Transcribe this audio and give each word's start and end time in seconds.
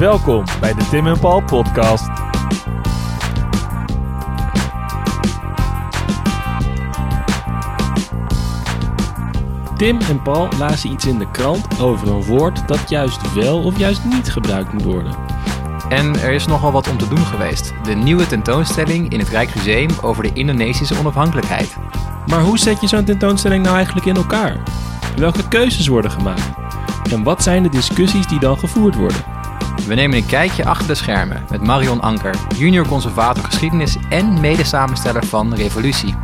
Welkom 0.00 0.44
bij 0.60 0.74
de 0.74 0.88
Tim 0.88 1.06
en 1.06 1.18
Paul 1.18 1.42
podcast. 1.42 2.08
Tim 9.76 10.00
en 10.00 10.22
Paul 10.22 10.48
lazen 10.58 10.90
iets 10.90 11.06
in 11.06 11.18
de 11.18 11.30
krant 11.30 11.80
over 11.80 12.08
een 12.08 12.22
woord 12.22 12.68
dat 12.68 12.88
juist 12.88 13.34
wel 13.34 13.62
of 13.62 13.78
juist 13.78 14.04
niet 14.04 14.32
gebruikt 14.32 14.72
moet 14.72 14.82
worden. 14.82 15.14
En 15.88 16.20
er 16.20 16.32
is 16.32 16.46
nogal 16.46 16.72
wat 16.72 16.90
om 16.90 16.98
te 16.98 17.08
doen 17.08 17.24
geweest. 17.26 17.74
De 17.82 17.94
nieuwe 17.94 18.26
tentoonstelling 18.26 19.12
in 19.12 19.18
het 19.18 19.28
Rijksmuseum 19.28 19.90
over 20.02 20.22
de 20.22 20.32
Indonesische 20.32 20.98
onafhankelijkheid. 20.98 21.76
Maar 22.26 22.40
hoe 22.40 22.58
zet 22.58 22.80
je 22.80 22.86
zo'n 22.86 23.04
tentoonstelling 23.04 23.62
nou 23.62 23.76
eigenlijk 23.76 24.06
in 24.06 24.16
elkaar? 24.16 24.62
Welke 25.16 25.48
keuzes 25.48 25.86
worden 25.86 26.10
gemaakt? 26.10 26.50
En 27.12 27.22
wat 27.22 27.42
zijn 27.42 27.62
de 27.62 27.68
discussies 27.68 28.26
die 28.26 28.38
dan 28.40 28.58
gevoerd 28.58 28.94
worden? 28.94 29.38
We 29.90 29.96
nemen 29.96 30.16
een 30.16 30.26
kijkje 30.26 30.64
achter 30.64 30.86
de 30.86 30.94
schermen 30.94 31.42
met 31.50 31.62
Marion 31.62 32.00
Anker, 32.00 32.34
junior 32.58 32.86
conservator 32.86 33.44
geschiedenis 33.44 33.96
en 34.10 34.40
medesamensteller 34.40 35.24
van 35.24 35.54
Revolutie. 35.54 36.14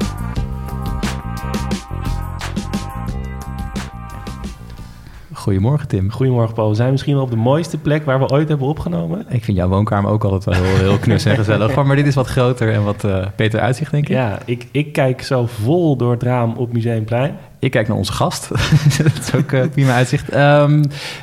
Goedemorgen 5.32 5.88
Tim. 5.88 6.10
Goedemorgen 6.10 6.54
Paul, 6.54 6.68
we 6.68 6.74
zijn 6.74 6.90
misschien 6.90 7.14
wel 7.14 7.22
op 7.22 7.30
de 7.30 7.36
mooiste 7.36 7.78
plek 7.78 8.04
waar 8.04 8.18
we 8.18 8.28
ooit 8.28 8.48
hebben 8.48 8.66
opgenomen. 8.66 9.26
Ik 9.28 9.44
vind 9.44 9.56
jouw 9.56 9.68
woonkamer 9.68 10.10
ook 10.10 10.24
altijd 10.24 10.44
wel 10.44 10.64
heel, 10.64 10.76
heel 10.76 10.98
knus 10.98 11.24
en 11.24 11.36
gezellig. 11.36 11.84
Maar 11.84 11.96
dit 11.96 12.06
is 12.06 12.14
wat 12.14 12.26
groter 12.26 12.72
en 12.72 12.84
wat 12.84 13.04
uh, 13.04 13.26
beter 13.36 13.60
uitzicht, 13.60 13.90
denk 13.90 14.08
ik. 14.08 14.14
Ja, 14.14 14.38
ik, 14.44 14.68
ik 14.70 14.92
kijk 14.92 15.22
zo 15.22 15.46
vol 15.46 15.96
door 15.96 16.10
het 16.10 16.22
raam 16.22 16.52
op 16.56 16.72
Museumplein. 16.72 17.36
Ik 17.58 17.70
kijk 17.70 17.88
naar 17.88 17.96
onze 17.96 18.12
gast. 18.12 18.48
dat 19.02 19.18
is 19.20 19.34
ook 19.34 19.52
uh, 19.52 19.66
prima 19.66 19.92
uitzicht. 19.94 20.34
Um, 20.34 20.82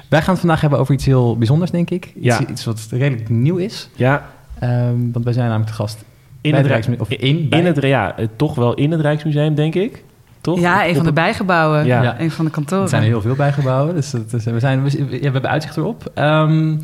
wij 0.10 0.22
gaan 0.22 0.30
het 0.32 0.40
vandaag 0.40 0.62
hebben 0.62 0.80
over 0.80 0.94
iets 0.94 1.05
heel 1.05 1.38
bijzonders, 1.38 1.72
denk 1.72 1.90
ik. 1.90 2.05
Iets, 2.05 2.14
Ja. 2.26 2.48
iets 2.48 2.66
wat 2.66 2.88
redelijk 2.90 3.30
nieuw 3.30 3.57
is. 3.57 3.90
Ja, 3.96 4.32
Um, 4.63 5.12
want 5.12 5.26
wij 5.26 5.34
zijn 5.34 5.46
namelijk 5.48 5.72
de 5.72 5.77
gast 5.77 6.04
in 6.41 6.52
bij 6.52 6.60
het, 6.60 6.60
het 6.60 6.68
Rijks, 6.68 6.88
Rijksmuseum. 6.88 7.20
Of 7.22 7.49
in, 7.52 7.60
in 7.60 7.66
het, 7.66 7.82
ja, 7.82 8.18
eh, 8.18 8.27
toch 8.35 8.55
wel 8.55 8.74
in 8.74 8.91
het 8.91 9.02
Rijksmuseum, 9.02 9.55
denk 9.55 9.76
ik. 9.76 10.04
Toch? 10.41 10.60
Ja, 10.60 10.88
een 10.88 10.96
van 10.96 11.05
de 11.05 11.13
bijgebouwen. 11.13 11.85
Ja. 11.85 12.02
Ja. 12.04 12.20
Een 12.20 12.32
van 12.32 12.46
de 12.46 12.52
kantoren. 12.52 12.84
Er 12.84 12.90
zijn 12.90 13.02
er 13.02 13.07
heel 13.07 13.22
veel 13.22 13.35
bijgebouwen, 13.35 13.96
dus 13.96 14.12
dat 14.12 14.34
is, 14.34 14.44
we, 14.44 14.60
zijn, 14.60 14.84
we, 14.84 14.90
ja, 15.00 15.07
we 15.07 15.20
hebben 15.20 15.50
uitzicht 15.50 15.77
erop. 15.77 16.12
Ehm, 16.13 16.76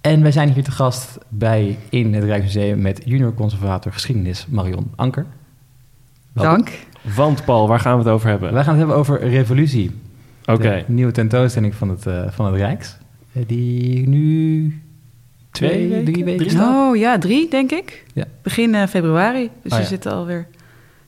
en 0.00 0.22
wij 0.22 0.32
zijn 0.32 0.52
hier 0.52 0.64
te 0.64 0.70
gast 0.70 1.18
bij 1.28 1.78
in 1.88 2.14
het 2.14 2.24
Rijksmuseum 2.24 2.82
met 2.82 3.02
junior 3.04 3.34
conservator 3.34 3.92
geschiedenis 3.92 4.46
Marion 4.48 4.92
Anker. 4.96 5.26
Welkom. 6.32 6.54
Dank. 6.54 6.78
Want 7.16 7.44
Paul, 7.44 7.68
waar 7.68 7.80
gaan 7.80 7.92
we 7.98 8.04
het 8.04 8.12
over 8.12 8.28
hebben? 8.28 8.52
Wij 8.52 8.62
gaan 8.62 8.70
het 8.70 8.78
hebben 8.78 8.96
over 8.96 9.20
Revolutie. 9.28 9.90
Oké, 10.44 10.84
De 10.86 10.92
nieuwe 10.92 11.12
tentoonstelling 11.12 11.74
van 11.74 11.88
het, 11.88 12.06
eh, 12.06 12.22
van 12.30 12.46
het 12.46 12.54
Rijks. 12.54 12.96
Eh, 13.32 13.42
Die 13.46 14.08
nu 14.08 14.80
Twee 15.50 15.70
twee, 15.70 15.88
weken? 15.88 16.12
drie 16.12 16.24
weken 16.24 16.46
Drie? 16.46 16.60
Oh 16.60 16.96
ja, 16.96 17.18
drie 17.18 17.50
denk 17.50 17.70
ik. 17.72 18.04
Ja. 18.14 18.24
Begin 18.42 18.74
eh, 18.74 18.86
februari. 18.86 19.50
Dus 19.62 19.72
Oh, 19.72 19.78
we 19.78 19.82
ja. 19.84 19.88
zitten 19.88 20.12
alweer... 20.12 20.46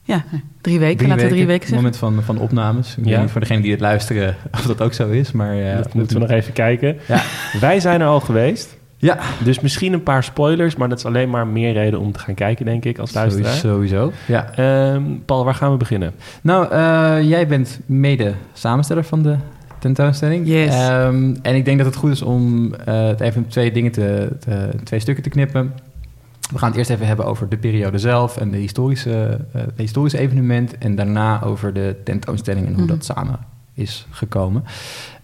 Ja, 0.03 0.25
drie 0.61 0.79
weken. 0.79 1.09
Laten 1.09 1.23
we 1.25 1.31
drie 1.31 1.47
weken 1.47 1.53
Het 1.69 1.69
zeggen. 1.69 1.77
moment 1.77 1.97
van, 1.97 2.23
van 2.37 2.39
opnames. 2.45 2.97
Ik 2.97 3.05
Ja. 3.05 3.11
weet 3.11 3.21
niet 3.21 3.31
voor 3.31 3.41
degenen 3.41 3.63
die 3.63 3.71
het 3.71 3.81
luisteren 3.81 4.37
of 4.55 4.63
dat 4.63 4.81
ook 4.81 4.93
zo 4.93 5.09
is, 5.11 5.33
maar... 5.33 5.59
eh, 5.59 5.77
dat 5.77 5.95
moeten 5.95 6.17
we 6.17 6.23
nog 6.23 6.31
even 6.31 6.53
kijken. 6.53 6.97
Ja. 7.09 7.23
Wij 7.61 7.81
zijn 7.81 8.01
er 8.01 8.07
al 8.07 8.21
geweest, 8.21 8.77
Ja, 8.99 9.19
dus 9.45 9.61
misschien 9.61 9.93
een 9.93 10.03
paar 10.03 10.25
spoilers, 10.25 10.77
maar 10.77 10.89
dat 10.89 10.99
is 10.99 11.05
alleen 11.05 11.31
maar 11.31 11.47
meer 11.47 11.73
reden 11.73 12.01
om 12.01 12.13
te 12.13 12.19
gaan 12.19 12.35
kijken, 12.35 12.65
denk 12.65 12.85
ik, 12.85 12.99
als 12.99 13.15
luisteraar. 13.15 13.53
sowieso. 13.53 14.13
Ja. 14.27 14.51
Ehm, 14.55 15.03
Paul, 15.25 15.45
waar 15.45 15.55
gaan 15.55 15.71
we 15.71 15.77
beginnen? 15.77 16.13
Nou, 16.43 16.71
eh, 16.71 17.29
jij 17.29 17.47
bent 17.47 17.81
mede 17.87 18.35
samensteller 18.53 19.05
van 19.05 19.23
de 19.23 19.37
tentoonstelling. 19.79 20.47
Yes. 20.49 20.75
Ehm, 20.75 21.35
en 21.43 21.55
ik 21.55 21.65
denk 21.65 21.77
dat 21.79 21.87
het 21.87 21.97
goed 21.97 22.11
is 22.11 22.23
om 22.23 22.75
eh, 22.75 23.07
het 23.07 23.21
even 23.21 23.43
in 23.43 23.49
twee 23.49 23.73
dingen 23.73 23.93
te, 23.93 24.29
te- 24.41 24.71
twee 24.85 25.01
stukken 25.01 25.23
te 25.25 25.31
knippen. 25.31 25.73
We 26.53 26.59
gaan 26.59 26.69
het 26.69 26.79
eerst 26.79 26.91
even 26.91 27.07
hebben 27.07 27.27
over 27.27 27.49
de 27.49 27.57
periode 27.57 27.99
zelf 27.99 28.37
en 28.37 28.51
de 28.51 28.57
historische, 28.59 29.39
eh, 29.53 29.61
het 29.63 29.73
historische 29.77 30.19
evenement. 30.19 30.79
En 30.79 30.95
daarna 30.97 31.43
over 31.43 31.73
de 31.73 31.97
tentoonstelling 32.05 32.67
en 32.67 32.73
hoe 32.75 32.83
Mhm. 32.83 32.91
dat 32.93 33.05
samen 33.05 33.39
is 33.75 34.07
gekomen. 34.11 34.65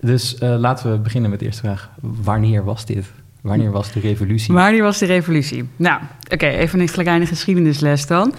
Dus 0.00 0.38
eh, 0.38 0.54
laten 0.58 0.90
we 0.92 0.98
beginnen 0.98 1.30
met 1.30 1.38
de 1.38 1.44
eerste 1.44 1.62
vraag. 1.62 1.90
Wanneer 2.00 2.64
was 2.64 2.86
dit? 2.86 3.06
Wanneer 3.42 3.70
was 3.70 3.92
de 3.92 4.00
revolutie? 4.00 4.54
Wanneer 4.54 4.82
was 4.82 4.98
de 4.98 5.06
revolutie? 5.06 5.68
Nou, 5.76 6.00
oké, 6.30 6.46
even 6.46 6.80
een 6.80 6.90
kleine 6.90 7.26
geschiedenisles 7.26 8.06
dan. 8.06 8.34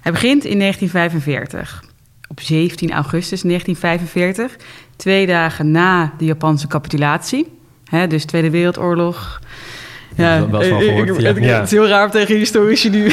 Hij 0.00 0.12
begint 0.12 0.44
in 0.44 0.58
1945. 0.58 1.84
Op 2.28 2.40
17 2.40 2.92
augustus 2.92 3.42
1945. 3.42 4.56
Twee 4.96 5.26
dagen 5.26 5.70
na 5.70 6.12
de 6.18 6.24
Japanse 6.24 6.66
capitulatie. 6.66 7.46
Hè, 7.84 8.06
dus 8.06 8.24
Tweede 8.24 8.50
Wereldoorlog. 8.50 9.40
Ja, 10.16 10.48
wel 10.50 10.60
eens 10.60 10.68
van 10.70 10.80
eh, 10.80 10.86
gehoord, 10.88 11.08
ik- 11.08 11.20
ja. 11.20 11.26
Het, 11.48 11.56
het 11.56 11.64
is 11.64 11.70
heel 11.70 11.88
raar 11.88 12.04
om 12.04 12.10
tegen 12.10 12.36
historici 12.36 12.90
nu 12.90 13.04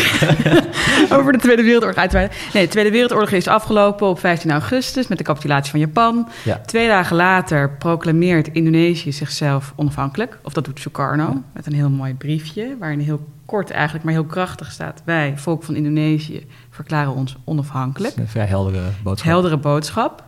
over 1.16 1.32
de 1.32 1.38
Tweede 1.38 1.64
Wereldoorlog 1.64 1.98
uit 1.98 2.10
te 2.10 2.16
wijden. 2.18 2.36
Nee, 2.54 2.64
de 2.64 2.70
Tweede 2.70 2.92
Wereldoorlog 2.92 3.32
is 3.32 3.48
afgelopen 3.48 4.08
op 4.08 4.20
15 4.20 4.52
augustus 4.52 5.08
met 5.08 5.18
de 5.18 5.24
capitulatie 5.24 5.72
van 5.72 5.80
Japan. 5.80 6.28
Ja. 6.44 6.62
Twee 6.66 6.88
dagen 6.88 7.16
later 7.16 7.72
proclameert 7.72 8.48
Indonesië 8.52 9.12
zichzelf 9.12 9.74
onafhankelijk. 9.76 10.40
Of 10.44 10.54
dat 10.54 10.66
doet 10.66 10.80
Sukarno 10.80 11.42
met 11.54 11.66
een 11.66 11.74
heel 11.74 11.90
mooi 11.90 12.14
briefje... 12.14 12.76
waarin 12.80 13.00
heel 13.00 13.28
kort 13.46 13.70
eigenlijk, 13.72 14.04
maar 14.06 14.14
heel 14.14 14.26
krachtig 14.26 14.72
staat... 14.72 15.02
wij, 15.06 15.34
volk 15.36 15.64
van 15.64 15.76
Indonesië, 15.76 16.46
verklaren 16.70 17.14
ons 17.14 17.36
onafhankelijk. 17.44 18.16
Een 18.18 18.28
vrij 18.28 18.46
heldere 18.46 18.82
boodschap. 19.04 19.32
Heldere 19.32 19.58
boodschap. 19.58 20.24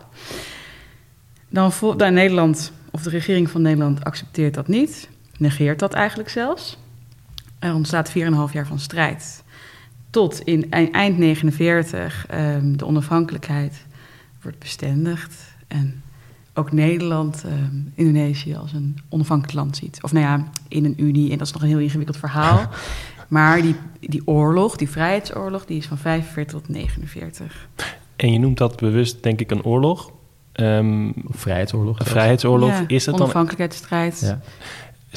Dan, 1.50 1.72
vol- 1.72 1.96
dan 1.96 2.12
Nederland, 2.12 2.72
of 2.90 3.02
de 3.02 3.10
regering 3.10 3.50
van 3.50 3.62
Nederland 3.62 4.04
accepteert 4.04 4.54
dat 4.54 4.68
niet. 4.68 5.08
Negeert 5.38 5.78
dat 5.78 5.92
eigenlijk 5.92 6.28
zelfs. 6.28 6.78
Er 7.58 7.74
ontstaat 7.74 8.10
4,5 8.10 8.14
jaar 8.52 8.66
van 8.66 8.78
strijd. 8.78 9.42
Tot 10.10 10.40
in 10.40 10.66
e- 10.70 10.90
eind 10.90 11.18
49 11.18 12.26
ehm, 12.28 12.76
de 12.76 12.86
onafhankelijkheid 12.86 13.86
wordt 14.42 14.58
bestendigd. 14.58 15.34
En 15.68 16.02
ook 16.54 16.72
Nederland 16.72 17.44
ehm, 17.44 17.76
Indonesië 17.94 18.56
als 18.56 18.72
een 18.72 18.98
onafhankelijk 19.08 19.56
land 19.56 19.76
ziet. 19.76 19.98
Of 20.02 20.12
nou 20.12 20.24
ja, 20.24 20.44
in 20.68 20.84
een 20.84 21.02
unie. 21.02 21.30
En 21.30 21.38
dat 21.38 21.46
is 21.46 21.52
nog 21.52 21.62
een 21.62 21.68
heel 21.68 21.78
ingewikkeld 21.78 22.16
verhaal. 22.16 22.68
maar 23.28 23.62
die, 23.62 23.74
die 24.00 24.22
oorlog, 24.24 24.76
die 24.76 24.90
vrijheidsoorlog, 24.90 25.64
die 25.64 25.78
is 25.78 25.86
van 25.86 25.98
45 25.98 26.60
tot 26.60 26.68
49. 26.68 27.68
En 28.16 28.32
je 28.32 28.38
noemt 28.38 28.58
dat 28.58 28.76
bewust, 28.76 29.22
denk 29.22 29.40
ik, 29.40 29.50
een 29.50 29.64
oorlog. 29.64 30.12
Ehm, 30.52 31.10
vrijheidsoorlog. 31.28 31.98
een 31.98 32.06
vrijheidsoorlog. 32.06 32.70
Ja, 32.70 32.84
is 32.86 33.06
het 33.06 33.14
dan, 33.14 33.24
onafhankelijkheidsstrijd. 33.24 34.20
Ja. 34.20 34.40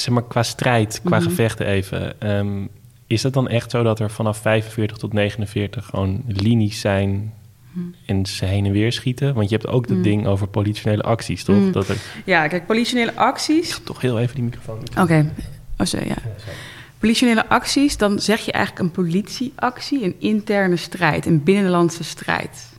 Zeg 0.01 0.13
maar, 0.13 0.23
qua 0.23 0.43
strijd, 0.43 1.01
qua 1.03 1.17
Mhm. 1.19 1.27
gevechten 1.27 1.65
even... 1.65 2.19
ehm, 2.21 2.65
is 3.07 3.23
het 3.23 3.33
dan 3.33 3.47
echt 3.47 3.71
zo 3.71 3.83
dat 3.83 3.99
er 3.99 4.11
vanaf 4.11 4.37
45 4.37 4.97
tot 4.97 5.13
49 5.13 5.85
gewoon 5.85 6.23
linies 6.27 6.79
zijn 6.79 7.33
Mhm. 7.71 7.85
en 8.05 8.25
ze 8.25 8.45
heen 8.45 8.65
en 8.65 8.71
weer 8.71 8.91
schieten? 8.91 9.33
Want 9.33 9.49
je 9.49 9.55
hebt 9.55 9.67
ook 9.67 9.87
dat 9.87 9.97
Mm. 9.97 10.03
ding 10.03 10.27
over 10.27 10.47
politionele 10.47 11.01
acties, 11.03 11.43
toch? 11.43 11.55
Mm. 11.55 11.71
Dat 11.71 11.87
er, 11.87 11.97
Ja, 12.25 12.47
kijk, 12.47 12.65
politionele 12.65 13.15
acties. 13.15 13.79
toch 13.83 14.01
heel 14.01 14.19
even 14.19 14.35
die 14.35 14.43
microfoon. 14.43 14.79
Oké, 14.99 15.31
oh, 15.77 15.85
zo, 15.85 15.97
ja. 16.05 16.15
Politionele 16.99 17.47
acties, 17.49 17.97
dan 17.97 18.19
zeg 18.19 18.39
je 18.39 18.51
eigenlijk 18.51 18.85
een 18.85 18.91
politieactie, 18.91 20.03
een 20.03 20.15
interne 20.19 20.75
strijd, 20.77 21.25
een 21.25 21.43
binnenlandse 21.43 22.03
strijd. 22.03 22.69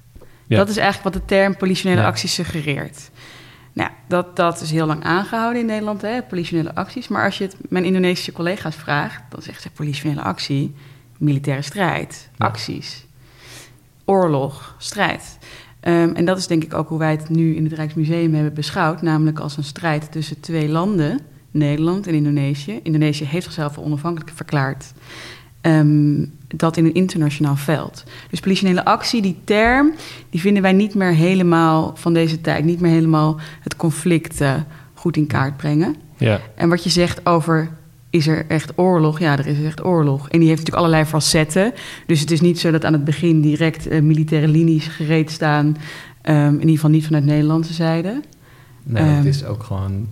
Ja. 0.47 0.57
Dat 0.57 0.69
is 0.69 0.77
eigenlijk 0.77 1.15
wat 1.15 1.23
de 1.23 1.35
term 1.35 1.57
politionele 1.57 2.01
Ja. 2.01 2.07
acties 2.07 2.35
suggereert. 2.35 3.11
Nou, 3.73 3.91
dat, 4.09 4.37
dat 4.37 4.61
is 4.61 4.71
heel 4.71 4.87
lang 4.87 5.05
aangehouden 5.05 5.61
in 5.61 5.67
Nederland, 5.67 6.03
hè, 6.03 6.23
politionele 6.23 6.75
acties. 6.75 7.09
Maar 7.09 7.25
als 7.25 7.39
je 7.39 7.45
het 7.45 7.57
mijn 7.69 7.85
Indonesische 7.85 8.33
collega's 8.33 8.77
vraagt, 8.77 9.23
dan 9.29 9.43
zeggen 9.43 9.63
ze 9.63 9.71
politionele 9.71 10.23
actie, 10.23 10.75
militaire 11.19 11.63
strijd, 11.63 12.29
Ja. 12.37 12.47
acties, 12.47 13.07
oorlog, 14.05 14.75
strijd. 14.79 15.39
Ehm, 15.81 16.15
en 16.15 16.25
dat 16.25 16.39
is 16.39 16.47
denk 16.47 16.65
ik 16.65 16.75
ook 16.75 16.89
hoe 16.89 16.99
wij 16.99 17.11
het 17.11 17.29
nu 17.29 17.55
in 17.57 17.65
het 17.65 17.73
Rijksmuseum 17.73 18.35
hebben 18.35 18.55
beschouwd, 18.55 19.03
namelijk 19.03 19.39
als 19.39 19.57
een 19.57 19.65
strijd 19.65 20.13
tussen 20.13 20.41
twee 20.41 20.69
landen, 20.69 21.21
Nederland 21.51 22.07
en 22.07 22.15
Indonesië. 22.15 22.81
Indonesië 22.83 23.25
heeft 23.25 23.45
zichzelf 23.45 23.79
onafhankelijk 23.79 24.31
verklaard. 24.35 24.93
Ehm, 25.63 26.25
dat 26.49 26.77
in 26.77 26.85
een 26.85 26.95
internationaal 26.95 27.57
veld. 27.57 28.05
Dus 28.31 28.41
politionele 28.41 28.85
actie, 28.85 29.23
die 29.23 29.37
term, 29.45 29.93
die 30.31 30.41
vinden 30.41 30.63
wij 30.63 30.73
niet 30.73 30.95
meer 30.95 31.13
helemaal 31.15 31.93
van 31.97 32.13
deze 32.15 32.41
tijd, 32.41 32.65
niet 32.65 32.81
meer 32.81 32.91
helemaal 32.93 33.41
het 33.61 33.77
conflict 33.77 34.41
eh, 34.41 34.55
goed 34.95 35.17
in 35.17 35.27
kaart 35.27 35.57
brengen. 35.57 35.95
Ja. 36.17 36.41
En 36.55 36.69
wat 36.69 36.85
je 36.85 36.91
zegt 36.91 37.27
over 37.27 37.71
is 38.11 38.27
er 38.27 38.45
echt 38.49 38.73
oorlog? 38.79 39.19
Ja, 39.19 39.39
er 39.39 39.47
is 39.47 39.63
echt 39.65 39.85
oorlog. 39.85 40.29
En 40.29 40.39
die 40.39 40.49
heeft 40.49 40.61
natuurlijk 40.61 40.87
allerlei 40.87 41.05
facetten. 41.05 41.73
Dus 42.07 42.21
het 42.21 42.31
is 42.31 42.41
niet 42.41 42.61
zo 42.61 42.71
dat 42.71 42.85
aan 42.85 42.93
het 42.93 43.05
begin 43.05 43.41
direct 43.41 43.87
eh, 43.87 44.01
militaire 44.01 44.49
linies 44.49 44.87
gereed 44.87 45.31
staan. 45.31 45.77
Ehm, 46.23 46.47
in 46.47 46.61
ieder 46.61 46.75
geval 46.75 46.91
niet 46.91 47.05
vanuit 47.07 47.25
Nederlandse 47.25 47.73
zijde. 47.73 48.21
Nee, 48.83 49.03
het 49.03 49.19
Ehm. 49.19 49.27
is 49.27 49.45
ook 49.45 49.63
gewoon... 49.63 50.09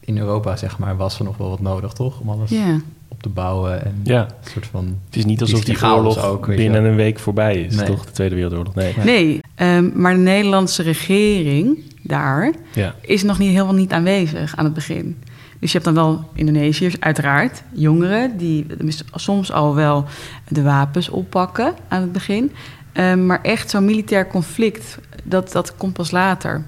In 0.00 0.18
Europa, 0.18 0.56
zeg 0.56 0.78
maar, 0.78 0.96
was 0.96 1.18
er 1.18 1.24
nog 1.24 1.36
wel 1.36 1.48
wat 1.48 1.60
nodig, 1.60 1.92
toch? 1.92 2.20
Om 2.20 2.28
alles 2.28 2.50
Ja. 2.50 2.80
Te 3.28 3.34
bouwen. 3.34 3.84
En 3.84 4.00
Ja. 4.04 4.20
een 4.20 4.50
soort 4.50 4.66
van... 4.66 4.96
Het 5.06 5.16
is 5.16 5.24
niet 5.24 5.40
alsof 5.40 5.64
die 5.64 5.84
oorlog 5.86 6.24
ook, 6.24 6.46
binnen 6.46 6.84
een 6.84 6.96
week 6.96 7.18
voorbij 7.18 7.60
is, 7.62 7.74
Nee. 7.76 7.86
toch? 7.86 8.04
De 8.04 8.12
Tweede 8.12 8.34
Wereldoorlog. 8.34 8.74
Nee. 8.74 8.94
Nee, 9.04 9.40
ehm, 9.54 9.90
maar 9.94 10.14
de 10.14 10.20
Nederlandse 10.20 10.82
regering 10.82 11.78
daar 12.02 12.52
Ja. 12.74 12.94
is 13.00 13.22
nog 13.22 13.38
niet 13.38 13.50
helemaal 13.50 13.74
niet 13.74 13.92
aanwezig 13.92 14.56
aan 14.56 14.64
het 14.64 14.74
begin. 14.74 15.16
Dus 15.60 15.72
je 15.72 15.78
hebt 15.78 15.94
dan 15.94 16.04
wel 16.04 16.24
Indonesiërs, 16.34 17.00
uiteraard, 17.00 17.62
jongeren, 17.72 18.36
die 18.36 18.66
soms 19.14 19.52
al 19.52 19.74
wel 19.74 20.04
de 20.48 20.62
wapens 20.62 21.08
oppakken 21.08 21.74
aan 21.88 22.00
het 22.00 22.12
begin. 22.12 22.52
Ehm, 22.92 23.26
maar 23.26 23.42
echt 23.42 23.70
zo'n 23.70 23.84
militair 23.84 24.26
conflict, 24.28 24.98
dat, 25.24 25.52
dat 25.52 25.76
komt 25.76 25.92
pas 25.92 26.10
later. 26.10 26.64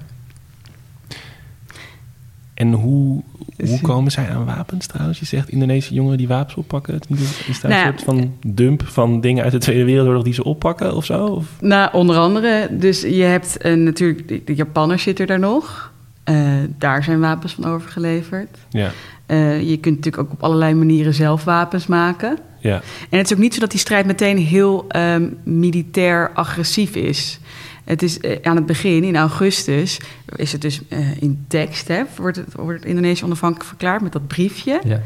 En 2.61 2.73
hoe, 2.73 3.21
hoe 3.67 3.81
komen 3.81 4.11
zij 4.11 4.29
aan 4.29 4.45
wapens 4.45 4.87
trouwens? 4.87 5.19
Je 5.19 5.25
zegt 5.25 5.49
Indonesische 5.49 5.93
jongeren 5.93 6.17
die 6.17 6.27
wapens 6.27 6.55
oppakken. 6.55 6.93
Het 6.93 7.05
Is 7.47 7.61
daar 7.61 7.71
Nou 7.71 7.87
een 7.87 7.93
soort 7.93 8.03
van 8.03 8.33
dump 8.45 8.87
van 8.87 9.21
dingen 9.21 9.43
uit 9.43 9.51
de 9.51 9.57
Tweede 9.57 9.83
Wereldoorlog 9.83 10.23
die 10.23 10.33
ze 10.33 10.43
oppakken 10.43 10.95
of 10.95 11.05
zo? 11.05 11.25
Of? 11.25 11.45
Nou, 11.59 11.93
onder 11.93 12.17
andere, 12.17 12.67
dus 12.71 13.01
je 13.01 13.23
hebt 13.23 13.57
eh, 13.57 13.73
natuurlijk, 13.73 14.27
de, 14.27 14.41
de 14.45 14.55
Japanners 14.55 15.03
zitten 15.03 15.27
daar 15.27 15.39
nog. 15.39 15.91
Eh, 16.23 16.35
daar 16.77 17.03
zijn 17.03 17.19
wapens 17.19 17.53
van 17.53 17.65
overgeleverd. 17.65 18.57
Ja, 18.69 18.91
Eh, 19.25 19.69
je 19.69 19.77
kunt 19.77 19.95
natuurlijk 19.95 20.23
ook 20.23 20.31
op 20.31 20.43
allerlei 20.43 20.73
manieren 20.73 21.13
zelf 21.13 21.43
wapens 21.43 21.87
maken. 21.87 22.37
ja, 22.59 22.81
En 23.09 23.17
het 23.17 23.25
is 23.25 23.33
ook 23.33 23.41
niet 23.41 23.53
zo 23.53 23.59
dat 23.59 23.71
die 23.71 23.79
strijd 23.79 24.05
meteen 24.05 24.37
heel 24.37 24.85
ehm, 24.87 25.27
militair 25.43 26.31
agressief 26.33 26.95
is. 26.95 27.39
Het 27.83 28.01
is 28.03 28.19
eh, 28.19 28.37
aan 28.43 28.55
het 28.55 28.65
begin, 28.65 29.03
in 29.03 29.15
augustus, 29.17 29.99
is 30.35 30.51
het 30.51 30.61
dus 30.61 30.81
eh, 30.87 31.21
in 31.21 31.45
tekst, 31.47 31.87
hè, 31.87 32.03
wordt, 32.15 32.37
het, 32.37 32.53
wordt 32.55 32.85
Indonesië 32.85 33.23
onafhankelijk 33.25 33.67
verklaard 33.67 34.01
met 34.01 34.11
dat 34.11 34.27
briefje. 34.27 34.81
Ja. 34.83 35.01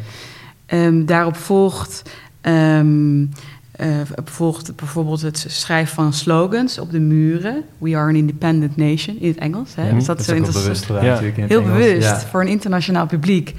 Ehm, 0.66 1.06
daarop 1.06 1.36
volgt, 1.36 2.02
ehm, 2.42 3.26
eh, 3.72 3.88
volgt 4.26 4.76
bijvoorbeeld 4.76 5.22
het 5.22 5.46
schrijven 5.48 5.96
van 5.96 6.14
slogans 6.14 6.80
op 6.80 6.92
de 6.92 7.00
muren. 7.00 7.64
We 7.78 7.96
are 7.96 8.10
an 8.10 8.16
independent 8.16 8.76
nation, 8.76 9.18
in 9.20 9.28
het 9.28 9.38
Engels. 9.38 9.76
Hè? 9.76 9.88
Ja, 9.88 9.94
dus 9.94 10.06
dat, 10.06 10.18
Dat 10.18 10.20
is 10.20 10.26
zo 10.26 10.34
interessant. 10.36 10.66
bewust 10.66 10.86
gedaan 10.86 11.04
Ja. 11.04 11.10
natuurlijk 11.10 11.38
in 11.38 11.44
het 11.44 11.52
Heel 11.52 11.62
Engels. 11.62 11.78
bewust 11.78 12.08
Ja. 12.08 12.20
voor 12.20 12.42
een 12.42 12.48
internationaal 12.48 13.06
publiek. 13.06 13.54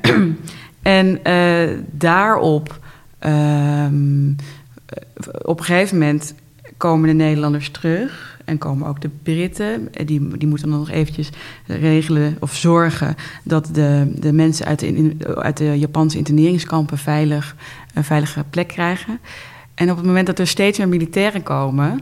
en 0.82 1.24
eh, 1.24 1.68
daarop, 1.90 2.78
ehm, 3.18 4.28
eh, 4.28 5.02
op 5.42 5.58
een 5.58 5.64
gegeven 5.64 5.98
moment 5.98 6.34
komen 6.76 7.08
de 7.08 7.14
Nederlanders 7.14 7.70
terug. 7.70 8.37
En 8.48 8.58
komen 8.58 8.88
ook 8.88 9.00
de 9.00 9.10
Britten. 9.22 9.94
Eh, 9.94 10.06
Die, 10.06 10.28
die 10.38 10.48
moeten 10.48 10.70
dan 10.70 10.78
nog 10.78 10.90
eventjes 10.90 11.28
regelen 11.66 12.36
of 12.40 12.54
zorgen 12.54 13.14
dat 13.42 13.68
de, 13.72 14.12
de 14.18 14.32
mensen 14.32 14.66
uit 14.66 14.78
de, 14.78 14.86
in- 14.86 15.20
uit 15.34 15.56
de 15.56 15.78
Japanse 15.78 16.18
interneringskampen 16.18 16.98
veilig, 16.98 17.56
een 17.94 18.04
veilige 18.04 18.44
plek 18.50 18.68
krijgen. 18.68 19.18
En 19.74 19.90
op 19.90 19.96
het 19.96 20.06
moment 20.06 20.26
dat 20.26 20.38
er 20.38 20.46
steeds 20.46 20.78
meer 20.78 20.88
militairen 20.88 21.42
komen, 21.42 22.00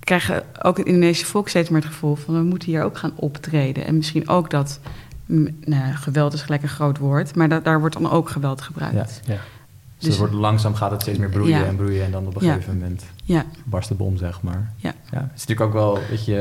krijgen 0.00 0.42
ook 0.62 0.76
het 0.76 0.86
Indonesische 0.86 1.26
volk 1.26 1.48
steeds 1.48 1.68
meer 1.68 1.80
het 1.80 1.88
gevoel 1.90 2.14
van 2.14 2.34
we 2.34 2.42
moeten 2.42 2.68
hier 2.68 2.82
ook 2.82 2.98
gaan 2.98 3.12
optreden. 3.16 3.86
En 3.86 3.96
misschien 3.96 4.28
ook 4.28 4.50
dat, 4.50 4.80
mm, 5.26 5.48
nou, 5.64 5.92
geweld 5.94 6.32
is 6.32 6.42
gelijk 6.42 6.62
een 6.62 6.68
groot 6.68 6.98
woord, 6.98 7.34
maar 7.34 7.48
dat, 7.48 7.64
daar 7.64 7.80
wordt 7.80 7.94
dan 8.00 8.10
ook 8.10 8.28
geweld 8.30 8.60
gebruikt. 8.60 9.20
ja. 9.26 9.38
Dus 9.98 10.08
het 10.08 10.16
wordt 10.18 10.34
langzaam 10.34 10.74
gaat 10.74 10.90
het 10.90 11.00
steeds 11.02 11.18
meer 11.18 11.28
broeien 11.28 11.58
Ja. 11.58 11.64
en 11.64 11.76
broeien. 11.76 12.04
En 12.04 12.10
dan 12.10 12.26
op 12.26 12.34
een 12.34 12.40
gegeven 12.40 12.78
moment 12.78 13.04
Ja, 13.28 13.44
barst 13.64 13.88
de 13.88 13.94
bom, 13.94 14.16
zeg 14.16 14.42
maar. 14.42 14.72
Ja. 14.76 14.92
Het 15.10 15.24
is 15.34 15.46
natuurlijk 15.46 15.60
ook 15.60 15.72
wel, 15.72 15.98
weet 16.10 16.24
je, 16.24 16.32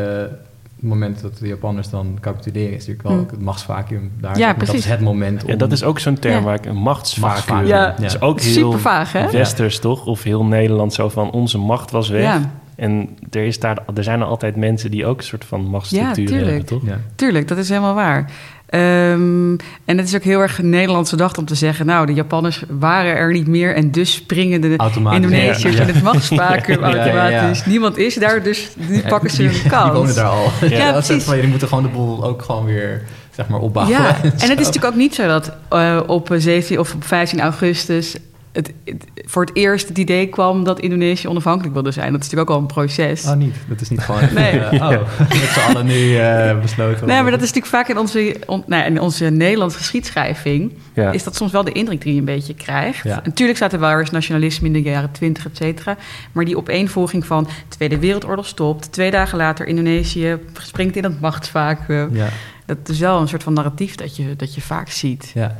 het 0.75 0.83
moment 0.83 1.21
dat 1.21 1.37
de 1.37 1.47
Japanners 1.47 1.89
dan 1.89 2.17
capituleren... 2.21 2.69
is 2.75 2.87
natuurlijk 2.87 3.07
wel 3.07 3.17
Mm. 3.17 3.27
het 3.29 3.41
machtsvacuum 3.41 4.11
daar. 4.19 4.37
Ja, 4.37 4.47
Dat 4.47 4.57
precies. 4.57 4.75
is 4.75 4.85
het 4.85 4.99
moment 4.99 5.43
om... 5.43 5.49
En 5.49 5.57
dat 5.57 5.71
is 5.71 5.83
ook 5.83 5.99
zo'n 5.99 6.19
term 6.19 6.35
Ja. 6.35 6.41
waar 6.41 6.55
ik 6.55 6.65
een 6.65 6.75
machtsvacuum. 6.75 7.29
Machtsvacuum, 7.33 7.67
Ja. 7.67 7.89
Dat 7.89 7.99
is 8.05 8.13
ja. 8.13 8.19
ook 8.19 8.39
heel 8.39 8.53
super 8.53 8.79
vaag 8.79 9.11
hè? 9.11 9.31
westers, 9.31 9.79
toch? 9.79 10.05
Of 10.05 10.23
heel 10.23 10.45
Nederland 10.45 10.93
zo 10.93 11.09
van 11.09 11.31
onze 11.31 11.57
macht 11.57 11.91
was 11.91 12.09
weg. 12.09 12.21
Ja, 12.23 12.51
En 12.75 13.09
er, 13.31 13.45
is 13.45 13.59
daar, 13.59 13.77
er 13.95 14.03
zijn 14.03 14.19
er 14.19 14.25
altijd 14.25 14.55
mensen 14.55 14.91
die 14.91 15.05
ook 15.05 15.17
een 15.17 15.23
soort 15.23 15.45
van 15.45 15.65
machtsstructuur 15.69 16.23
Ja, 16.23 16.29
tuurlijk. 16.29 16.49
hebben, 16.49 16.65
toch? 16.65 16.85
Ja. 16.85 16.99
tuurlijk, 17.15 17.47
dat 17.47 17.57
is 17.57 17.69
helemaal 17.69 17.93
waar. 17.95 18.31
Ehm, 18.69 19.51
en 19.85 19.97
het 19.97 20.07
is 20.07 20.15
ook 20.15 20.23
heel 20.23 20.39
erg 20.39 20.61
Nederlandse 20.61 21.15
gedacht 21.15 21.37
om 21.37 21.45
te 21.45 21.55
zeggen... 21.55 21.85
nou, 21.85 22.05
de 22.05 22.13
Japanners 22.13 22.63
waren 22.69 23.15
er 23.15 23.31
niet 23.31 23.47
meer... 23.47 23.75
en 23.75 23.91
dus 23.91 24.13
springen 24.13 24.61
de. 24.61 24.75
Indonesiërs 25.11 25.75
Ja. 25.75 25.81
in 25.81 25.87
het 25.87 26.03
machtsvacuum 26.03 26.79
Ja, 26.83 26.89
ja, 26.89 27.05
ja. 27.05 27.13
automatisch. 27.13 27.65
Niemand 27.65 27.97
is 27.97 28.15
daar, 28.15 28.43
dus 28.43 28.69
nu 28.75 28.95
Ja, 28.95 29.07
pakken 29.07 29.29
ze 29.29 29.37
die, 29.37 29.47
hun 29.47 29.69
kans. 29.69 29.83
Die 29.83 29.93
wonen 29.93 30.15
daar 30.15 30.25
al. 30.25 30.51
Ja, 30.69 30.91
precies. 30.91 31.23
van, 31.23 31.37
je 31.37 31.47
moeten 31.47 31.67
gewoon 31.67 31.83
de 31.83 31.89
boel 31.89 32.25
ook 32.25 32.41
gewoon 32.41 32.65
weer, 32.65 33.01
zeg 33.35 33.47
maar, 33.47 33.59
opbouwen. 33.59 33.97
Ja, 33.97 34.15
en 34.23 34.29
het 34.31 34.41
is 34.41 34.47
natuurlijk 34.47 34.85
ook 34.85 34.95
niet 34.95 35.15
zo 35.15 35.27
dat 35.27 35.51
eh, 35.69 35.99
op 36.07 36.29
17 36.37 36.79
of 36.79 36.93
op 36.93 37.03
15 37.03 37.41
augustus... 37.41 38.15
Het, 38.55 38.73
het- 38.85 39.05
voor 39.25 39.45
het 39.45 39.55
eerst 39.55 39.87
het 39.87 39.97
idee 39.97 40.27
kwam 40.27 40.63
dat 40.63 40.79
Indonesië 40.79 41.27
onafhankelijk 41.27 41.73
wilde 41.73 41.91
zijn. 41.91 42.11
Dat 42.11 42.21
is 42.21 42.23
natuurlijk 42.29 42.49
ook 42.49 42.55
al 42.55 42.61
een 42.61 42.67
proces. 42.73 43.25
Oh, 43.25 43.33
niet. 43.35 43.55
Dat 43.67 43.81
is 43.81 43.89
niet 43.89 43.99
gewoon... 44.01 44.21
Nee. 44.33 44.59
eh, 44.59 44.73
oh, 44.73 44.89
met 45.29 45.49
z'n 45.53 45.59
allen 45.59 45.85
nu 45.85 46.17
eh, 46.17 46.59
besloten. 46.61 47.07
Nee, 47.07 47.21
maar 47.21 47.31
dat 47.31 47.41
is 47.41 47.47
natuurlijk 47.53 47.73
vaak 47.75 47.87
in 47.87 47.97
onze, 47.97 48.35
on- 48.45 48.63
nou, 48.67 48.85
in 48.85 49.01
onze 49.01 49.25
Nederlandse 49.25 49.77
geschiedschrijving... 49.77 50.73
Ja. 50.93 51.11
is 51.11 51.23
dat 51.23 51.35
soms 51.35 51.51
wel 51.51 51.63
de 51.63 51.71
indruk 51.71 52.01
die 52.01 52.13
je 52.13 52.19
een 52.19 52.25
beetje 52.25 52.53
krijgt. 52.53 53.03
Ja. 53.03 53.21
Natuurlijk 53.23 53.57
staat 53.57 53.73
er 53.73 53.79
wel 53.79 53.99
eens 53.99 54.09
nationalisme 54.11 54.67
in 54.67 54.73
de 54.73 54.81
jaren 54.81 55.11
20, 55.11 55.45
et 55.45 55.57
cetera. 55.57 55.97
Maar 56.31 56.45
die 56.45 56.57
opeenvolging 56.57 57.25
van 57.25 57.47
Tweede 57.67 57.99
Wereldoorlog 57.99 58.45
stopt... 58.45 58.91
twee 58.91 59.11
dagen 59.11 59.37
later 59.37 59.67
Indonesië 59.67 60.37
springt 60.61 60.95
in 60.95 61.03
het 61.03 61.21
machtsvacuum. 61.21 62.15
Ja, 62.15 62.27
Dat 62.65 62.89
is 62.89 62.99
wel 62.99 63.21
een 63.21 63.27
soort 63.27 63.43
van 63.43 63.53
narratief 63.53 63.95
dat 63.95 64.15
je, 64.15 64.35
dat 64.35 64.55
je 64.55 64.61
vaak 64.61 64.89
ziet. 64.89 65.31
ja. 65.33 65.55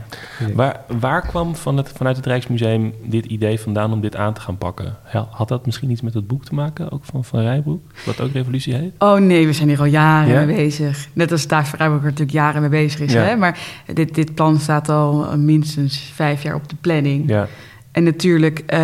Waar, 0.54 0.80
waar 1.00 1.22
kwam 1.28 1.56
van 1.56 1.78
het, 1.78 1.92
vanuit 1.96 2.16
het 2.16 2.26
Rijksmuseum 2.26 2.94
dit 3.04 3.26
idee 3.26 3.60
vandaan 3.60 3.94
om 3.94 4.02
dit 4.02 4.16
aan 4.16 4.34
te 4.34 4.42
gaan 4.42 4.58
pakken? 4.58 4.96
Ja, 5.14 5.28
Had 5.32 5.48
dat 5.48 5.66
misschien 5.66 5.90
iets 5.92 6.02
met 6.02 6.14
het 6.14 6.28
boek 6.28 6.46
te 6.46 6.54
maken, 6.54 6.92
ook 6.92 7.04
van 7.06 7.24
Van 7.24 7.40
Rijbroek, 7.40 7.82
wat 8.06 8.22
ook 8.22 8.32
Revolutie 8.32 8.74
heet? 8.74 8.94
Oh 9.00 9.18
nee, 9.20 9.46
we 9.46 9.54
zijn 9.54 9.68
hier 9.68 9.80
al 9.80 9.86
jaren 9.86 10.34
Ja? 10.34 10.46
mee 10.46 10.56
bezig. 10.56 11.08
Net 11.14 11.32
als 11.32 11.48
Daag 11.48 11.68
Vrijburg 11.68 12.00
er 12.00 12.06
natuurlijk 12.06 12.32
jaren 12.38 12.62
mee 12.62 12.70
bezig 12.70 13.00
is. 13.00 13.14
Ja. 13.14 13.22
Hè? 13.22 13.36
Maar 13.36 13.60
dit, 13.94 14.16
dit 14.16 14.36
plan 14.36 14.60
staat 14.60 14.90
al 14.90 15.38
minstens 15.38 15.98
vijf 16.14 16.44
jaar 16.44 16.56
op 16.56 16.70
de 16.70 16.76
planning. 16.82 17.30
Ja, 17.30 17.48
En 17.96 18.04
natuurlijk, 18.04 18.60
eh, 18.60 18.80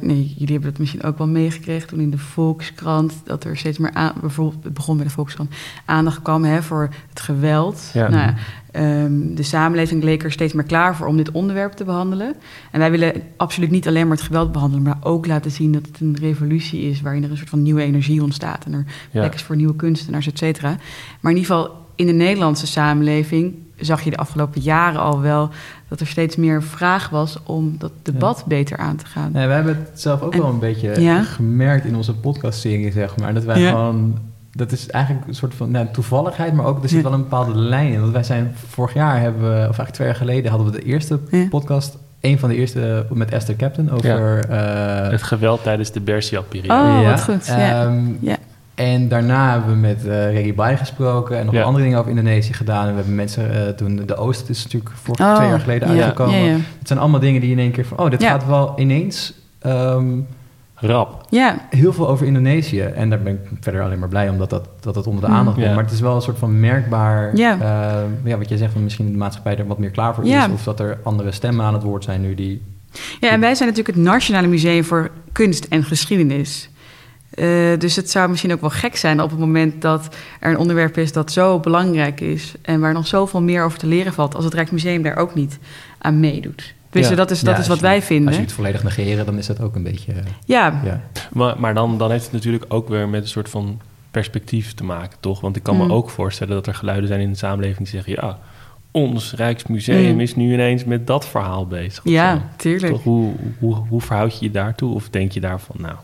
nee, 0.00 0.34
jullie 0.36 0.52
hebben 0.52 0.70
dat 0.70 0.78
misschien 0.78 1.02
ook 1.02 1.18
wel 1.18 1.26
meegekregen 1.26 1.88
toen 1.88 2.00
in 2.00 2.10
de 2.10 2.18
Volkskrant, 2.18 3.14
dat 3.24 3.44
er 3.44 3.56
steeds 3.56 3.78
meer 3.78 3.92
aan, 3.92 4.12
bijvoorbeeld, 4.20 4.64
het 4.64 4.74
begon 4.74 4.96
bij 4.96 5.04
de 5.04 5.12
Volkskrant, 5.12 5.54
aandacht 5.84 6.22
kwam 6.22 6.44
hè, 6.44 6.62
voor 6.62 6.88
het 7.08 7.20
geweld. 7.20 7.90
Ja. 7.92 8.08
Nou, 8.08 8.32
ehm, 8.70 9.34
de 9.34 9.42
samenleving 9.42 10.02
leek 10.02 10.22
er 10.22 10.32
steeds 10.32 10.52
meer 10.52 10.64
klaar 10.64 10.96
voor 10.96 11.06
om 11.06 11.16
dit 11.16 11.30
onderwerp 11.30 11.72
te 11.72 11.84
behandelen. 11.84 12.34
En 12.70 12.78
wij 12.78 12.90
willen 12.90 13.22
absoluut 13.36 13.70
niet 13.70 13.88
alleen 13.88 14.08
maar 14.08 14.16
het 14.16 14.26
geweld 14.26 14.52
behandelen, 14.52 14.84
maar 14.84 14.98
ook 15.00 15.26
laten 15.26 15.50
zien 15.50 15.72
dat 15.72 15.86
het 15.86 16.00
een 16.00 16.16
revolutie 16.20 16.80
is 16.82 17.00
waarin 17.00 17.24
er 17.24 17.30
een 17.30 17.36
soort 17.36 17.50
van 17.50 17.62
nieuwe 17.62 17.82
energie 17.82 18.22
ontstaat 18.22 18.64
en 18.64 18.72
er 18.72 18.84
ja. 19.10 19.20
plek 19.20 19.34
is 19.34 19.42
voor 19.42 19.56
nieuwe 19.56 19.76
kunstenaars, 19.76 20.26
et 20.26 20.38
cetera. 20.38 20.76
Maar 21.20 21.32
in 21.32 21.38
ieder 21.38 21.54
geval 21.54 21.86
in 21.94 22.06
de 22.06 22.12
Nederlandse 22.12 22.66
samenleving 22.66 23.54
zag 23.76 24.02
je 24.02 24.10
de 24.10 24.16
afgelopen 24.16 24.60
jaren 24.60 25.00
al 25.00 25.20
wel 25.20 25.50
dat 25.92 26.00
er 26.00 26.06
steeds 26.06 26.36
meer 26.36 26.62
vraag 26.62 27.08
was 27.08 27.38
om 27.44 27.74
dat 27.78 27.90
debat 28.02 28.44
beter 28.46 28.76
aan 28.78 28.96
te 28.96 29.06
gaan. 29.06 29.32
Nee, 29.32 29.46
we 29.46 29.52
hebben 29.52 29.76
het 29.76 30.00
zelf 30.00 30.20
ook 30.22 30.32
En- 30.34 30.40
wel 30.40 30.48
een 30.48 30.58
beetje 30.58 31.00
Ja? 31.00 31.22
gemerkt 31.22 31.84
in 31.84 31.96
onze 31.96 32.14
podcastserie, 32.14 32.92
zeg 32.92 33.16
maar. 33.16 33.34
Dat 33.34 33.44
wij 33.44 33.60
Ja. 33.60 33.68
gewoon... 33.70 34.18
Dat 34.52 34.72
is 34.72 34.86
eigenlijk 34.90 35.26
een 35.26 35.34
soort 35.34 35.54
van 35.54 35.70
nou, 35.70 35.86
toevalligheid, 35.92 36.52
maar 36.54 36.64
ook 36.66 36.82
er 36.82 36.88
zit 36.88 36.98
Ja. 36.98 37.04
wel 37.04 37.12
een 37.12 37.22
bepaalde 37.22 37.54
lijn 37.58 37.92
in. 37.92 38.00
Want 38.00 38.12
wij 38.12 38.22
zijn 38.22 38.54
vorig 38.68 38.94
jaar, 38.94 39.20
hebben 39.20 39.42
we, 39.42 39.48
of 39.54 39.58
eigenlijk 39.62 39.90
twee 39.92 40.06
jaar 40.06 40.16
geleden, 40.16 40.50
hadden 40.50 40.70
we 40.72 40.78
de 40.78 40.84
eerste 40.84 41.18
Ja. 41.30 41.48
podcast, 41.48 41.96
een 42.20 42.38
van 42.38 42.48
de 42.48 42.54
eerste 42.54 43.06
met 43.12 43.30
Esther 43.30 43.56
Captain 43.56 43.90
over... 43.90 44.44
eh, 44.48 45.10
Het 45.10 45.22
geweld 45.22 45.62
tijdens 45.62 45.90
de 45.92 46.00
Bersiap-periode. 46.00 47.04
Oh, 47.04 47.10
wat 47.10 47.22
goed, 47.22 47.46
ja. 47.46 47.82
ehm, 47.84 48.00
Ja. 48.20 48.36
En 48.74 49.08
daarna 49.08 49.50
hebben 49.52 49.70
we 49.70 49.76
met 49.76 50.06
eh 50.06 50.30
Reggie 50.32 50.54
Bai 50.54 50.76
gesproken 50.76 51.38
en 51.38 51.44
nog 51.44 51.54
Ja. 51.54 51.62
andere 51.62 51.84
dingen 51.84 51.98
over 51.98 52.10
Indonesië 52.10 52.52
gedaan. 52.52 52.82
En 52.84 52.88
we 52.90 52.94
hebben 52.96 53.14
mensen 53.14 53.66
eh, 53.66 53.72
toen 53.72 54.02
de 54.06 54.16
Oost 54.16 54.48
is 54.48 54.62
natuurlijk 54.64 54.92
vorig 55.02 55.20
Oh, 55.26 55.34
twee 55.36 55.48
jaar 55.48 55.60
geleden 55.60 55.88
ja. 55.88 55.94
uitgekomen. 55.94 56.38
Ja, 56.38 56.44
ja. 56.50 56.56
Het 56.78 56.86
zijn 56.88 56.98
allemaal 56.98 57.20
dingen 57.20 57.40
die 57.40 57.50
in 57.50 57.58
één 57.58 57.70
keer 57.70 57.86
van, 57.86 57.98
oh, 57.98 58.10
dit 58.10 58.22
Ja. 58.22 58.30
gaat 58.30 58.46
wel 58.46 58.72
ineens 58.76 59.32
ehm, 59.58 60.06
Rap. 60.74 61.26
Ja, 61.30 61.56
heel 61.70 61.92
veel 61.92 62.08
over 62.08 62.26
Indonesië. 62.26 62.80
En 62.80 63.10
daar 63.10 63.22
ben 63.22 63.32
ik 63.32 63.50
verder 63.60 63.82
alleen 63.82 63.98
maar 63.98 64.08
blij 64.08 64.28
om 64.28 64.38
dat, 64.38 64.50
dat, 64.50 64.68
dat 64.80 64.94
het 64.94 65.06
onder 65.06 65.22
de 65.24 65.28
Mm. 65.30 65.34
aandacht 65.34 65.56
komt. 65.56 65.68
Ja. 65.68 65.74
Maar 65.74 65.84
het 65.84 65.92
is 65.92 66.00
wel 66.00 66.14
een 66.14 66.22
soort 66.22 66.38
van 66.38 66.60
merkbaar, 66.60 67.36
Ja. 67.36 67.52
eh, 67.60 68.02
ja, 68.24 68.38
wat 68.38 68.48
jij 68.48 68.58
zegt, 68.58 68.72
van 68.72 68.82
misschien 68.82 69.10
de 69.12 69.16
maatschappij 69.18 69.56
er 69.58 69.66
wat 69.66 69.78
meer 69.78 69.90
klaar 69.90 70.14
voor 70.14 70.24
Ja. 70.26 70.46
is. 70.46 70.52
Of 70.52 70.62
dat 70.64 70.80
er 70.80 70.98
andere 71.02 71.32
stemmen 71.32 71.64
aan 71.64 71.74
het 71.74 71.82
woord 71.82 72.04
zijn 72.04 72.20
nu 72.20 72.34
die... 72.34 72.62
ja, 73.20 73.30
en 73.30 73.40
wij 73.40 73.54
zijn 73.54 73.68
natuurlijk 73.68 73.96
het 73.96 74.06
Nationale 74.06 74.46
Museum 74.46 74.84
voor 74.84 75.10
Kunst 75.32 75.64
en 75.64 75.84
Geschiedenis. 75.84 76.68
Eh, 77.34 77.78
dus 77.78 77.96
het 77.96 78.10
zou 78.10 78.28
misschien 78.30 78.52
ook 78.52 78.60
wel 78.60 78.70
gek 78.70 78.96
zijn 78.96 79.20
op 79.22 79.30
het 79.30 79.38
moment 79.38 79.82
dat 79.82 80.16
er 80.40 80.50
een 80.50 80.58
onderwerp 80.58 80.96
is 80.98 81.12
dat 81.12 81.32
zo 81.32 81.58
belangrijk 81.60 82.20
is 82.20 82.52
en 82.62 82.80
waar 82.80 82.92
nog 82.92 83.06
zoveel 83.06 83.42
meer 83.42 83.64
over 83.64 83.78
te 83.78 83.86
leren 83.86 84.12
valt, 84.12 84.34
als 84.34 84.44
het 84.44 84.54
Rijksmuseum 84.54 85.02
daar 85.02 85.16
ook 85.16 85.34
niet 85.34 85.58
aan 85.98 86.20
meedoet. 86.20 86.74
Dus 86.90 87.08
Ja. 87.08 87.14
dat 87.14 87.30
is, 87.30 87.40
dat 87.40 87.46
Ja, 87.46 87.52
is 87.52 87.58
als 87.58 87.68
wat 87.68 87.76
je- 87.76 87.82
wij 87.82 87.96
Als 87.96 88.04
vinden. 88.04 88.34
je 88.34 88.40
het 88.40 88.52
volledig 88.52 88.82
negeren, 88.82 89.26
dan 89.26 89.38
is 89.38 89.46
dat 89.46 89.60
ook 89.60 89.74
een 89.74 89.82
beetje... 89.82 90.12
eh, 90.12 90.18
Ja, 90.44 90.80
ja. 90.84 91.00
Maar, 91.32 91.54
maar 91.60 91.74
dan, 91.74 91.98
dan 91.98 92.10
heeft 92.10 92.24
het 92.24 92.32
natuurlijk 92.32 92.64
ook 92.68 92.88
weer 92.88 93.08
met 93.08 93.22
een 93.22 93.28
soort 93.28 93.48
van 93.48 93.80
perspectief 94.10 94.74
te 94.74 94.84
maken, 94.84 95.16
toch? 95.20 95.40
Want 95.40 95.56
ik 95.56 95.62
kan 95.62 95.76
Mm. 95.76 95.86
me 95.86 95.92
ook 95.92 96.10
voorstellen 96.10 96.54
dat 96.54 96.66
er 96.66 96.74
geluiden 96.74 97.08
zijn 97.08 97.20
in 97.20 97.30
de 97.30 97.36
samenleving 97.38 97.78
die 97.78 97.86
zeggen... 98.02 98.12
ja, 98.12 98.38
ons 98.90 99.32
Rijksmuseum 99.34 100.12
Mm. 100.14 100.20
is 100.20 100.36
nu 100.36 100.52
ineens 100.52 100.84
met 100.84 101.06
dat 101.06 101.26
verhaal 101.26 101.66
bezig. 101.66 102.02
zo. 102.04 102.10
Ja, 102.10 102.42
tuurlijk. 102.56 102.92
Toch, 102.92 103.02
hoe, 103.02 103.32
hoe, 103.58 103.74
hoe 103.74 104.00
verhoud 104.00 104.38
je 104.38 104.44
je 104.44 104.50
daartoe? 104.50 104.94
Of 104.94 105.08
denk 105.08 105.32
je 105.32 105.40
daarvan, 105.40 105.76
nou, 105.78 105.94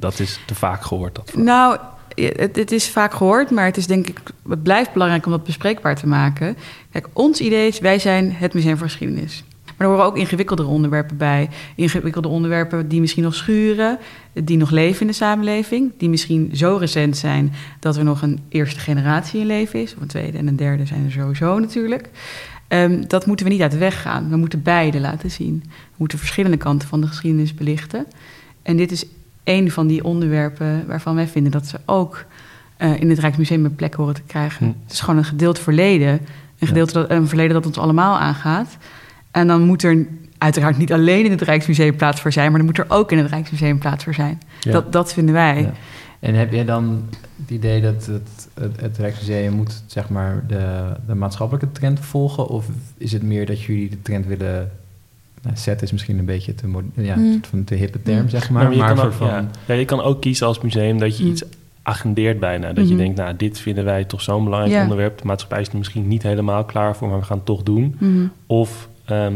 dat 0.00 0.20
is 0.20 0.40
te 0.46 0.54
vaak 0.54 0.82
gehoord. 0.82 1.14
Dat. 1.14 1.34
Nou, 1.34 1.78
het, 2.14 2.56
het 2.56 2.72
is 2.72 2.88
vaak 2.88 3.14
gehoord, 3.14 3.50
maar 3.50 3.64
het 3.64 3.76
is 3.76 3.86
denk 3.86 4.08
ik, 4.08 4.20
het 4.48 4.62
blijft 4.62 4.92
belangrijk 4.92 5.26
om 5.26 5.32
dat 5.32 5.44
bespreekbaar 5.44 5.96
te 5.96 6.06
maken. 6.06 6.56
Kijk, 6.90 7.08
ons 7.12 7.40
idee 7.40 7.66
is, 7.66 7.78
wij 7.78 7.98
zijn 7.98 8.32
het 8.32 8.54
Museum 8.54 8.76
voor 8.76 8.86
Geschiedenis. 8.86 9.44
Maar 9.64 9.88
er 9.88 9.94
horen 9.94 10.10
ook 10.10 10.16
ingewikkeldere 10.16 10.68
onderwerpen 10.68 11.16
bij. 11.16 11.48
Ingewikkelde 11.76 12.28
onderwerpen 12.28 12.88
die 12.88 13.00
misschien 13.00 13.22
nog 13.22 13.34
schuren, 13.34 13.98
die 14.32 14.56
nog 14.56 14.70
leven 14.70 15.00
in 15.00 15.06
de 15.06 15.12
samenleving, 15.12 15.92
die 15.96 16.08
misschien 16.08 16.50
zo 16.52 16.76
recent 16.76 17.16
zijn 17.16 17.52
dat 17.78 17.96
er 17.96 18.04
nog 18.04 18.22
een 18.22 18.40
eerste 18.48 18.80
generatie 18.80 19.40
in 19.40 19.46
leven 19.46 19.82
is, 19.82 19.94
of 19.94 20.00
een 20.00 20.08
tweede 20.08 20.38
en 20.38 20.46
een 20.46 20.56
derde 20.56 20.86
zijn 20.86 21.04
er 21.04 21.12
sowieso 21.12 21.58
natuurlijk. 21.58 22.08
Ehm, 22.68 23.02
dat 23.06 23.26
moeten 23.26 23.46
we 23.46 23.52
niet 23.52 23.62
uit 23.62 23.70
de 23.70 23.78
weg 23.78 24.02
gaan. 24.02 24.30
We 24.30 24.36
moeten 24.36 24.62
beide 24.62 25.00
laten 25.00 25.30
zien. 25.30 25.62
We 25.66 25.96
moeten 25.96 26.18
verschillende 26.18 26.56
kanten 26.56 26.88
van 26.88 27.00
de 27.00 27.06
geschiedenis 27.06 27.54
belichten. 27.54 28.06
En 28.62 28.76
dit 28.76 28.90
is 28.90 29.04
een 29.44 29.70
van 29.70 29.86
die 29.86 30.04
onderwerpen 30.04 30.86
waarvan 30.86 31.14
wij 31.14 31.28
vinden 31.28 31.52
dat 31.52 31.66
ze 31.66 31.80
ook 31.86 32.24
eh, 32.76 33.00
in 33.00 33.10
het 33.10 33.18
Rijksmuseum 33.18 33.64
een 33.64 33.74
plek 33.74 33.94
horen 33.94 34.14
te 34.14 34.22
krijgen. 34.26 34.66
Hm. 34.66 34.72
Het 34.82 34.92
is 34.92 35.00
gewoon 35.00 35.16
een 35.18 35.24
gedeeld 35.24 35.58
verleden. 35.58 36.20
Een, 36.58 36.66
gedeelte 36.66 36.92
dat, 36.92 37.10
een 37.10 37.28
verleden 37.28 37.54
dat 37.54 37.66
ons 37.66 37.78
allemaal 37.78 38.18
aangaat. 38.18 38.76
En 39.30 39.46
dan 39.46 39.62
moet 39.62 39.82
er 39.82 40.06
uiteraard 40.38 40.78
niet 40.78 40.92
alleen 40.92 41.24
in 41.24 41.30
het 41.30 41.40
Rijksmuseum 41.40 41.96
plaats 41.96 42.20
voor 42.20 42.32
zijn, 42.32 42.48
maar 42.48 42.58
dan 42.58 42.68
moet 42.68 42.78
er 42.78 42.84
ook 42.88 43.12
in 43.12 43.18
het 43.18 43.30
Rijksmuseum 43.30 43.78
plaats 43.78 44.04
voor 44.04 44.14
zijn. 44.14 44.40
Ja. 44.60 44.72
Dat, 44.72 44.92
dat 44.92 45.12
vinden 45.12 45.34
wij. 45.34 45.62
Ja. 45.62 45.72
En 46.20 46.34
heb 46.34 46.52
jij 46.52 46.64
dan 46.64 47.04
het 47.40 47.50
idee 47.50 47.80
dat 47.80 48.06
het, 48.06 48.48
het, 48.54 48.80
het 48.80 48.98
Rijksmuseum 48.98 49.52
moet 49.52 49.82
zeg 49.86 50.08
maar 50.08 50.44
de, 50.46 50.96
de 51.06 51.14
maatschappelijke 51.14 51.72
trend 51.72 52.00
volgen? 52.00 52.46
Of 52.46 52.66
is 52.98 53.12
het 53.12 53.22
meer 53.22 53.46
dat 53.46 53.62
jullie 53.62 53.88
de 53.88 54.02
trend 54.02 54.26
willen... 54.26 54.70
Nou, 55.42 55.56
set 55.56 55.82
is 55.82 55.92
misschien 55.92 56.18
een 56.18 56.24
beetje 56.24 56.54
te, 56.54 56.66
ja, 56.94 57.16
een 57.16 57.32
soort 57.32 57.46
van 57.46 57.64
te 57.64 57.74
hippe 57.74 58.02
term, 58.02 58.28
zeg 58.28 58.50
maar. 58.50 58.62
Ja, 58.62 58.68
maar 58.68 58.76
je, 58.76 58.82
maar 58.82 58.94
kan 58.94 59.04
ook, 59.06 59.12
van... 59.12 59.26
ja. 59.26 59.46
Ja, 59.66 59.74
je 59.74 59.84
kan 59.84 60.00
ook 60.02 60.20
kiezen 60.20 60.46
als 60.46 60.60
museum 60.60 60.98
dat 60.98 61.18
je 61.18 61.24
Mm. 61.24 61.30
iets 61.30 61.42
agendeert 61.82 62.40
bijna. 62.40 62.72
Dat 62.72 62.84
je 62.88 62.94
Mhm. 62.94 63.02
denkt, 63.02 63.18
nou, 63.18 63.36
dit 63.36 63.58
vinden 63.60 63.84
wij 63.84 64.04
toch 64.04 64.22
zo'n 64.22 64.44
belangrijk 64.44 64.82
onderwerp. 64.82 65.18
De 65.18 65.26
maatschappij 65.26 65.60
is 65.60 65.68
er 65.68 65.78
misschien 65.78 66.08
niet 66.08 66.22
helemaal 66.22 66.64
klaar 66.64 66.96
voor, 66.96 67.08
maar 67.08 67.18
we 67.18 67.24
gaan 67.24 67.36
het 67.36 67.46
toch 67.46 67.62
doen. 67.62 67.96
Mhm. 67.98 68.26
Of 68.46 68.88
ehm, 69.04 69.34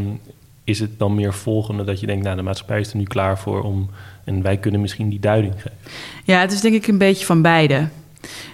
is 0.65 0.79
het 0.81 0.99
dan 0.99 1.15
meer 1.15 1.35
volgende 1.35 1.85
dat 1.85 2.01
je 2.01 2.07
denkt, 2.07 2.25
nou, 2.25 2.37
de 2.37 2.43
maatschappij 2.43 2.81
is 2.81 2.91
er 2.91 2.97
nu 2.97 3.05
klaar 3.05 3.39
voor 3.39 3.63
om... 3.63 3.91
en 4.25 4.43
wij 4.43 4.57
kunnen 4.57 4.81
misschien 4.81 5.09
die 5.09 5.21
duiding 5.21 5.53
geven. 5.55 5.73
Ja, 6.25 6.41
het 6.41 6.53
is 6.53 6.61
denk 6.61 6.75
ik 6.75 6.87
een 6.87 6.99
beetje 6.99 7.25
van 7.27 7.43
beide. 7.43 7.89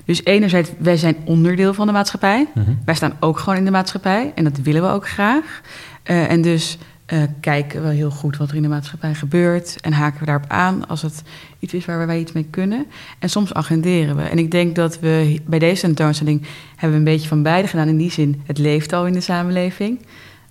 Dus 0.04 0.24
enerzijds, 0.24 0.70
wij 0.78 0.96
zijn 0.96 1.16
onderdeel 1.24 1.74
van 1.74 1.86
de 1.86 1.92
maatschappij. 1.92 2.46
Mhm. 2.54 2.70
Wij 2.84 2.94
staan 2.94 3.12
ook 3.20 3.38
gewoon 3.38 3.58
in 3.58 3.64
de 3.64 3.70
maatschappij 3.70 4.32
en 4.34 4.44
dat 4.44 4.58
willen 4.62 4.82
we 4.82 4.88
ook 4.88 5.08
graag. 5.08 5.60
Eh, 6.02 6.30
en 6.30 6.42
dus 6.42 6.78
eh, 7.10 7.22
kijken 7.40 7.82
we 7.82 7.88
heel 7.88 8.10
goed 8.10 8.36
wat 8.36 8.50
er 8.50 8.56
in 8.56 8.62
de 8.62 8.68
maatschappij 8.68 9.14
gebeurt 9.14 9.80
en 9.80 9.92
haken 9.92 10.20
we 10.20 10.26
daarop 10.26 10.50
aan 10.50 10.88
als 10.88 11.02
het 11.02 11.22
iets 11.58 11.74
is 11.74 11.84
waar 11.84 12.06
wij 12.06 12.20
iets 12.20 12.32
mee 12.32 12.46
kunnen. 12.50 12.86
En 13.18 13.30
soms 13.30 13.54
agenderen 13.54 14.16
we. 14.16 14.22
En 14.22 14.38
ik 14.38 14.50
denk 14.50 14.74
dat 14.74 14.98
we 14.98 15.40
bij 15.46 15.58
deze 15.58 15.80
tentoonstelling 15.80 16.42
hebben 16.70 16.90
we 16.90 16.96
een 16.96 17.12
beetje 17.12 17.28
van 17.28 17.42
beide 17.42 17.68
gedaan. 17.68 17.88
In 17.88 17.96
die 17.96 18.10
zin, 18.10 18.42
het 18.46 18.58
leeft 18.58 18.92
al 18.92 19.06
in 19.06 19.12
de 19.12 19.20
samenleving. 19.20 20.00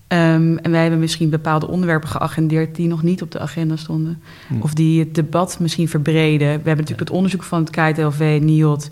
Ehm, 0.08 0.58
en 0.58 0.72
wij 0.72 0.82
hebben 0.82 1.00
misschien 1.00 1.30
bepaalde 1.30 1.68
onderwerpen 1.68 2.10
geagendeerd 2.10 2.75
die 2.75 2.88
nog 2.88 3.04
niet 3.04 3.22
op 3.22 3.32
de 3.32 3.39
agenda 3.39 3.75
stonden. 3.75 4.22
Hm. 4.48 4.62
Of 4.62 4.74
die 4.74 5.00
het 5.00 5.16
debat 5.16 5.60
misschien 5.60 5.89
verbreden. 5.89 6.48
We 6.48 6.54
hebben 6.54 6.75
natuurlijk 6.75 7.00
het 7.00 7.18
onderzoek 7.18 7.44
van 7.44 7.60
het 7.60 7.70
KITLV, 7.70 8.39
NIOT 8.42 8.89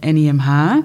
en 0.00 0.14
NIMH. 0.14 0.76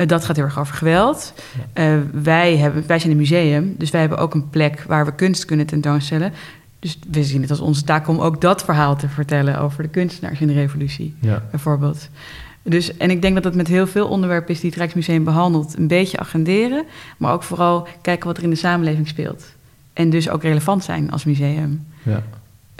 Eh, 0.00 0.06
dat 0.08 0.24
gaat 0.24 0.36
heel 0.36 0.44
erg 0.44 0.58
over 0.58 0.74
geweld. 0.74 1.32
Eh, 1.72 1.94
wij, 2.12 2.56
hebben, 2.56 2.86
wij 2.86 2.98
zijn 2.98 3.12
een 3.12 3.18
museum, 3.18 3.74
dus 3.78 3.90
wij 3.90 4.00
hebben 4.00 4.18
ook 4.18 4.34
een 4.34 4.48
plek 4.50 4.84
waar 4.86 5.04
we 5.04 5.14
kunst 5.14 5.44
kunnen 5.44 5.66
tentoonstellen. 5.66 6.32
Dus 6.78 6.98
we 7.10 7.24
zien 7.24 7.40
het 7.40 7.50
als 7.50 7.60
onze 7.60 7.84
taak 7.84 8.08
om 8.08 8.18
ook 8.20 8.40
dat 8.40 8.64
verhaal 8.64 8.96
te 8.96 9.08
vertellen 9.08 9.60
over 9.60 9.82
de 9.82 9.88
kunstenaars 9.88 10.40
in 10.40 10.46
de 10.46 10.52
revolutie, 10.52 11.14
Ja. 11.20 11.42
bijvoorbeeld. 11.50 12.08
Dus, 12.62 12.96
en 12.96 13.10
ik 13.10 13.22
denk 13.22 13.34
dat 13.34 13.44
het 13.44 13.54
met 13.54 13.66
heel 13.68 13.86
veel 13.86 14.08
onderwerpen 14.08 14.54
is 14.54 14.60
die 14.60 14.70
het 14.70 14.78
Rijksmuseum 14.78 15.24
behandelt, 15.24 15.76
een 15.78 15.86
beetje 15.86 16.18
agenderen, 16.18 16.84
maar 17.16 17.32
ook 17.32 17.42
vooral 17.42 17.88
kijken 18.02 18.26
wat 18.26 18.36
er 18.36 18.42
in 18.42 18.50
de 18.50 18.56
samenleving 18.56 19.08
speelt. 19.08 19.44
En 19.92 20.10
dus 20.10 20.28
ook 20.28 20.42
relevant 20.42 20.84
zijn 20.84 21.10
als 21.10 21.24
museum. 21.24 21.86
Ja. 22.02 22.22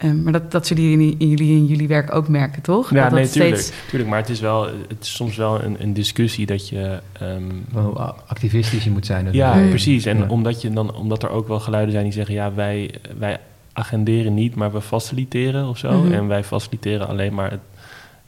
Eh, 0.01 0.11
maar 0.13 0.33
dat, 0.33 0.51
dat 0.51 0.67
zullen 0.67 0.91
jullie 0.91 1.15
in, 1.19 1.29
jullie 1.29 1.51
in 1.57 1.67
jullie 1.67 1.89
werk 1.89 2.15
ook 2.15 2.29
merken, 2.29 2.63
toch? 2.63 2.91
Ja, 2.95 3.03
dat 3.03 3.13
nee, 3.13 3.23
dat 3.23 3.33
tuurlijk, 3.33 3.73
tuurlijk. 3.89 4.11
Maar 4.11 4.19
het 4.21 4.29
is 4.29 4.41
wel, 4.41 4.67
het 4.89 4.97
is 5.01 5.15
soms 5.15 5.37
wel 5.37 5.63
een, 5.63 5.77
een 5.83 5.93
discussie 5.95 6.47
dat 6.47 6.69
je... 6.69 6.99
ehm, 7.13 7.43
hoe 7.73 7.93
activistisch 8.27 8.85
je 8.85 8.91
moet 8.91 9.07
zijn. 9.07 9.29
Ja, 9.33 9.47
natuurlijk. 9.47 9.71
precies. 9.71 10.05
En 10.05 10.19
Ja. 10.19 10.27
omdat, 10.29 10.63
je 10.63 10.71
dan, 10.73 10.95
omdat 10.95 11.23
er 11.23 11.31
ook 11.31 11.49
wel 11.49 11.61
geluiden 11.61 11.93
zijn 11.93 12.05
die 12.05 12.13
zeggen... 12.13 12.35
ja, 12.35 12.55
wij, 12.55 12.91
wij 13.19 13.39
agenderen 13.73 14.35
niet, 14.35 14.55
maar 14.55 14.73
we 14.73 14.81
faciliteren 14.81 15.69
of 15.69 15.79
zo. 15.79 16.03
Mhm. 16.03 16.13
En 16.13 16.27
wij 16.27 16.45
faciliteren 16.45 17.09
alleen 17.09 17.35
maar... 17.35 17.51
Het, 17.51 17.61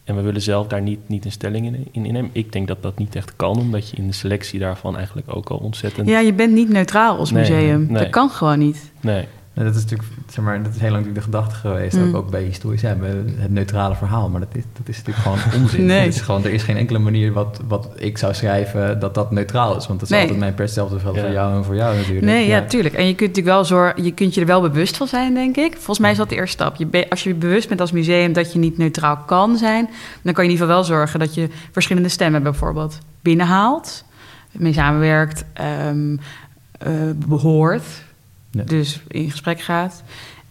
en 0.05 0.17
we 0.17 0.23
willen 0.23 0.43
zelf 0.43 0.67
daar 0.67 0.83
niet, 0.83 0.99
niet 1.07 1.25
een 1.25 1.33
stelling 1.33 1.67
in, 1.67 1.87
in 1.91 2.05
innemen. 2.07 2.31
Ik 2.33 2.52
denk 2.52 2.69
dat 2.69 2.83
dat 2.83 2.99
niet 2.99 3.17
echt 3.17 3.33
kan... 3.37 3.57
omdat 3.59 3.88
je 3.91 3.97
in 3.97 4.07
de 4.07 4.12
selectie 4.12 4.59
daarvan 4.61 4.97
eigenlijk 4.97 5.37
ook 5.37 5.49
al 5.49 5.57
ontzettend... 5.57 6.09
Ja, 6.09 6.19
je 6.19 6.33
bent 6.33 6.52
niet 6.52 6.69
neutraal 6.69 7.17
als 7.19 7.31
Nee, 7.31 7.41
museum. 7.50 7.87
nee. 7.88 8.02
Dat 8.02 8.11
kan 8.11 8.31
gewoon 8.31 8.59
niet. 8.59 8.91
Nee, 9.00 9.25
Nou, 9.54 9.66
dat 9.66 9.76
is 9.76 9.82
natuurlijk, 9.82 10.09
zeg 10.28 10.44
maar, 10.44 10.62
dat 10.62 10.75
is 10.75 10.80
heel 10.80 10.90
lang 10.90 11.04
natuurlijk 11.04 11.26
de 11.32 11.32
gedachte 11.32 11.54
geweest, 11.54 11.97
Mm. 11.97 12.09
ook, 12.09 12.14
ook 12.16 12.30
bij 12.30 12.42
historisch 12.42 12.82
hebben, 12.82 13.35
het 13.38 13.50
neutrale 13.50 13.94
verhaal. 13.94 14.28
Maar 14.28 14.40
dat 14.40 14.49
is, 14.52 14.62
dat 14.78 14.88
is 14.88 14.97
natuurlijk 15.04 15.25
gewoon 15.26 15.38
onzin. 15.62 15.87
Nee. 15.87 15.99
Het 16.04 16.14
is 16.14 16.21
gewoon, 16.21 16.44
er 16.44 16.52
is 16.52 16.62
geen 16.62 16.76
enkele 16.76 16.99
manier 16.99 17.32
wat, 17.32 17.61
wat 17.68 17.88
ik 17.97 18.18
zou 18.18 18.35
schrijven 18.35 19.00
dat 19.00 19.14
dat 19.14 19.30
neutraal 19.30 19.76
is. 19.76 19.87
Want 19.87 20.00
dat 20.00 20.09
is 20.09 20.14
Nee. 20.14 20.21
altijd 20.21 20.38
mijn 20.38 20.54
pers 20.54 20.73
geldt 20.73 20.92
Ja. 20.92 20.99
voor 21.23 21.30
jou 21.32 21.56
en 21.56 21.64
voor 21.64 21.75
jou 21.75 21.97
natuurlijk. 21.97 22.26
Nee, 22.26 22.47
ja, 22.47 22.64
tuurlijk. 22.64 22.94
En 22.94 23.06
je 23.06 23.14
kunt 23.14 23.28
natuurlijk 23.28 23.56
wel 23.56 23.64
zorgen, 23.64 24.04
je 24.04 24.12
kunt 24.12 24.35
je 24.35 24.40
er 24.40 24.47
wel 24.47 24.61
bewust 24.61 24.97
van 24.97 25.06
zijn, 25.06 25.35
denk 25.35 25.56
ik. 25.56 25.73
Volgens 25.75 25.99
mij 25.99 26.11
is 26.11 26.16
dat 26.16 26.28
de 26.28 26.35
eerste 26.35 26.52
stap. 26.62 26.76
Je 26.76 27.11
als 27.11 27.23
je 27.23 27.35
bewust 27.35 27.68
bent 27.68 27.80
als 27.80 27.92
museum 27.92 28.32
dat 28.32 28.52
je 28.52 28.59
niet 28.59 28.78
neutraal 28.78 29.16
kan 29.16 29.56
zijn, 29.56 29.88
dan 30.23 30.32
kan 30.32 30.44
je 30.44 30.50
in 30.50 30.56
ieder 30.56 30.66
geval 30.66 30.80
wel 30.80 30.85
zorgen 30.85 31.18
dat 31.18 31.35
je 31.35 31.49
verschillende 31.73 32.09
stemmen 32.09 32.42
bijvoorbeeld 32.42 32.99
binnenhaalt, 33.21 34.04
mee 34.52 34.73
samenwerkt, 34.73 35.44
ehm 35.52 36.16
eh, 36.78 36.92
behoort, 37.26 37.82
Ja. 38.52 38.62
dus 38.64 39.00
in 39.09 39.30
gesprek 39.30 39.61
gaat. 39.61 40.02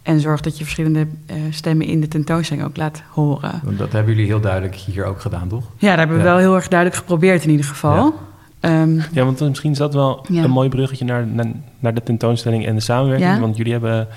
En 0.02 0.20
zorgt 0.20 0.44
dat 0.44 0.58
je 0.58 0.64
verschillende 0.64 1.06
eh, 1.26 1.36
stemmen 1.50 1.86
in 1.86 2.00
de 2.00 2.08
tentoonstelling 2.08 2.66
ook 2.66 2.76
laat 2.76 3.02
horen. 3.10 3.60
Dat 3.76 3.92
hebben 3.92 4.12
jullie 4.14 4.28
heel 4.28 4.40
duidelijk 4.40 4.74
hier 4.74 5.04
ook 5.04 5.20
gedaan, 5.20 5.48
toch? 5.48 5.64
Ja, 5.78 5.88
daar 5.88 5.98
hebben 5.98 6.16
we 6.16 6.22
Ja. 6.22 6.28
wel 6.28 6.38
heel 6.38 6.54
erg 6.54 6.68
duidelijk 6.68 6.98
geprobeerd 7.00 7.44
in 7.44 7.50
ieder 7.50 7.66
geval. 7.66 8.14
Ehm, 8.60 9.00
Ja, 9.12 9.24
want 9.24 9.40
misschien 9.40 9.70
is 9.70 9.78
dat 9.78 9.94
wel 9.94 10.24
Ja. 10.28 10.42
een 10.44 10.50
mooi 10.50 10.68
bruggetje 10.68 11.04
naar, 11.04 11.26
naar, 11.26 11.46
naar 11.78 11.94
de 11.94 12.02
tentoonstelling 12.02 12.66
en 12.66 12.74
de 12.74 12.80
samenwerking. 12.80 13.30
Ja. 13.34 13.40
Want 13.40 13.56
jullie 13.56 13.72
hebben... 13.72 14.08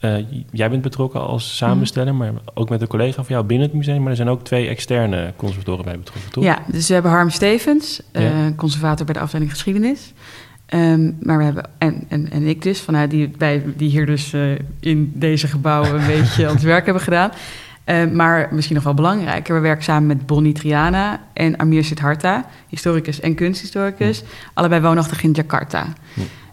eh, 0.00 0.14
jij 0.50 0.70
bent 0.70 0.82
betrokken 0.82 1.20
als 1.20 1.56
samensteller, 1.56 2.14
maar 2.14 2.32
ook 2.54 2.68
met 2.68 2.80
een 2.80 2.86
collega 2.88 3.14
van 3.24 3.34
jou 3.34 3.44
binnen 3.46 3.66
het 3.66 3.76
museum. 3.76 4.00
Maar 4.00 4.10
er 4.10 4.16
zijn 4.16 4.28
ook 4.28 4.44
twee 4.44 4.68
externe 4.68 5.32
conservatoren 5.36 5.84
bij 5.84 5.98
betrokken, 5.98 6.30
toch? 6.32 6.44
Ja, 6.44 6.58
dus 6.66 6.88
we 6.88 6.94
hebben 6.94 7.12
Harm 7.12 7.30
Stevens, 7.30 8.00
eh, 8.12 8.22
Ja. 8.46 8.52
conservator 8.56 9.04
bij 9.06 9.14
de 9.14 9.20
afdeling 9.20 9.50
geschiedenis. 9.50 10.12
Ehm, 10.70 11.12
maar 11.20 11.38
we 11.38 11.44
hebben, 11.44 11.64
en, 11.78 12.04
en, 12.08 12.30
en 12.30 12.46
ik 12.46 12.62
dus, 12.62 12.80
vanuit 12.80 13.10
die, 13.10 13.32
wij 13.38 13.62
die 13.76 13.90
hier 13.90 14.06
dus 14.06 14.32
eh, 14.32 14.40
in 14.80 15.12
deze 15.14 15.46
gebouwen 15.46 15.94
een 15.94 16.06
beetje 16.06 16.50
ons 16.50 16.62
werk 16.62 16.84
hebben 16.84 17.02
gedaan. 17.02 17.30
Eh, 17.84 18.06
maar 18.06 18.48
misschien 18.50 18.74
nog 18.74 18.84
wel 18.84 18.94
belangrijker, 18.94 19.54
we 19.54 19.60
werken 19.60 19.84
samen 19.84 20.06
met 20.06 20.26
Bonnie 20.26 20.52
Triana 20.52 21.20
en 21.32 21.58
Amir 21.58 21.84
Siddhartha, 21.84 22.46
historicus 22.68 23.20
en 23.20 23.34
kunsthistoricus. 23.34 24.22
Allebei 24.54 24.80
woonachtig 24.80 25.22
in 25.22 25.32
Jakarta. 25.32 25.86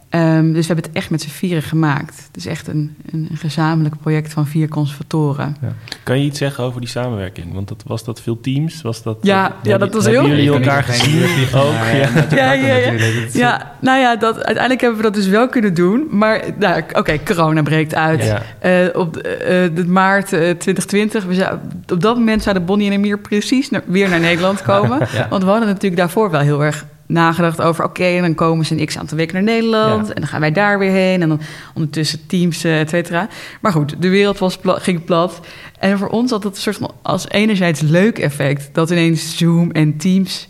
Ehm, 0.10 0.52
dus 0.54 0.68
we 0.68 0.74
hebben 0.74 0.86
het 0.86 0.94
echt 0.94 1.10
met 1.10 1.22
z'n 1.22 1.30
vieren 1.30 1.62
gemaakt. 1.64 2.24
Het 2.28 2.38
is 2.38 2.46
echt 2.46 2.68
een, 2.68 2.96
een, 3.12 3.28
een 3.32 3.38
gezamenlijk 3.38 3.96
project 4.02 4.34
van 4.34 4.48
vier 4.48 4.68
conservatoren. 4.68 5.58
Kan 6.04 6.20
je 6.20 6.26
iets 6.26 6.38
zeggen 6.38 6.64
over 6.64 6.82
die 6.82 6.90
samenwerking? 6.90 7.54
Want 7.54 7.68
dat, 7.68 7.84
was 7.88 8.04
dat 8.04 8.22
veel 8.22 8.40
teams? 8.42 8.82
Was 8.82 9.04
dat, 9.04 9.18
Ja, 9.22 9.56
ja, 9.64 9.78
dat 9.78 9.94
was 9.94 10.04
hebben 10.04 10.22
heel- 10.22 10.30
jullie 10.30 10.50
kan 10.50 10.60
niet 10.60 10.68
elkaar 10.68 10.84
gezien? 10.84 11.24
Ook, 11.56 11.74
ja. 11.74 11.92
eh, 11.92 12.32
Ja, 12.32 12.52
ja, 12.52 12.76
ja. 12.76 12.92
Ja, 13.34 13.72
nou 13.82 14.00
ja, 14.00 14.16
dat, 14.16 14.36
uiteindelijk 14.36 14.82
hebben 14.82 14.98
we 15.00 15.04
dat 15.06 15.14
dus 15.14 15.28
wel 15.28 15.48
kunnen 15.50 15.74
doen. 15.74 16.08
Maar 16.12 16.42
nou, 16.60 16.84
oké, 16.94 17.18
corona 17.26 17.62
breekt 17.62 17.96
uit. 17.96 18.24
Ja. 18.24 18.42
Eh, 18.60 18.88
op 19.00 19.18
eh, 19.18 19.32
de 19.76 19.86
maart 19.88 20.34
eh, 20.34 20.40
2020, 20.40 21.24
we 21.26 21.34
zou, 21.34 21.58
op 21.92 22.02
dat 22.02 22.16
moment 22.18 22.44
zouden 22.44 22.66
Bonnie 22.66 22.92
en 22.92 22.98
Amir 22.98 23.20
precies 23.20 23.70
naar- 23.70 23.84
weer 23.86 24.10
naar 24.10 24.20
Nederland 24.20 24.62
komen. 24.62 25.00
Ja. 25.14 25.28
Want 25.30 25.44
we 25.44 25.50
hadden 25.50 25.68
natuurlijk 25.68 25.96
daarvoor 25.96 26.32
wel 26.32 26.42
heel 26.42 26.64
erg 26.64 26.86
nagedacht 27.08 27.62
over... 27.62 27.84
oké, 27.84 28.04
en 28.04 28.22
dan 28.22 28.36
komen 28.36 28.66
ze 28.66 28.80
een 28.80 28.86
x 28.86 28.98
aantal 28.98 29.18
weken 29.18 29.34
naar 29.34 29.44
Nederland... 29.44 30.08
Ja. 30.08 30.14
en 30.14 30.22
dan 30.22 30.30
gaan 30.30 30.40
wij 30.40 30.52
daar 30.52 30.80
weer 30.80 30.92
heen... 30.92 31.22
en 31.22 31.30
dan 31.30 31.42
ondertussen 31.74 32.28
teams, 32.28 32.64
eh, 32.64 32.80
et 32.80 32.90
cetera. 32.90 33.28
Maar 33.62 33.72
goed, 33.72 34.02
de 34.02 34.10
wereld 34.10 34.38
was 34.38 34.58
pla- 34.58 34.80
ging 34.80 35.04
plat. 35.04 35.40
En 35.80 35.98
voor 35.98 36.08
ons 36.08 36.32
had 36.32 36.42
dat 36.42 36.56
een 36.56 36.62
soort 36.62 36.78
van 36.78 36.92
als 37.02 37.30
enerzijds 37.30 37.82
leuk 37.82 38.20
effect... 38.20 38.70
dat 38.72 38.90
ineens 38.90 39.38
Zoom 39.38 39.72
en 39.72 39.98
Teams 39.98 40.48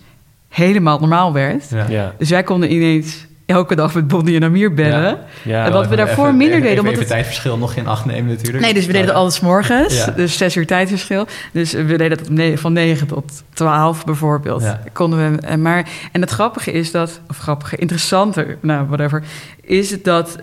helemaal 0.49 0.99
normaal 0.99 1.33
werd... 1.33 1.69
Ja. 1.69 1.85
Ja. 1.89 2.13
Dus 2.17 2.29
wij 2.29 2.43
konden 2.43 2.71
ineens 2.73 3.26
elke 3.47 3.75
dag 3.75 3.93
met 3.93 4.07
Bonnie 4.07 4.35
en 4.35 4.43
Amir 4.43 4.73
bellen. 4.73 5.01
Ja. 5.01 5.17
Ja, 5.43 5.65
En 5.65 5.71
wat 5.71 5.87
we 5.87 5.95
daarvoor 5.95 6.25
even- 6.25 6.37
minder 6.37 6.55
even- 6.57 6.67
deden, 6.69 6.83
omdat 6.83 6.99
het- 6.99 7.07
tijdverschil 7.07 7.57
nog 7.57 7.75
in 7.75 7.87
acht 7.87 8.05
nemen 8.05 8.33
natuurlijk. 8.35 8.63
Nee, 8.63 8.73
dus 8.73 8.85
we 8.85 8.91
deden 8.91 9.07
het 9.07 9.15
alles 9.17 9.39
morgens. 9.39 9.97
Ja. 10.05 10.11
Dus 10.15 10.37
zes 10.37 10.55
uur 10.55 10.65
tijdverschil. 10.67 11.25
Dus 11.51 11.71
we 11.73 11.97
deden 11.97 12.17
ne- 12.29 12.57
van 12.57 12.73
9 12.73 13.07
tot 13.07 13.43
12 13.53 14.05
bijvoorbeeld. 14.05 14.61
Ja. 14.61 14.81
Konden 14.93 15.31
we, 15.31 15.41
en 15.47 15.61
maar, 15.61 15.87
en 16.11 16.21
het 16.21 16.29
grappige 16.29 16.71
is 16.71 16.91
dat, 16.91 17.19
of 17.29 17.37
grappige, 17.37 17.75
interessante, 17.75 18.57
nou 18.61 18.85
whatever, 18.87 19.23
is 19.61 20.01
dat 20.03 20.37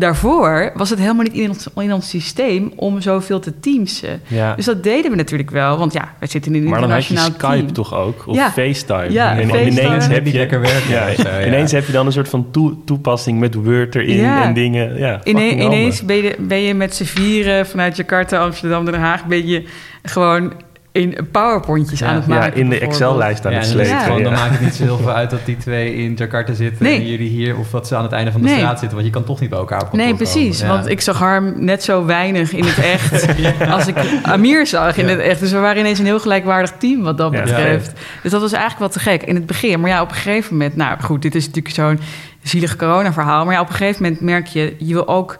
daarvoor 0.00 0.72
was 0.74 0.90
het 0.90 0.98
helemaal 0.98 1.22
niet 1.22 1.32
in 1.32 1.48
ons, 1.48 1.66
in 1.76 1.92
ons 1.92 2.08
systeem 2.08 2.72
om 2.76 3.00
zoveel 3.00 3.40
te 3.40 3.60
teamsen. 3.60 4.20
Ja. 4.26 4.54
Dus 4.54 4.64
dat 4.64 4.82
deden 4.82 5.10
we 5.10 5.16
natuurlijk 5.16 5.50
wel, 5.50 5.78
want 5.78 5.92
ja, 5.92 6.14
wij 6.18 6.28
zitten 6.28 6.54
in 6.54 6.62
een 6.62 6.68
maar 6.68 6.80
dan 6.80 6.90
had 6.90 7.04
je 7.06 7.08
internationaal 7.10 7.50
Skype 7.50 7.64
team. 7.72 7.72
toch 7.86 7.94
ook? 7.94 8.24
Of 8.26 8.36
Ja. 8.36 8.50
FaceTime? 8.50 9.10
Ja, 9.12 9.38
en 9.38 9.48
FaceTime. 9.48 9.86
ineens 9.86 10.06
heb 10.06 10.26
je... 10.26 10.32
lekker 10.32 10.60
werken. 10.60 11.46
Ineens 11.46 11.72
heb 11.72 11.86
je 11.86 11.92
dan 11.92 12.06
een 12.06 12.12
soort 12.12 12.28
van 12.28 12.46
toe- 12.50 12.74
toepassing 12.84 13.38
met 13.38 13.54
Word 13.54 13.94
erin 13.94 14.16
Ja. 14.16 14.42
en 14.44 14.54
dingen. 14.54 14.98
Ja, 14.98 15.20
Ine- 15.24 15.40
fucking 15.40 15.62
ineens 15.62 16.04
ben 16.04 16.16
je, 16.16 16.36
ben 16.38 16.60
je 16.60 16.74
met 16.74 16.94
z'n 16.94 17.04
vieren 17.04 17.66
vanuit 17.66 17.96
Jakarta, 17.96 18.38
Amsterdam, 18.38 18.84
Den 18.84 18.94
Haag, 19.00 19.26
ben 19.26 19.46
je 19.46 19.64
gewoon 20.02 20.52
in 21.00 21.16
powerpointjes 21.30 21.98
Ja. 21.98 22.06
aan 22.06 22.14
het 22.14 22.24
Ja, 22.26 22.34
maken. 22.34 22.60
in 22.60 22.68
de. 22.68 22.78
Excel-lijst 22.78 23.46
aan 23.46 23.52
Ja, 23.52 23.58
het 23.58 23.66
slepen. 23.66 24.00
gewoon, 24.00 24.22
dan 24.22 24.32
ja. 24.32 24.38
maakt 24.38 24.50
het 24.52 24.60
niet 24.60 24.74
zo 24.74 24.82
heel 24.82 24.96
veel 25.04 25.12
uit 25.12 25.30
dat 25.30 25.44
die 25.44 25.56
twee 25.56 25.94
in 25.94 26.14
Jakarta 26.14 26.52
zitten 26.52 26.84
Nee. 26.84 26.96
en 27.00 27.06
jullie 27.06 27.28
hier, 27.28 27.56
of 27.56 27.70
dat 27.70 27.86
ze 27.86 27.96
aan 27.96 28.02
het 28.02 28.12
einde 28.12 28.32
van 28.32 28.40
de 28.40 28.46
Nee. 28.46 28.56
straat 28.56 28.78
zitten, 28.78 28.96
want 28.96 29.08
je 29.08 29.12
kan 29.14 29.24
toch 29.24 29.40
niet 29.40 29.50
bij 29.50 29.58
elkaar 29.58 29.82
op 29.82 29.88
kantoor 29.88 30.06
Nee, 30.08 30.16
precies. 30.16 30.58
komen. 30.58 30.74
Ja. 30.74 30.80
Want 30.80 30.90
ik 30.92 31.00
zag 31.00 31.18
Harm 31.18 31.64
net 31.64 31.82
zo 31.82 32.04
weinig 32.04 32.52
in 32.52 32.64
het 32.64 32.78
echt 32.94 33.26
als 33.70 33.86
ik 33.86 33.96
Amir 34.22 34.66
zag 34.66 34.96
in 34.96 35.04
Ja. 35.04 35.10
het 35.10 35.20
echt. 35.20 35.40
Dus 35.40 35.52
we 35.52 35.58
waren 35.58 35.78
ineens 35.78 35.98
een 35.98 36.04
heel 36.04 36.20
gelijkwaardig 36.20 36.72
team 36.78 37.02
wat 37.02 37.18
dat 37.18 37.32
Ja. 37.32 37.40
betreft. 37.42 37.92
Dus 38.22 38.30
dat 38.30 38.40
was 38.40 38.52
eigenlijk 38.52 38.82
wat 38.82 38.92
te 38.92 38.98
gek 39.10 39.22
in 39.22 39.34
het 39.34 39.46
begin. 39.46 39.80
Maar 39.80 39.90
ja, 39.90 40.02
op 40.02 40.08
een 40.08 40.14
gegeven 40.14 40.52
moment... 40.52 40.76
Nou 40.76 41.00
goed, 41.00 41.22
dit 41.22 41.34
is 41.34 41.46
natuurlijk 41.46 41.74
zo'n 41.74 42.00
zielig 42.42 42.76
corona-verhaal. 42.76 43.44
Maar 43.44 43.54
ja, 43.54 43.60
op 43.60 43.68
een 43.68 43.74
gegeven 43.74 44.02
moment 44.02 44.20
merk 44.20 44.46
je... 44.46 44.74
je 44.78 44.92
wil 44.94 45.08
ook, 45.08 45.38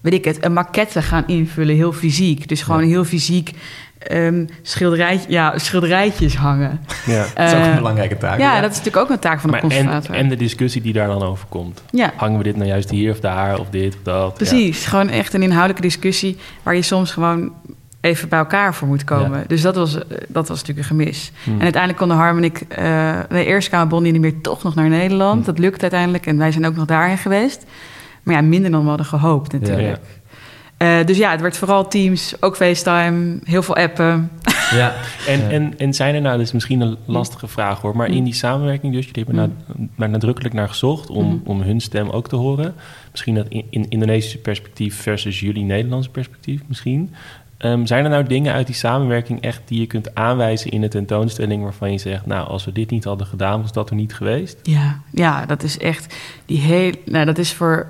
weet 0.00 0.12
ik 0.14 0.24
het, 0.24 0.44
een 0.44 0.52
maquette 0.52 1.02
gaan 1.02 1.24
invullen. 1.26 1.74
Heel 1.76 1.92
fysiek. 1.92 2.48
Dus 2.48 2.62
gewoon 2.62 2.82
Ja. 2.82 2.88
heel 2.88 3.04
fysiek 3.04 3.50
ehm, 3.98 4.46
schilderij, 4.62 5.20
ja, 5.28 5.58
schilderijtjes 5.58 6.36
hangen. 6.36 6.80
Ja. 7.06 7.26
dat 7.34 7.46
is 7.48 7.54
ook 7.54 7.60
een 7.64 7.70
Eh, 7.70 7.76
belangrijke 7.76 8.16
taak. 8.16 8.38
ja, 8.38 8.60
dat 8.60 8.70
is 8.70 8.76
natuurlijk 8.76 9.04
ook 9.04 9.10
een 9.10 9.18
taak 9.18 9.40
van 9.40 9.50
de 9.50 9.56
Maar 9.56 9.64
en, 9.64 9.68
conservator. 9.76 10.14
en 10.14 10.28
de 10.28 10.36
discussie 10.36 10.82
die 10.82 10.92
daar 10.92 11.06
dan 11.08 11.22
over 11.22 11.46
komt. 11.48 11.82
ja. 11.90 12.12
Hangen 12.16 12.38
we 12.38 12.44
dit 12.44 12.56
nou 12.56 12.68
juist 12.68 12.90
hier 12.90 13.10
of 13.12 13.20
daar 13.20 13.58
of 13.58 13.66
dit 13.70 13.94
of 13.94 14.00
dat? 14.02 14.34
Precies, 14.34 14.86
gewoon 14.86 15.08
echt 15.08 15.34
een 15.34 15.42
inhoudelijke 15.42 15.82
discussie 15.82 16.36
waar 16.62 16.74
je 16.74 16.82
soms 16.82 17.10
gewoon 17.12 17.52
even 18.00 18.28
bij 18.28 18.38
elkaar 18.38 18.74
voor 18.74 18.88
moet 18.88 19.04
komen. 19.04 19.38
Ja. 19.38 19.44
Dus 19.46 19.62
dat 19.62 19.76
was, 19.76 19.94
eh, 19.94 20.02
dat 20.28 20.48
was 20.48 20.58
natuurlijk 20.60 20.78
een 20.90 20.96
gemis. 20.96 21.32
Hm. 21.44 21.50
En 21.50 21.60
uiteindelijk 21.62 21.98
konden 22.00 22.16
Harm 22.16 22.36
en 22.36 22.44
ik, 22.44 22.60
eh 22.68 23.18
de 23.28 23.44
eerste 23.44 23.70
kwamen 23.70 23.88
Bonnie 23.88 24.12
niet 24.12 24.20
meer 24.20 24.40
toch 24.40 24.62
nog 24.62 24.74
naar 24.74 24.88
Nederland. 24.88 25.40
Hm. 25.40 25.46
Dat 25.46 25.58
lukte 25.58 25.80
uiteindelijk 25.82 26.26
en 26.26 26.38
wij 26.38 26.52
zijn 26.52 26.66
ook 26.66 26.76
nog 26.76 26.84
daarin 26.86 27.18
geweest. 27.18 27.64
Maar 28.22 28.34
ja, 28.34 28.40
minder 28.42 28.70
dan 28.70 28.82
we 28.82 28.88
hadden 28.88 29.06
gehoopt 29.06 29.52
natuurlijk. 29.52 29.98
Eh, 30.78 31.04
dus 31.04 31.16
ja, 31.16 31.30
het 31.30 31.40
werd 31.40 31.56
vooral 31.56 31.88
Teams, 31.88 32.34
ook 32.40 32.56
FaceTime, 32.56 33.38
heel 33.44 33.62
veel 33.62 33.76
appen. 33.76 34.30
Ja. 34.74 34.94
En, 35.26 35.40
Ja. 35.40 35.48
en, 35.48 35.78
en 35.78 35.94
zijn 35.94 36.14
er 36.14 36.20
nou, 36.20 36.36
dat 36.36 36.46
is 36.46 36.52
misschien 36.52 36.80
een 36.80 36.96
lastige 37.04 37.48
vraag 37.48 37.80
hoor, 37.80 37.96
maar 37.96 38.08
Mm. 38.08 38.14
in 38.16 38.24
die 38.24 38.34
samenwerking 38.34 38.92
dus, 38.92 39.06
jullie 39.06 39.24
hebben 39.24 39.56
Mm. 39.96 40.10
nadrukkelijk 40.10 40.54
naar 40.54 40.68
gezocht 40.68 41.10
om, 41.10 41.24
Mm. 41.26 41.40
om 41.44 41.60
hun 41.60 41.80
stem 41.80 42.08
ook 42.10 42.28
te 42.28 42.36
horen. 42.36 42.74
Misschien 43.10 43.34
dat 43.34 43.46
in, 43.48 43.64
in 43.70 43.86
Indonesische 43.88 44.38
perspectief 44.38 45.00
versus 45.02 45.40
jullie 45.40 45.64
Nederlandse 45.64 46.10
perspectief 46.10 46.60
misschien. 46.66 47.14
Ehm, 47.58 47.86
zijn 47.86 48.04
er 48.04 48.10
nou 48.10 48.24
dingen 48.26 48.52
uit 48.52 48.66
die 48.66 48.74
samenwerking 48.76 49.40
echt 49.42 49.60
die 49.64 49.80
je 49.80 49.86
kunt 49.86 50.14
aanwijzen 50.14 50.70
in 50.70 50.80
de 50.80 50.88
tentoonstelling 50.88 51.62
waarvan 51.62 51.92
je 51.92 51.98
zegt, 51.98 52.26
nou 52.26 52.48
als 52.48 52.64
we 52.64 52.72
dit 52.72 52.90
niet 52.90 53.04
hadden 53.04 53.26
gedaan, 53.26 53.62
was 53.62 53.72
dat 53.72 53.90
er 53.90 53.96
niet 53.96 54.14
geweest? 54.14 54.58
Ja, 54.62 55.00
ja, 55.12 55.46
dat 55.46 55.62
is 55.62 55.78
echt 55.78 56.16
die 56.46 56.58
heel, 56.58 56.92
nou, 57.04 57.24
dat 57.24 57.38
is 57.38 57.52
voor 57.52 57.86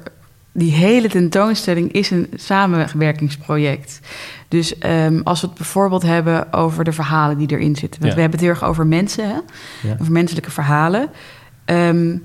die 0.59 0.73
hele 0.73 1.09
tentoonstelling 1.09 1.93
is 1.93 2.11
een 2.11 2.29
samenwerkingsproject. 2.35 4.00
Dus 4.49 4.79
ehm, 4.79 5.21
als 5.25 5.41
we 5.41 5.47
het 5.47 5.57
bijvoorbeeld 5.57 6.03
hebben 6.03 6.53
over 6.53 6.85
de 6.85 6.93
verhalen 6.93 7.38
die 7.38 7.50
erin 7.50 7.77
zitten, 7.77 8.00
want 8.00 8.12
Ja. 8.12 8.15
we 8.15 8.21
hebben 8.21 8.38
het 8.41 8.49
heel 8.49 8.57
erg 8.57 8.65
over 8.71 8.87
mensen, 8.87 9.25
hè? 9.29 9.38
Ja. 9.88 9.97
over 10.00 10.12
menselijke 10.12 10.50
verhalen. 10.50 11.11
Ehm, 11.65 12.17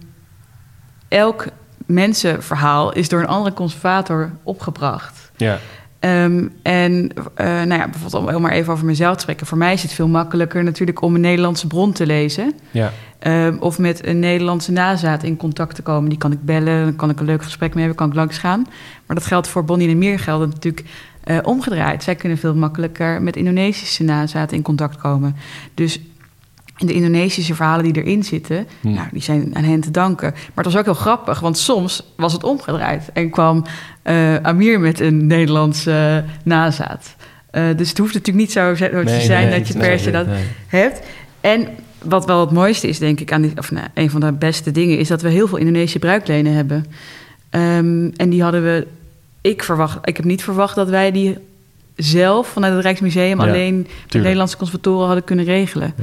elk 1.07 1.45
mensenverhaal 1.85 2.93
is 2.93 3.09
door 3.09 3.19
een 3.19 3.27
andere 3.27 3.55
conservator 3.55 4.31
opgebracht. 4.43 5.31
Ja, 5.37 5.59
Ehm, 6.03 6.47
en 6.61 7.09
eh, 7.35 7.45
nou 7.45 7.73
ja, 7.73 7.89
bijvoorbeeld 7.89 8.35
om 8.35 8.41
maar 8.41 8.51
even 8.51 8.73
over 8.73 8.85
mezelf 8.85 9.15
te 9.15 9.21
spreken. 9.21 9.47
Voor 9.47 9.57
mij 9.57 9.73
is 9.73 9.81
het 9.81 9.93
veel 9.93 10.07
makkelijker 10.07 10.63
natuurlijk 10.63 11.01
om 11.01 11.15
een 11.15 11.21
Nederlandse 11.21 11.67
bron 11.67 11.91
te 11.91 12.05
lezen. 12.05 12.53
ja, 12.71 12.91
Ehm, 13.23 13.57
of 13.59 13.79
met 13.79 14.05
een 14.05 14.19
Nederlandse 14.19 14.71
nazaat 14.71 15.23
in 15.23 15.37
contact 15.37 15.75
te 15.75 15.81
komen. 15.81 16.09
Die 16.09 16.17
kan 16.17 16.31
ik 16.31 16.45
bellen, 16.45 16.83
dan 16.83 16.95
kan 16.95 17.09
ik 17.09 17.19
een 17.19 17.25
leuk 17.25 17.43
gesprek 17.43 17.73
mee 17.73 17.83
hebben, 17.83 17.97
kan 17.97 18.09
ik 18.09 18.15
langs 18.15 18.37
gaan. 18.37 18.65
Maar 19.05 19.15
dat 19.15 19.25
geldt 19.25 19.47
voor 19.47 19.63
Bonnie 19.63 19.89
en 19.89 19.97
Meer 19.97 20.19
geldt 20.19 20.53
natuurlijk 20.53 20.85
eh, 21.23 21.37
omgedraaid. 21.43 22.03
Zij 22.03 22.15
kunnen 22.15 22.37
veel 22.37 22.55
makkelijker 22.55 23.21
met 23.21 23.35
Indonesische 23.35 24.03
nazaat 24.03 24.51
in 24.51 24.61
contact 24.61 24.97
komen. 24.97 25.35
Dus 25.73 25.99
de 26.77 26.93
Indonesische 26.93 27.55
verhalen 27.55 27.93
die 27.93 28.03
erin 28.03 28.23
zitten, 28.23 28.67
Hm. 28.81 28.91
nou, 28.93 29.07
die 29.11 29.21
zijn 29.21 29.55
aan 29.55 29.63
hen 29.63 29.79
te 29.81 29.91
danken. 29.91 30.31
Maar 30.31 30.63
het 30.63 30.65
was 30.65 30.77
ook 30.77 30.85
heel 30.85 30.93
grappig, 30.93 31.39
want 31.39 31.57
soms 31.57 32.03
was 32.15 32.33
het 32.33 32.43
omgedraaid. 32.43 33.09
En 33.13 33.29
kwam 33.29 33.63
eh, 34.01 34.35
Amir 34.35 34.79
met 34.79 34.99
een 34.99 35.27
Nederlandse 35.27 36.23
nazaat. 36.43 37.15
Eh, 37.51 37.63
dus 37.75 37.89
het 37.89 37.97
hoeft 37.97 38.13
natuurlijk 38.13 38.45
niet 38.45 38.51
zo 38.51 38.75
zo 38.75 39.03
te 39.03 39.21
zijn 39.21 39.49
nee, 39.49 39.59
dat 39.59 39.67
je 39.67 39.77
per 39.77 39.99
se 39.99 40.11
dat 40.11 40.25
Nee. 40.27 40.43
hebt. 40.67 41.01
En 41.41 41.67
wat 42.03 42.25
wel 42.25 42.39
het 42.39 42.51
mooiste 42.51 42.87
is, 42.87 42.99
denk 42.99 43.19
ik, 43.19 43.31
aan 43.31 43.41
die, 43.41 43.51
of 43.57 43.71
nou, 43.71 43.87
een 43.93 44.09
van 44.09 44.19
de 44.19 44.31
beste 44.31 44.71
dingen, 44.71 44.97
is 44.97 45.07
dat 45.07 45.21
we 45.21 45.29
heel 45.29 45.47
veel 45.47 45.57
Indonesische 45.57 45.99
bruiklenen 45.99 46.53
hebben. 46.53 46.85
Ehm, 47.49 48.09
en 48.15 48.29
die 48.29 48.43
hadden 48.43 48.63
we. 48.63 48.87
Ik, 49.41 49.63
verwacht, 49.63 49.97
ik 50.03 50.15
heb 50.17 50.25
niet 50.25 50.43
verwacht 50.43 50.75
dat 50.75 50.89
wij 50.89 51.11
die 51.11 51.37
zelf 51.95 52.47
vanuit 52.47 52.73
het 52.73 52.83
Rijksmuseum 52.83 53.41
Ja, 53.41 53.47
alleen 53.47 53.87
de 54.07 54.17
Nederlandse 54.19 54.57
conservatoren 54.57 55.05
hadden 55.05 55.23
kunnen 55.23 55.45
regelen. 55.45 55.93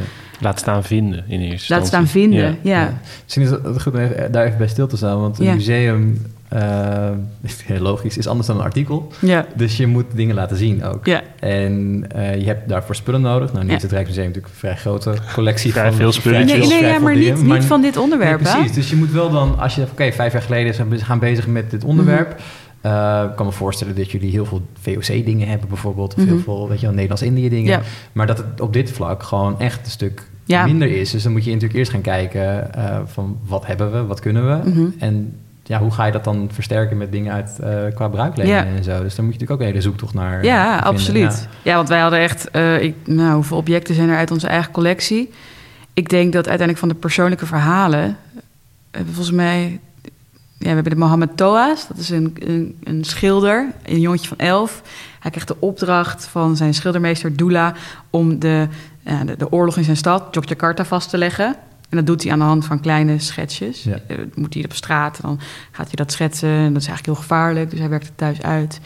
Laat 0.40 0.58
staan 0.58 0.84
vinden 0.84 1.24
in 1.28 1.40
eerste 1.40 1.74
Laat 1.74 1.86
staan 1.86 2.06
vinden, 2.06 2.38
ja. 2.40 2.54
Ja. 2.62 2.98
Misschien 3.22 3.42
is 3.42 3.50
het 3.50 3.82
goed 3.82 3.92
om 3.94 3.98
even, 4.00 4.32
daar 4.32 4.44
even 4.46 4.58
bij 4.58 4.68
stil 4.68 4.86
te 4.86 4.96
staan, 4.96 5.20
want 5.20 5.38
een 5.38 5.44
Ja. 5.44 5.54
museum, 5.54 6.26
eh, 6.48 7.08
is 7.42 7.62
heel 7.64 7.80
logisch, 7.80 8.16
is 8.18 8.26
anders 8.26 8.46
dan 8.46 8.56
een 8.56 8.62
artikel. 8.62 9.12
Ja, 9.20 9.46
Dus 9.56 9.76
je 9.76 9.86
moet 9.86 10.04
dingen 10.14 10.34
laten 10.34 10.56
zien 10.56 10.84
ook. 10.84 11.06
ja. 11.06 11.22
En 11.40 12.04
eh, 12.14 12.36
je 12.40 12.44
hebt 12.46 12.68
daarvoor 12.68 12.94
spullen 12.94 13.20
nodig. 13.20 13.52
Nou, 13.52 13.64
nu 13.64 13.70
Ja. 13.70 13.76
is 13.76 13.82
het 13.82 13.92
Rijksmuseum 13.92 14.26
natuurlijk 14.26 14.52
een 14.54 14.58
vrij 14.60 14.76
grote 14.76 15.14
collectie 15.34 15.72
Vrij 15.72 15.84
van 15.88 15.94
veel 15.94 16.12
spulletjes. 16.12 16.50
vrij 16.50 16.68
Nee, 16.68 16.68
nee, 16.80 16.82
ja, 16.88 16.94
veel 16.94 17.02
maar 17.02 17.14
dingen. 17.14 17.34
niet, 17.34 17.44
niet 17.52 17.64
van 17.64 17.80
dit 17.82 17.96
onderwerp, 17.96 18.40
Nee, 18.40 18.52
hè? 18.52 18.58
precies. 18.58 18.74
Dus 18.76 18.90
je 18.90 18.96
moet 18.96 19.10
wel 19.12 19.30
dan, 19.30 19.58
als 19.58 19.74
je 19.74 19.82
oké, 19.82 20.12
vijf 20.12 20.32
jaar 20.32 20.42
geleden 20.42 20.74
zijn 20.74 20.88
we 20.88 20.98
gaan 20.98 21.18
bezig 21.18 21.46
met 21.46 21.70
dit 21.70 21.84
onderwerp. 21.84 22.40
eh, 22.80 23.24
ik 23.30 23.36
kan 23.36 23.46
me 23.46 23.52
voorstellen 23.52 23.94
dat 23.94 24.10
jullie 24.10 24.30
heel 24.30 24.44
veel 24.44 24.62
VOC-dingen 24.80 25.48
hebben 25.48 25.68
bijvoorbeeld. 25.68 26.14
Of 26.14 26.20
Mhm. 26.20 26.28
heel 26.28 26.38
veel, 26.38 26.68
weet 26.68 26.78
je 26.80 26.84
wel, 26.86 26.94
Nederlands-Indië-dingen. 26.94 27.70
Ja. 27.70 27.80
Maar 28.12 28.26
dat 28.26 28.38
het 28.38 28.60
op 28.60 28.72
dit 28.72 28.90
vlak 28.92 29.22
gewoon 29.22 29.60
echt 29.60 29.84
een 29.84 29.90
stuk 29.90 30.22
Ja. 30.50 30.64
minder 30.64 30.90
is. 30.90 31.10
Dus 31.10 31.22
dan 31.22 31.32
moet 31.32 31.44
je 31.44 31.50
natuurlijk 31.50 31.78
eerst 31.78 31.90
gaan 31.90 32.00
kijken 32.00 32.74
eh, 32.74 32.98
van 33.04 33.38
wat 33.46 33.66
hebben 33.66 33.92
we, 33.92 34.04
wat 34.04 34.20
kunnen 34.20 34.46
we. 34.62 34.70
Mhm. 34.70 34.86
En 34.98 35.34
ja, 35.62 35.78
hoe 35.78 35.90
ga 35.90 36.04
je 36.04 36.12
dat 36.12 36.24
dan 36.24 36.48
versterken 36.52 36.96
met 36.96 37.12
dingen 37.12 37.32
uit 37.32 37.58
eh, 37.62 37.70
qua 37.94 38.08
bruiklenen 38.08 38.52
Ja. 38.52 38.64
en 38.64 38.84
zo. 38.84 39.02
Dus 39.02 39.14
dan 39.14 39.24
moet 39.24 39.34
je 39.34 39.40
natuurlijk 39.40 39.50
ook 39.50 39.60
een 39.60 39.66
hele 39.66 39.80
zoektocht 39.80 40.14
naar 40.14 40.44
Ja, 40.44 40.64
vinden. 40.72 40.84
absoluut. 40.84 41.48
Ja. 41.62 41.74
want 41.74 41.88
wij 41.88 42.00
hadden 42.00 42.18
echt... 42.18 42.50
eh, 42.50 42.82
ik, 42.82 42.94
nou, 43.04 43.34
hoeveel 43.34 43.56
objecten 43.56 43.94
zijn 43.94 44.08
er 44.08 44.16
uit 44.16 44.30
onze 44.30 44.46
eigen 44.46 44.72
collectie? 44.72 45.30
Ik 45.92 46.08
denk 46.08 46.26
dat 46.32 46.48
uiteindelijk 46.48 46.78
van 46.78 46.88
de 46.88 46.94
persoonlijke 46.94 47.46
verhalen... 47.46 48.16
eh, 48.90 49.00
volgens 49.04 49.30
mij... 49.36 49.80
Ja, 50.58 50.68
we 50.68 50.74
hebben 50.74 50.92
de 50.92 50.98
Mohammed 50.98 51.36
Toa's. 51.36 51.88
Dat 51.88 51.96
is 51.96 52.10
een, 52.10 52.36
een, 52.38 52.76
een 52.84 53.04
schilder, 53.04 53.66
een 53.86 54.00
jongetje 54.00 54.28
van 54.28 54.38
elf. 54.38 54.82
Hij 55.20 55.30
krijgt 55.30 55.48
de 55.48 55.56
opdracht 55.58 56.24
van 56.24 56.56
zijn 56.56 56.74
schildermeester 56.74 57.36
Dula... 57.36 57.74
om 58.10 58.38
de, 58.38 58.66
de, 59.02 59.36
de 59.38 59.52
oorlog 59.52 59.76
in 59.76 59.84
zijn 59.84 59.96
stad, 59.96 60.34
Yogyakarta, 60.34 60.84
vast 60.84 61.10
te 61.10 61.18
leggen. 61.18 61.56
En 61.88 61.96
dat 61.96 62.06
doet 62.06 62.22
hij 62.22 62.32
aan 62.32 62.38
de 62.38 62.44
hand 62.44 62.64
van 62.64 62.80
kleine 62.80 63.18
schetsjes. 63.18 63.82
Ja. 63.82 63.98
Eh, 64.06 64.16
moet 64.34 64.54
hij 64.54 64.64
op 64.64 64.72
straat 64.72 65.18
dan 65.22 65.40
gaat 65.70 65.86
hij 65.86 65.94
dat 65.94 66.12
schetsen. 66.12 66.48
En 66.48 66.72
dat 66.72 66.82
is 66.82 66.88
eigenlijk 66.88 67.06
heel 67.06 67.14
gevaarlijk, 67.28 67.70
dus 67.70 67.78
hij 67.78 67.88
werkt 67.88 68.06
het 68.06 68.18
thuis 68.18 68.42
uit. 68.42 68.80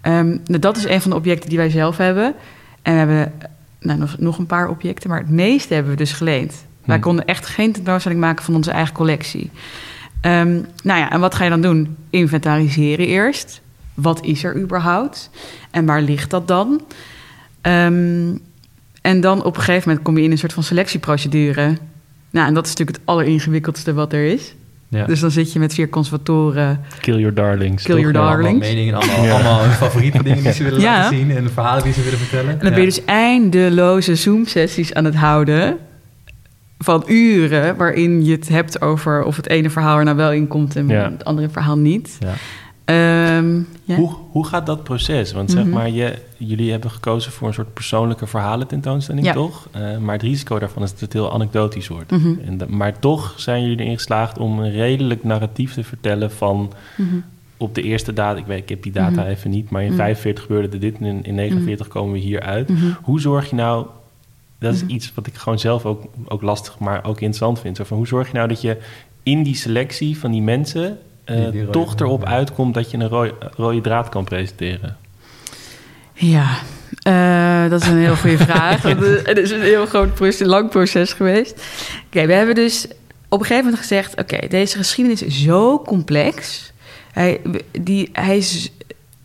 Ehm, 0.00 0.26
nou, 0.26 0.58
dat 0.58 0.76
is 0.76 0.84
een 0.84 1.00
van 1.00 1.10
de 1.10 1.16
objecten 1.16 1.48
die 1.48 1.58
wij 1.58 1.70
zelf 1.70 1.96
hebben. 1.96 2.34
En 2.82 2.92
we 2.92 2.98
hebben 2.98 3.32
nou, 3.80 3.98
nog, 3.98 4.18
nog 4.18 4.38
een 4.38 4.46
paar 4.46 4.68
objecten, 4.68 5.10
maar 5.10 5.18
het 5.18 5.30
meeste 5.30 5.74
hebben 5.74 5.92
we 5.92 5.98
dus 5.98 6.12
geleend. 6.12 6.64
Wij 6.84 6.96
Hm. 6.96 7.02
konden 7.02 7.24
echt 7.24 7.46
geen 7.46 7.72
tentoonstelling 7.72 8.20
maken 8.20 8.44
van 8.44 8.54
onze 8.54 8.70
eigen 8.70 8.94
collectie. 8.94 9.50
Ehm, 10.20 10.60
nou 10.82 11.00
ja, 11.00 11.10
en 11.10 11.20
wat 11.20 11.34
ga 11.34 11.44
je 11.44 11.50
dan 11.50 11.60
doen? 11.60 11.96
Inventariseren 12.10 13.06
eerst. 13.06 13.60
Wat 13.94 14.24
is 14.24 14.44
er 14.44 14.56
überhaupt? 14.56 15.30
En 15.70 15.86
waar 15.86 16.00
ligt 16.00 16.30
dat 16.30 16.48
dan? 16.48 16.82
Ehm, 17.60 18.34
en 19.06 19.20
dan 19.20 19.44
op 19.44 19.56
een 19.56 19.62
gegeven 19.62 19.88
moment 19.88 20.04
kom 20.06 20.16
je 20.18 20.22
in 20.24 20.30
een 20.30 20.38
soort 20.38 20.52
van 20.52 20.62
selectieprocedure. 20.62 21.76
Nou, 22.30 22.48
en 22.48 22.54
dat 22.54 22.64
is 22.64 22.70
natuurlijk 22.70 22.96
het 22.98 23.06
alleringewikkeldste 23.06 23.92
wat 23.94 24.12
er 24.12 24.24
is. 24.26 24.54
Ja. 24.88 25.04
Dus 25.06 25.20
dan 25.20 25.30
zit 25.30 25.52
je 25.52 25.58
met 25.58 25.74
vier 25.74 25.88
conservatoren. 25.88 26.80
Kill 27.00 27.18
your 27.18 27.34
darlings. 27.34 27.82
Kill 27.82 27.96
your 28.00 28.12
Ja. 28.12 28.20
darling. 28.20 28.38
Allemaal 28.38 28.60
darlings. 28.60 28.68
meningen, 28.74 28.94
allemaal, 28.94 29.24
Ja. 29.24 29.32
allemaal 29.32 29.60
hun 29.62 29.70
favoriete 29.70 30.22
dingen 30.22 30.42
die 30.42 30.52
ze 30.52 30.62
willen 30.62 30.80
Ja. 30.88 30.96
laten 30.98 31.16
zien 31.18 31.30
en 31.36 31.42
de 31.44 31.50
verhalen 31.50 31.82
die 31.84 31.92
ze 31.92 32.02
willen 32.02 32.18
vertellen. 32.18 32.50
En 32.50 32.58
dan 32.58 32.70
ben 32.70 32.78
je 32.80 32.86
dus 32.86 33.04
eindeloze 33.04 34.14
Zoom-sessies 34.14 34.94
aan 34.94 35.04
het 35.04 35.14
houden. 35.14 35.76
van 36.78 37.04
uren 37.06 37.76
waarin 37.76 38.24
je 38.24 38.32
het 38.32 38.48
hebt 38.48 38.80
over 38.80 39.22
of 39.24 39.36
het 39.36 39.48
ene 39.48 39.70
verhaal 39.70 39.98
er 39.98 40.04
nou 40.04 40.16
wel 40.16 40.32
in 40.32 40.48
komt 40.48 40.76
en 40.76 40.88
Ja. 40.88 41.10
het 41.10 41.24
andere 41.24 41.48
verhaal 41.48 41.78
niet. 41.78 42.18
Ehm, 42.86 43.56
ja. 43.84 43.96
Hoe, 43.96 44.14
hoe 44.30 44.46
gaat 44.46 44.66
dat 44.66 44.84
proces? 44.84 45.32
Want 45.32 45.50
zeg 45.50 45.64
Mhm. 45.64 45.72
maar, 45.72 45.90
je, 45.90 46.14
jullie 46.36 46.70
hebben 46.70 46.90
gekozen 46.90 47.32
voor 47.32 47.48
een 47.48 47.54
soort 47.54 47.74
persoonlijke 47.74 48.26
verhalen 48.26 48.66
tentoonstelling, 48.66 49.26
Ja. 49.26 49.32
toch? 49.32 49.68
Eh, 49.72 49.98
maar 49.98 50.12
het 50.14 50.22
risico 50.22 50.58
daarvan 50.58 50.82
is 50.82 50.90
dat 50.90 51.00
het 51.00 51.12
heel 51.12 51.32
anekdotisch 51.32 51.88
wordt. 51.88 52.10
Mhm. 52.10 52.34
En 52.46 52.60
maar 52.68 52.98
toch 52.98 53.34
zijn 53.36 53.62
jullie 53.62 53.78
erin 53.80 53.94
geslaagd 53.96 54.38
om 54.38 54.58
een 54.58 54.70
redelijk 54.72 55.24
narratief 55.24 55.72
te 55.74 55.84
vertellen 55.84 56.30
van 56.32 56.72
Mhm. 56.96 57.16
op 57.56 57.74
de 57.74 57.82
eerste 57.82 58.12
data, 58.12 58.38
ik 58.38 58.46
weet, 58.46 58.62
ik 58.62 58.68
heb 58.68 58.82
die 58.82 58.92
data 58.92 59.26
even 59.26 59.50
niet, 59.50 59.70
maar 59.70 59.82
in 59.82 59.88
Mhm. 59.88 59.96
45 59.96 60.42
gebeurde 60.44 60.68
er 60.68 60.80
dit 60.80 60.98
en 60.98 61.04
in, 61.04 61.24
in 61.24 61.34
49 61.34 61.88
komen 61.88 62.12
we 62.12 62.18
hier 62.18 62.40
uit. 62.40 62.70
Hoe 63.02 63.20
zorg 63.20 63.50
je 63.50 63.56
nou, 63.56 63.86
dat 64.58 64.74
is 64.74 64.82
iets 64.86 65.12
wat 65.14 65.26
ik 65.26 65.34
gewoon 65.34 65.58
zelf 65.58 65.84
ook, 65.86 66.04
ook 66.28 66.42
lastig, 66.42 66.78
maar 66.78 66.98
ook 67.04 67.14
interessant 67.20 67.60
vind. 67.60 67.76
Zo 67.76 67.84
van, 67.84 67.96
hoe 67.96 68.06
zorg 68.06 68.26
je 68.26 68.34
nou 68.34 68.48
dat 68.48 68.60
je 68.60 68.76
in 69.22 69.42
die 69.42 69.54
selectie 69.56 70.18
van 70.18 70.30
die 70.30 70.42
mensen 70.42 70.98
eh, 71.26 71.36
Die- 71.36 71.50
die 71.50 71.60
rode- 71.60 71.72
toch 71.72 71.94
erop 72.00 72.24
uitkomt 72.24 72.74
dat 72.74 72.90
je 72.90 72.96
een 72.98 73.08
rode, 73.08 73.34
rode 73.56 73.80
draad 73.80 74.08
kan 74.08 74.24
presenteren? 74.24 74.96
Ja, 76.12 76.46
eh, 77.02 77.70
dat 77.70 77.82
is 77.82 77.88
een 77.88 77.98
heel 77.98 78.16
goede 78.16 78.38
vraag. 78.38 78.82
Het 79.30 79.38
is 79.38 79.50
een 79.50 79.60
heel 79.62 79.86
groot 79.86 80.14
proces, 80.14 80.46
lang 80.46 80.70
proces 80.70 81.12
geweest. 81.12 81.62
Oké, 82.06 82.26
we 82.26 82.32
hebben 82.32 82.54
dus 82.54 82.86
op 83.28 83.38
een 83.40 83.46
gegeven 83.46 83.64
moment 83.64 83.80
gezegd... 83.82 84.20
oké, 84.20 84.46
deze 84.48 84.76
geschiedenis 84.76 85.22
is 85.22 85.42
zo 85.42 85.82
complex. 85.82 86.72
Hij, 87.12 87.40
die, 87.80 88.08
hij 88.12 88.36
is 88.36 88.70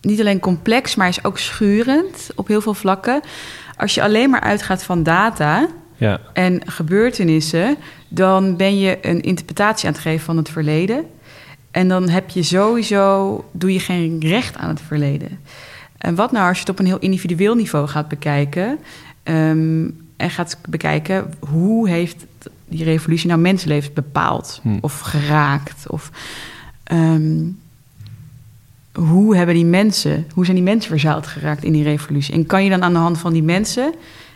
niet 0.02 0.20
alleen 0.20 0.40
complex, 0.40 0.96
maar 0.96 1.08
hij 1.08 1.16
is 1.18 1.24
ook 1.24 1.38
schurend 1.40 2.30
op 2.36 2.48
heel 2.48 2.62
veel 2.62 2.74
vlakken. 2.74 3.22
Als 3.78 3.94
je 3.94 4.02
alleen 4.04 4.30
maar 4.30 4.42
uitgaat 4.42 4.84
van 4.84 5.04
data 5.04 5.68
Ja, 5.96 6.20
en 6.34 6.62
gebeurtenissen... 6.66 7.78
dan 8.08 8.58
ben 8.58 8.80
je 8.80 8.98
een 9.02 9.22
interpretatie 9.22 9.88
aan 9.88 9.94
het 9.94 10.02
geven 10.02 10.26
van 10.26 10.38
het 10.38 10.50
verleden... 10.50 11.06
En 11.72 11.88
dan 11.88 12.10
heb 12.10 12.30
je 12.30 12.44
sowieso, 12.44 13.46
doe 13.52 13.74
je 13.74 13.80
geen 13.80 14.20
recht 14.20 14.58
aan 14.58 14.70
het 14.70 14.82
verleden. 14.82 15.40
En 15.98 16.16
wat 16.16 16.32
nou 16.32 16.48
als 16.48 16.58
je 16.58 16.64
het 16.64 16.72
op 16.72 16.80
een 16.80 16.86
heel 16.86 17.00
individueel 17.00 17.56
niveau 17.56 17.88
gaat 17.88 18.08
bekijken... 18.08 18.80
ehm, 19.24 19.90
en 20.18 20.30
gaat 20.30 20.58
bekijken 20.70 21.34
hoe 21.40 21.90
heeft 21.90 22.26
die 22.68 22.84
revolutie 22.84 23.28
nou 23.28 23.40
mensenlevens 23.40 23.94
bepaald... 23.94 24.60
Hm. 24.62 24.78
of 24.82 25.00
geraakt? 25.00 25.90
Of 25.90 26.12
ehm, 26.84 27.44
hoe 28.94 29.36
hebben 29.36 29.56
die 29.56 29.66
mensen, 29.66 30.28
hoe 30.34 30.44
zijn 30.44 30.58
die 30.58 30.66
mensen 30.66 30.90
verzeild 30.90 31.28
geraakt 31.28 31.64
in 31.64 31.74
die 31.74 31.84
revolutie? 31.84 32.34
En 32.34 32.46
kan 32.46 32.64
je 32.64 32.70
dan 32.70 32.84
aan 32.84 32.94
de 32.94 33.00
hand 33.00 33.18
van 33.18 33.34
die 33.34 33.44
mensen 33.44 33.94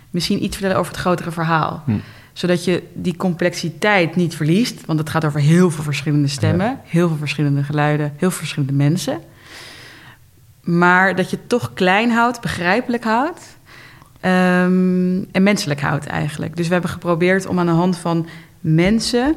misschien 0.10 0.44
iets 0.44 0.56
vertellen 0.56 0.80
over 0.80 0.92
het 0.92 1.02
grotere 1.02 1.32
verhaal? 1.32 1.84
Hm. 1.86 1.92
Zodat 2.36 2.64
je 2.66 2.84
die 2.94 3.16
complexiteit 3.16 4.16
niet 4.16 4.36
verliest. 4.36 4.86
Want 4.86 5.00
het 5.00 5.10
gaat 5.10 5.26
over 5.26 5.40
heel 5.40 5.72
veel 5.72 5.84
verschillende 5.84 6.28
stemmen, 6.28 6.80
heel 6.84 7.08
veel 7.08 7.18
verschillende 7.18 7.64
geluiden, 7.64 8.06
heel 8.06 8.30
veel 8.30 8.38
verschillende 8.40 8.74
mensen. 8.74 9.20
Maar 10.62 11.16
dat 11.16 11.30
je 11.30 11.36
het 11.36 11.50
toch 11.50 11.74
klein 11.74 12.12
houdt, 12.12 12.42
begrijpelijk 12.42 13.04
houdt. 13.04 13.42
ehm, 14.20 15.18
en 15.32 15.44
menselijk 15.44 15.82
houdt 15.82 16.06
eigenlijk. 16.06 16.56
Dus 16.56 16.68
we 16.68 16.74
hebben 16.74 16.92
geprobeerd 16.92 17.46
om 17.46 17.60
aan 17.60 17.66
de 17.66 17.72
hand 17.72 17.98
van 17.98 18.28
mensen. 18.60 19.36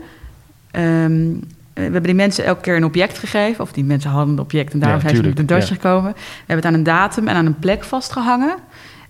ehm, 0.70 1.32
we 1.74 1.80
hebben 1.84 2.02
die 2.02 2.14
mensen 2.14 2.44
elke 2.44 2.60
keer 2.60 2.76
een 2.76 2.84
object 2.84 3.18
gegeven. 3.18 3.60
Of 3.64 3.72
die 3.72 3.84
mensen 3.84 4.10
hadden 4.10 4.34
een 4.34 4.40
object 4.40 4.72
en 4.72 4.78
daarom 4.78 5.00
Ja, 5.00 5.04
zijn 5.04 5.16
ze 5.16 5.22
met 5.22 5.36
tuurlijk, 5.36 5.66
de 5.68 5.74
ja. 5.74 5.80
gekomen. 5.80 6.12
We 6.12 6.18
hebben 6.38 6.56
het 6.56 6.64
aan 6.64 6.74
een 6.74 6.82
datum 6.82 7.28
en 7.28 7.36
aan 7.36 7.46
een 7.46 7.58
plek 7.58 7.84
vastgehangen. 7.84 8.54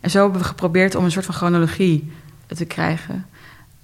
En 0.00 0.10
zo 0.10 0.22
hebben 0.22 0.40
we 0.40 0.46
geprobeerd 0.46 0.94
om 0.94 1.04
een 1.04 1.10
soort 1.10 1.24
van 1.24 1.34
chronologie 1.34 2.12
te 2.46 2.64
krijgen. 2.64 3.26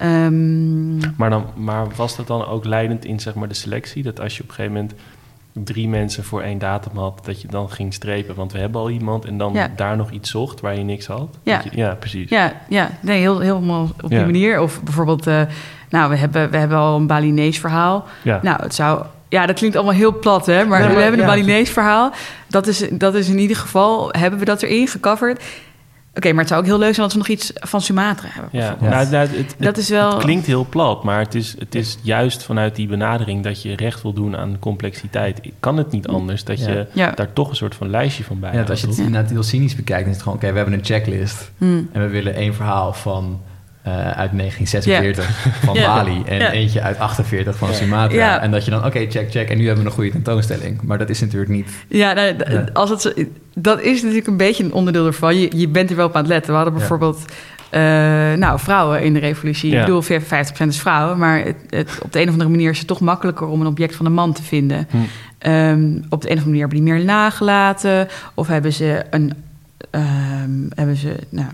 Ehm, 0.04 0.96
maar, 1.16 1.30
dan, 1.30 1.44
maar 1.54 1.86
was 1.96 2.16
dat 2.16 2.26
dan 2.26 2.46
ook 2.46 2.64
leidend 2.64 3.04
in 3.04 3.20
zeg 3.20 3.34
maar, 3.34 3.48
de 3.48 3.54
selectie? 3.54 4.02
Dat 4.02 4.20
als 4.20 4.36
je 4.36 4.42
op 4.42 4.48
een 4.48 4.54
gegeven 4.54 4.76
moment 4.76 4.94
drie 5.52 5.88
mensen 5.88 6.24
voor 6.24 6.42
één 6.42 6.58
datum 6.58 6.96
had, 6.98 7.20
dat 7.24 7.40
je 7.40 7.48
dan 7.48 7.70
ging 7.70 7.94
strepen, 7.94 8.34
want 8.34 8.52
we 8.52 8.58
hebben 8.58 8.80
al 8.80 8.90
iemand, 8.90 9.24
en 9.24 9.38
dan 9.38 9.52
Ja. 9.52 9.68
daar 9.76 9.96
nog 9.96 10.10
iets 10.10 10.30
zocht 10.30 10.60
waar 10.60 10.76
je 10.78 10.82
niks 10.84 11.06
had? 11.06 11.28
Ja. 11.42 11.60
Je- 11.64 11.70
ja, 11.76 11.94
precies. 11.94 12.30
Ja, 12.30 12.52
ja 12.68 12.90
nee, 13.00 13.20
heel, 13.20 13.38
helemaal 13.40 13.82
op 14.02 14.08
die 14.10 14.18
Ja. 14.18 14.24
manier. 14.24 14.60
Of 14.60 14.82
bijvoorbeeld, 14.82 15.26
eh, 15.26 15.40
nou, 15.90 16.10
we 16.10 16.16
hebben, 16.16 16.50
we 16.50 16.56
hebben 16.56 16.78
al 16.78 16.96
een 16.96 17.06
Balinees 17.06 17.58
verhaal. 17.58 18.04
Ja. 18.22 18.38
Nou, 18.42 18.62
het 18.62 18.74
zou... 18.74 19.04
Ja, 19.28 19.46
dat 19.46 19.56
klinkt 19.56 19.76
allemaal 19.76 19.94
heel 19.94 20.18
plat, 20.18 20.46
hè? 20.46 20.64
Maar 20.64 20.78
Nee, 20.78 20.88
we 20.88 20.94
maar- 20.94 21.02
hebben 21.02 21.20
een. 21.20 21.26
Balinees 21.26 21.70
verhaal. 21.70 22.12
Dat 22.48 22.66
is, 22.66 22.88
dat 22.90 23.14
is 23.14 23.28
in 23.28 23.38
ieder 23.38 23.56
geval... 23.56 24.08
Hebben 24.10 24.38
we 24.38 24.44
dat 24.44 24.62
erin 24.62 24.88
gecoverd? 24.88 25.42
Oké, 26.16 26.29
maar 26.31 26.38
het 26.40 26.48
zou 26.48 26.61
ook 26.61 26.66
heel 26.66 26.79
leuk 26.79 26.92
zijn 26.94 27.05
als 27.05 27.12
we 27.12 27.18
nog 27.18 27.29
iets 27.29 27.50
van 27.55 27.81
Sumatra 27.81 28.29
hebben. 28.31 28.50
Ja, 28.61 28.77
nou, 28.81 28.92
nou, 29.11 29.27
het, 29.27 29.37
het, 29.37 29.55
Dat 29.59 29.77
is 29.77 29.88
wel- 29.88 30.11
het 30.14 30.22
klinkt 30.22 30.46
heel 30.46 30.66
plat, 30.68 31.05
maar 31.05 31.18
het 31.18 31.35
is, 31.35 31.55
het 31.59 31.74
is 31.74 31.98
juist 32.03 32.42
vanuit 32.42 32.77
die 32.77 32.87
benadering 32.88 33.42
dat 33.42 33.62
je 33.62 33.77
recht 33.77 34.03
wil 34.03 34.12
doen 34.12 34.37
aan 34.37 34.57
complexiteit. 34.61 35.40
Kan 35.61 35.77
het 35.77 35.90
niet 35.90 36.07
anders 36.09 36.44
dat 36.44 36.59
Ja. 36.59 36.70
je 36.70 36.87
Ja. 36.92 37.11
daar 37.11 37.33
toch 37.33 37.48
een 37.50 37.57
soort 37.57 37.74
van 37.74 37.90
lijstje 37.90 38.24
van 38.24 38.40
bij 38.40 38.53
Ja, 38.55 38.62
als 38.62 38.81
je 38.81 38.87
het 38.87 38.98
inderdaad 38.98 39.31
heel 39.31 39.42
cynisch 39.42 39.74
bekijkt, 39.74 40.00
dan 40.03 40.09
is 40.11 40.14
het 40.14 40.22
gewoon... 40.22 40.38
oké, 40.38 40.50
we 40.50 40.57
hebben 40.57 40.74
een 40.79 40.85
checklist 40.85 41.50
Hmm. 41.59 41.88
en 41.92 42.00
we 42.00 42.09
willen 42.09 42.35
één 42.35 42.55
verhaal 42.55 42.92
van... 42.92 43.40
eh, 43.85 43.92
uit 44.11 44.31
1946 44.38 45.31
van. 45.64 45.75
Bali 45.75 46.23
en 46.27 46.51
eentje 46.51 46.81
uit 46.83 46.99
48 46.99 47.57
van 47.57 47.75
Sumatra. 47.75 48.40
En 48.40 48.51
dat 48.51 48.64
je 48.64 48.70
dan, 48.70 48.85
oké, 48.85 49.07
check, 49.11 49.31
check. 49.31 49.49
En 49.51 49.59
nu 49.59 49.66
hebben 49.66 49.85
we 49.85 49.90
een 49.90 49.97
goede 49.97 50.11
tentoonstelling. 50.11 50.83
Maar 50.83 50.99
dat 50.99 51.11
is 51.11 51.20
natuurlijk 51.20 51.51
niet... 51.51 51.70
Ja, 51.88 52.12
nou, 52.12 52.35
Ja. 52.49 52.64
Als 52.73 52.90
het, 52.90 53.01
zo- 53.01 53.12
dat 53.55 53.81
is 53.81 54.01
natuurlijk 54.01 54.27
een 54.29 54.37
beetje 54.37 54.64
een 54.64 54.73
onderdeel 54.73 55.07
ervan. 55.07 55.37
Je, 55.38 55.57
je 55.57 55.68
bent 55.68 55.90
er 55.90 55.97
wel 55.97 56.07
op 56.07 56.14
aan 56.14 56.20
het 56.23 56.31
letten. 56.31 56.51
We 56.51 56.57
hadden 56.57 56.75
bijvoorbeeld 56.75 57.25
eh, 57.70 57.81
nou, 58.33 58.59
vrouwen 58.61 59.03
in 59.03 59.12
de 59.12 59.18
revolutie. 59.20 59.70
Ja. 59.70 59.79
Ik 59.81 59.85
bedoel, 59.87 60.03
50% 60.03 60.66
is 60.68 60.81
vrouwen. 60.81 61.18
Maar 61.18 61.44
het, 61.44 61.57
het, 61.70 61.99
op 62.03 62.12
de 62.12 62.18
een 62.20 62.27
of 62.27 62.33
andere 62.33 62.51
manier 62.51 62.70
is 62.70 62.79
het 62.79 62.87
toch 62.87 63.01
makkelijker 63.01 63.47
om 63.47 63.61
een 63.61 63.66
object 63.66 63.97
van 63.97 64.07
een 64.07 64.12
man 64.12 64.33
te 64.33 64.42
vinden. 64.42 64.88
Hm. 64.90 64.97
Ehm, 65.38 65.99
op 66.09 66.20
de 66.23 66.31
een 66.31 66.37
of 66.37 66.44
andere 66.44 66.44
manier 66.44 66.61
hebben 66.61 66.79
die 66.85 66.92
meer 66.94 67.05
nagelaten. 67.05 68.09
Of 68.35 68.47
hebben 68.47 68.73
ze 68.73 69.03
een. 69.11 69.33
ehm, 69.90 70.51
hebben 70.75 70.97
ze. 70.97 71.14
Nou, 71.29 71.49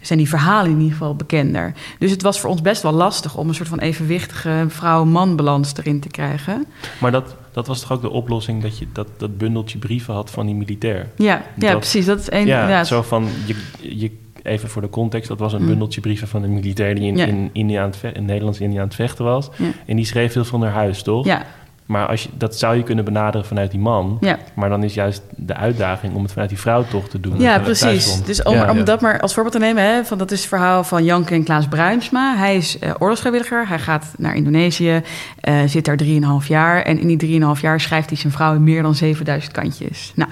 zijn 0.00 0.18
die 0.18 0.28
verhalen 0.28 0.70
in 0.70 0.76
ieder 0.78 0.92
geval 0.92 1.14
bekender. 1.14 1.72
Dus 1.98 2.10
het 2.10 2.22
was 2.22 2.40
voor 2.40 2.50
ons 2.50 2.62
best 2.62 2.82
wel 2.82 2.92
lastig 2.92 3.36
om 3.36 3.48
een 3.48 3.54
soort 3.54 3.68
van 3.68 3.78
evenwichtige 3.78 4.64
vrouw-man 4.68 5.36
balans 5.36 5.72
erin 5.76 6.00
te 6.00 6.08
krijgen. 6.08 6.66
Maar 7.00 7.10
dat, 7.12 7.36
dat 7.52 7.66
was 7.66 7.80
toch 7.80 7.92
ook 7.92 8.00
de 8.00 8.10
oplossing 8.10 8.62
dat 8.62 8.78
je 8.78 8.86
dat, 8.92 9.08
dat 9.16 9.38
bundeltje 9.38 9.78
brieven 9.78 10.14
had 10.14 10.30
van 10.30 10.46
die 10.46 10.54
militair? 10.54 11.08
Ja, 11.16 11.42
ja 11.56 11.76
precies. 11.76 12.06
Dat 12.06 12.18
is 12.20 12.28
één. 12.28 12.46
ja, 12.46 12.68
ja, 12.68 12.84
zo 12.84 13.02
van, 13.02 13.26
je, 13.46 13.54
je, 13.80 14.10
even 14.42 14.68
voor 14.68 14.82
de 14.82 14.90
context, 14.90 15.28
dat 15.28 15.38
was 15.38 15.52
een 15.52 15.60
Mm. 15.62 15.66
bundeltje 15.66 16.00
brieven 16.00 16.28
van 16.28 16.42
een 16.42 16.52
militair 16.54 16.94
die 16.94 17.04
in, 17.04 17.16
Ja. 17.16 17.26
in, 17.26 17.50
India 17.52 17.80
aan 17.82 17.88
het 17.88 17.96
ve- 17.96 18.08
in 18.12 18.24
Nederlands-Indië 18.24 18.76
aan 18.76 18.84
het 18.84 18.94
vechten 18.94 19.24
was. 19.24 19.48
En 19.86 19.96
die 19.96 20.04
schreef 20.04 20.34
heel 20.34 20.44
veel 20.44 20.58
naar 20.58 20.72
huis, 20.72 21.02
toch? 21.02 21.26
ja, 21.26 21.42
Maar 21.88 22.06
als 22.06 22.22
je, 22.22 22.28
dat 22.32 22.58
zou 22.58 22.76
je 22.76 22.82
kunnen 22.82 23.04
benaderen 23.04 23.46
vanuit 23.46 23.70
die 23.70 23.80
man. 23.80 24.18
ja. 24.20 24.38
Maar 24.54 24.68
dan 24.68 24.82
is 24.82 24.94
juist 24.94 25.22
de 25.36 25.54
uitdaging 25.54 26.14
om 26.14 26.22
het 26.22 26.32
vanuit 26.32 26.48
die 26.48 26.58
vrouw 26.58 26.84
toch 26.90 27.08
te 27.08 27.20
doen. 27.20 27.40
Ja, 27.40 27.58
precies. 27.58 28.24
Dus 28.24 28.42
om, 28.42 28.54
Ja, 28.54 28.70
om 28.70 28.76
ja. 28.76 28.84
dat 28.84 29.00
maar 29.00 29.20
als 29.20 29.34
voorbeeld 29.34 29.54
te 29.54 29.60
nemen, 29.60 29.82
hè, 29.82 30.04
van, 30.04 30.18
dat 30.18 30.30
is 30.30 30.38
het 30.38 30.48
verhaal 30.48 30.84
van 30.84 31.04
Janke 31.04 31.34
en 31.34 31.44
Klaas 31.44 31.68
Bruinsma. 31.68 32.36
Hij 32.36 32.56
is 32.56 32.78
oorlogsvrijwilliger, 32.98 33.68
hij 33.68 33.78
gaat 33.78 34.06
naar 34.16 34.34
Indonesië, 34.34 35.02
eh, 35.40 35.54
zit 35.66 35.84
daar 35.84 35.96
3,5 35.96 36.48
jaar. 36.48 36.82
En 36.82 36.98
in 36.98 37.06
die 37.06 37.16
3,5 37.16 37.60
jaar 37.60 37.80
schrijft 37.80 38.08
hij 38.08 38.18
zijn 38.18 38.32
vrouw 38.32 38.54
in 38.54 38.64
meer 38.64 38.82
dan 38.82 38.94
7000 38.94 39.52
kantjes. 39.52 40.12
Nou, 40.14 40.30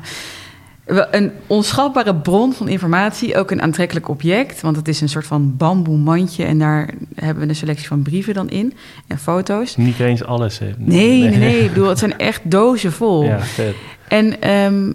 een 0.86 1.32
onschatbare 1.46 2.14
bron 2.14 2.52
van 2.52 2.68
informatie, 2.68 3.36
ook 3.36 3.50
een 3.50 3.62
aantrekkelijk 3.62 4.08
object. 4.08 4.60
Want 4.60 4.76
het 4.76 4.88
is 4.88 5.00
een 5.00 5.08
soort 5.08 5.26
van 5.26 5.56
bamboe 5.56 5.98
mandje 5.98 6.44
en 6.44 6.58
daar 6.58 6.90
hebben 7.14 7.42
we 7.42 7.48
een 7.48 7.56
selectie 7.56 7.86
van 7.86 8.02
brieven 8.02 8.34
dan 8.34 8.50
in 8.50 8.74
en 9.06 9.18
foto's. 9.18 9.76
Niet 9.76 10.00
eens 10.00 10.24
alles. 10.24 10.58
Hè. 10.58 10.72
Nee, 10.78 11.20
nee, 11.22 11.38
nee. 11.38 11.64
Ik 11.64 11.68
bedoel, 11.68 11.88
het 11.88 11.98
zijn 11.98 12.18
echt 12.18 12.40
dozen 12.44 12.92
vol. 12.92 13.24
Ja, 13.24 13.40
vet. 13.40 13.74
En 14.08 14.40
ehm, 14.40 14.92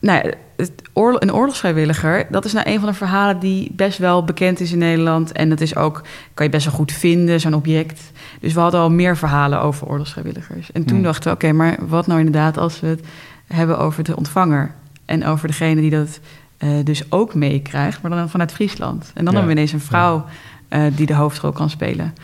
nou, 0.00 0.32
het 0.56 0.72
een 0.94 1.34
oorlogsvrijwilliger, 1.34 2.26
dat 2.30 2.44
is 2.44 2.52
nou 2.52 2.70
een 2.70 2.78
van 2.78 2.88
de 2.88 2.94
verhalen 2.94 3.38
die 3.38 3.72
best 3.72 3.98
wel 3.98 4.24
bekend 4.24 4.60
is 4.60 4.72
in 4.72 4.78
Nederland. 4.78 5.32
En 5.32 5.48
dat 5.48 5.60
is 5.60 5.76
ook, 5.76 6.02
kan 6.34 6.46
je 6.46 6.52
best 6.52 6.64
wel 6.64 6.74
goed 6.74 6.92
vinden, 6.92 7.40
zo'n 7.40 7.54
object. 7.54 8.12
Dus 8.40 8.52
we 8.52 8.60
hadden 8.60 8.80
al 8.80 8.90
meer 8.90 9.16
verhalen 9.16 9.60
over 9.60 9.86
oorlogsvrijwilligers. 9.88 10.72
En 10.72 10.84
toen 10.84 10.96
Hmm. 10.96 11.04
dachten 11.04 11.30
we, 11.30 11.34
oké, 11.34 11.52
maar 11.52 11.76
wat 11.88 12.06
nou 12.06 12.18
inderdaad 12.18 12.58
als 12.58 12.80
we 12.80 12.86
het 12.86 13.00
hebben 13.46 13.78
over 13.78 14.04
de 14.04 14.16
ontvanger? 14.16 14.74
En 15.04 15.24
over 15.26 15.48
degene 15.48 15.80
die 15.80 15.90
dat 15.90 16.20
eh, 16.56 16.68
dus 16.84 17.10
ook 17.12 17.34
meekrijgt, 17.34 18.02
maar 18.02 18.10
dan 18.10 18.30
vanuit 18.30 18.52
Friesland. 18.52 19.10
En 19.14 19.24
dan 19.24 19.24
Ja. 19.24 19.30
hebben 19.38 19.46
we 19.46 19.52
ineens 19.52 19.72
een 19.72 19.80
vrouw 19.80 20.24
eh, 20.68 20.82
die 20.96 21.06
de 21.06 21.14
hoofdrol 21.14 21.52
kan 21.52 21.70
spelen. 21.70 22.14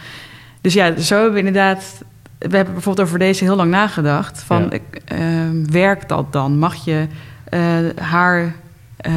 Dus 0.61 0.73
ja, 0.75 0.97
zo 0.99 1.15
hebben 1.15 1.33
we 1.33 1.39
inderdaad... 1.39 2.03
We 2.39 2.57
hebben 2.57 2.75
bijvoorbeeld 2.75 3.07
over 3.07 3.19
deze 3.19 3.45
heel 3.45 3.57
lang 3.57 3.71
nagedacht. 3.71 4.43
Van, 4.43 4.63
Ja. 4.71 4.79
ehm, 5.05 5.65
werkt 5.71 6.09
dat 6.09 6.33
dan? 6.33 6.59
Mag 6.59 6.85
je 6.85 7.07
eh, 7.45 7.61
haar 7.97 8.55
eh, 8.97 9.13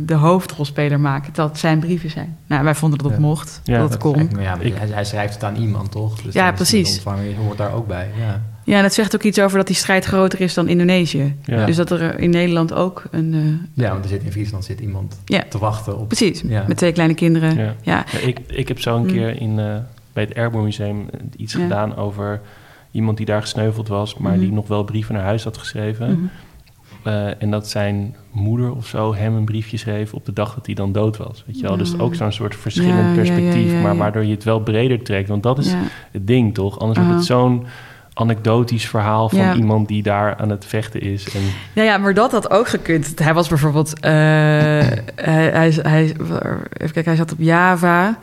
de 0.00 0.14
hoofdrolspeler 0.14 1.00
maken, 1.00 1.32
dat 1.32 1.48
het 1.48 1.58
zijn 1.58 1.78
brieven 1.78 2.10
zijn? 2.10 2.36
Nou, 2.46 2.64
wij 2.64 2.74
vonden 2.74 2.98
dat 2.98 3.10
het 3.10 3.20
Ja. 3.20 3.26
mocht, 3.26 3.60
Ja, 3.64 3.78
dat 3.78 3.96
kon. 3.96 4.28
Ja, 4.38 4.54
maar 4.56 4.64
Ik- 4.64 4.76
hij, 4.76 4.88
hij 4.88 5.04
schrijft 5.04 5.34
het 5.34 5.44
aan 5.44 5.56
iemand, 5.56 5.90
toch? 5.90 6.22
Dus 6.22 6.34
Ja, 6.34 6.52
precies. 6.52 6.90
De 7.02 7.08
ontvanger 7.08 7.36
hoort 7.36 7.58
daar 7.58 7.72
ook 7.72 7.86
bij, 7.86 8.10
ja. 8.18 8.42
Ja, 8.64 8.76
en 8.78 8.82
het 8.82 8.94
zegt 8.94 9.14
ook 9.14 9.22
iets 9.22 9.38
over 9.40 9.56
dat 9.58 9.66
die 9.66 9.76
strijd 9.76 10.04
groter 10.04 10.40
is 10.40 10.54
dan 10.54 10.68
Indonesië. 10.68 11.34
Ja. 11.44 11.66
Dus 11.66 11.76
dat 11.76 11.90
er 11.90 12.18
in 12.18 12.30
Nederland 12.30 12.72
ook 12.72 13.02
een... 13.10 13.34
eh, 13.74 13.84
Ja, 13.84 13.90
want 13.90 14.04
er 14.04 14.10
zit 14.10 14.22
in 14.22 14.32
Friesland 14.32 14.64
zit 14.64 14.80
iemand 14.80 15.20
Ja. 15.24 15.42
te 15.48 15.58
wachten 15.58 15.98
op... 15.98 16.06
precies, 16.08 16.42
Ja. 16.46 16.64
met 16.68 16.76
twee 16.76 16.92
kleine 16.92 17.14
kinderen. 17.14 17.56
Ja. 17.56 17.74
Ja, 17.82 18.04
Ja, 18.12 18.18
ik, 18.18 18.38
ik 18.46 18.68
heb 18.68 18.80
zo 18.80 18.96
een 18.96 19.02
Mm. 19.02 19.08
keer 19.08 19.40
in, 19.40 19.58
eh, 19.58 19.76
bij 20.12 20.22
het 20.24 20.34
Airborne 20.36 20.66
Museum 20.66 21.06
iets 21.36 21.52
Ja. 21.52 21.60
gedaan 21.60 21.96
over 21.96 22.40
iemand 22.90 23.16
die 23.16 23.26
daar 23.26 23.40
gesneuveld 23.40 23.88
was, 23.88 24.16
maar 24.16 24.32
Mhm. 24.32 24.40
die 24.40 24.52
nog 24.52 24.68
wel 24.68 24.84
brieven 24.84 25.14
naar 25.14 25.24
huis 25.24 25.44
had 25.44 25.58
geschreven. 25.58 26.10
Mhm. 26.10 26.24
Eh, 27.02 27.42
en 27.42 27.50
dat 27.50 27.68
zijn 27.68 28.16
moeder 28.30 28.74
of 28.74 28.86
zo 28.86 29.14
hem 29.14 29.34
een 29.36 29.44
briefje 29.44 29.76
schreef 29.76 30.14
op 30.14 30.24
de 30.24 30.32
dag 30.32 30.54
dat 30.54 30.66
hij 30.66 30.74
dan 30.74 30.92
dood 30.92 31.16
was. 31.16 31.44
Weet 31.46 31.56
je 31.60 31.62
wel? 31.66 31.76
Dus 31.76 31.90
Ja. 31.90 31.98
ook 31.98 32.14
zo'n 32.14 32.32
soort 32.32 32.56
verschillend 32.56 32.94
Ja, 32.94 33.00
ja, 33.02 33.08
ja, 33.08 33.14
perspectief, 33.14 33.72
ja, 33.72 33.80
maar 33.80 33.96
waardoor 33.96 34.24
je 34.24 34.34
het 34.34 34.44
wel 34.44 34.60
breder 34.60 35.02
trekt. 35.02 35.28
Want 35.28 35.42
dat 35.42 35.58
is 35.58 35.70
Ja. 35.70 35.78
het 36.12 36.26
ding, 36.26 36.54
toch? 36.54 36.78
Anders 36.78 36.98
wordt 36.98 37.14
het 37.14 37.24
zo'n 37.24 37.66
anekdotisch 38.14 38.88
verhaal 38.88 39.28
van 39.28 39.38
Ja. 39.38 39.54
iemand 39.54 39.88
die 39.88 40.02
daar 40.02 40.36
aan 40.36 40.48
het 40.50 40.64
vechten 40.64 41.00
is. 41.00 41.34
En, 41.34 41.40
Ja, 41.72 41.82
ja, 41.82 41.98
maar 41.98 42.14
dat 42.14 42.32
had 42.32 42.50
ook 42.50 42.68
gekund. 42.68 43.18
Hij 43.18 43.34
was 43.34 43.48
bijvoorbeeld... 43.48 44.00
eh, 44.00 44.10
hij, 45.30 45.50
hij, 45.50 45.78
hij, 45.82 46.02
even 46.04 46.68
kijken, 46.76 47.04
hij 47.04 47.16
zat 47.16 47.32
op 47.32 47.38
Java... 47.40 48.18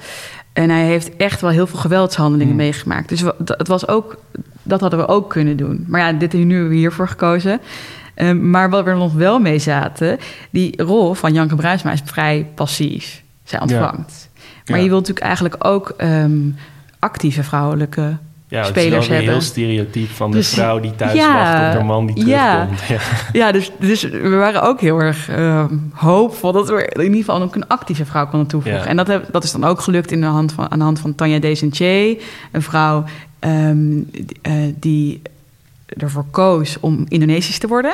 en 0.53 0.69
hij 0.69 0.85
heeft 0.85 1.15
echt 1.15 1.41
wel 1.41 1.49
heel 1.49 1.67
veel 1.67 1.79
geweldshandelingen 1.79 2.47
Hmm. 2.53 2.61
meegemaakt. 2.63 3.09
Dus 3.09 3.23
het 3.45 3.67
was 3.67 3.87
ook, 3.87 4.17
dat 4.63 4.81
hadden 4.81 4.99
we 4.99 5.07
ook 5.07 5.29
kunnen 5.29 5.57
doen. 5.57 5.85
Maar 5.87 6.01
ja, 6.01 6.11
dit, 6.13 6.33
nu 6.33 6.51
hebben 6.53 6.69
we 6.69 6.75
hiervoor 6.75 7.07
gekozen. 7.07 7.59
Ehm, 8.15 8.49
maar 8.49 8.69
wat 8.69 8.83
we 8.83 8.89
er 8.89 8.95
nog 8.97 9.13
wel 9.13 9.39
mee 9.39 9.59
zaten... 9.59 10.17
die 10.49 10.83
rol 10.83 11.13
van 11.13 11.33
Janke 11.33 11.55
Bruinsma 11.55 11.91
is 11.91 12.01
vrij 12.05 12.47
passief. 12.55 13.23
Zij 13.43 13.61
ontvangt. 13.61 14.29
Maar 14.65 14.77
Ja. 14.77 14.83
je 14.83 14.89
wilt 14.89 14.99
natuurlijk 15.07 15.25
eigenlijk 15.25 15.55
ook 15.65 15.89
ehm, 15.97 16.39
actieve 16.99 17.43
vrouwelijke 17.43 18.17
ja, 18.51 18.57
het 18.57 18.67
spelers 18.67 19.07
hebben. 19.07 19.29
heel 19.29 19.41
stereotyp 19.41 20.09
van 20.09 20.31
Dus- 20.31 20.49
de 20.49 20.55
vrouw 20.55 20.79
die 20.79 20.95
thuis 20.95 21.13
ja, 21.13 21.33
wacht 21.33 21.73
op 21.73 21.79
de 21.79 21.85
man 21.85 22.05
die 22.05 22.15
terugkomt. 22.15 22.79
Ja. 22.87 22.99
Ja, 23.31 23.51
dus, 23.51 23.71
dus 23.79 24.03
we 24.03 24.29
waren 24.29 24.61
ook 24.61 24.81
heel 24.81 24.99
erg 24.99 25.29
ehm, 25.29 25.77
hoopvol 25.93 26.51
dat 26.51 26.69
we 26.69 26.85
in 26.93 27.01
ieder 27.01 27.17
geval 27.17 27.41
ook 27.41 27.55
een 27.55 27.67
actieve 27.67 28.05
vrouw 28.05 28.27
konden 28.27 28.47
toevoegen. 28.47 28.81
Ja. 28.81 28.87
En 28.87 28.95
dat, 28.97 29.07
heb, 29.07 29.25
dat 29.31 29.43
is 29.43 29.51
dan 29.51 29.63
ook 29.63 29.81
gelukt 29.81 30.11
in 30.11 30.21
de 30.21 30.27
hand 30.27 30.51
van, 30.51 30.71
aan 30.71 30.77
de 30.77 30.83
hand 30.83 30.99
van 30.99 31.15
Tanja 31.15 31.39
Desentier, 31.39 32.17
een 32.51 32.61
vrouw 32.61 33.03
ehm, 33.39 33.89
die, 34.11 34.25
eh, 34.41 34.53
die 34.79 35.21
ervoor 35.97 36.25
koos 36.31 36.77
om 36.79 37.05
Indonesisch 37.07 37.57
te 37.59 37.67
worden. 37.67 37.93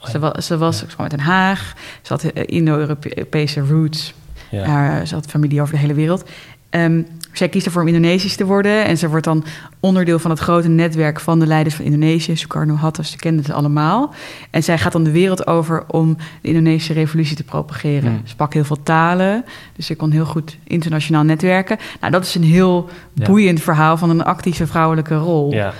Oh 0.00 0.10
Ze 0.10 0.18
was, 0.18 0.46
ze 0.46 0.58
was 0.58 0.78
ze 0.78 0.86
kwam 0.86 1.00
uit 1.00 1.10
Den 1.10 1.20
Haag, 1.20 1.72
ze 2.02 2.12
had 2.12 2.22
eh, 2.24 2.42
Indo-Europese 2.46 3.60
roots. 3.60 4.14
Ja. 4.50 4.64
Haar, 4.64 5.06
ze 5.06 5.14
had 5.14 5.26
familie 5.26 5.60
over 5.60 5.74
de 5.74 5.80
hele 5.80 5.94
wereld. 5.94 6.24
Ehm, 6.70 7.02
zij 7.36 7.48
kiest 7.48 7.66
ervoor 7.66 7.82
om 7.82 7.88
Indonesisch 7.88 8.36
te 8.36 8.44
worden. 8.44 8.84
En 8.84 8.98
ze 8.98 9.08
wordt 9.08 9.24
dan 9.24 9.44
onderdeel 9.80 10.18
van 10.18 10.30
het 10.30 10.40
grote 10.40 10.68
netwerk 10.68 11.20
van 11.20 11.38
de 11.40 11.46
leiders 11.46 11.74
van 11.74 11.84
Indonesië. 11.84 12.36
Sukarno 12.36 12.74
Hatta, 12.74 13.02
ze 13.02 13.16
kenden 13.16 13.44
ze 13.44 13.52
allemaal. 13.52 14.14
En 14.50 14.62
zij 14.62 14.78
gaat 14.78 14.92
dan 14.92 15.04
de 15.04 15.10
wereld 15.10 15.46
over 15.46 15.84
om 15.88 16.16
de 16.40 16.48
Indonesische 16.48 16.92
revolutie 16.92 17.36
te 17.36 17.44
propageren. 17.44 18.10
Hmm. 18.10 18.20
Ze 18.24 18.30
sprak 18.30 18.52
heel 18.54 18.64
veel 18.64 18.82
talen, 18.82 19.44
dus 19.76 19.86
ze 19.86 19.94
kon 19.96 20.10
heel 20.10 20.24
goed 20.26 20.56
internationaal 20.64 21.22
netwerken. 21.22 21.78
Nou, 22.00 22.12
dat 22.12 22.24
is 22.24 22.34
een 22.34 22.42
heel 22.44 22.88
Ja. 23.12 23.26
boeiend 23.26 23.60
verhaal 23.62 23.96
van 23.96 24.10
een 24.10 24.24
actieve 24.24 24.66
vrouwelijke 24.66 25.14
rol. 25.16 25.52
Ja. 25.52 25.72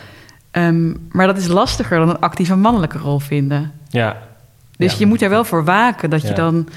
Ehm, 0.51 0.93
maar 1.11 1.27
dat 1.27 1.37
is 1.37 1.47
lastiger 1.47 1.99
dan 1.99 2.09
een 2.09 2.21
actieve 2.21 2.57
mannelijke 2.57 2.99
rol 2.99 3.19
vinden. 3.19 3.73
ja. 3.89 4.17
Dus 4.77 4.93
Ja. 4.93 4.99
je 4.99 5.07
moet 5.07 5.23
er 5.23 5.31
wel 5.31 5.45
voor 5.45 5.65
waken 5.65 6.11
dat 6.11 6.23
je 6.23 6.33
dan 6.33 6.69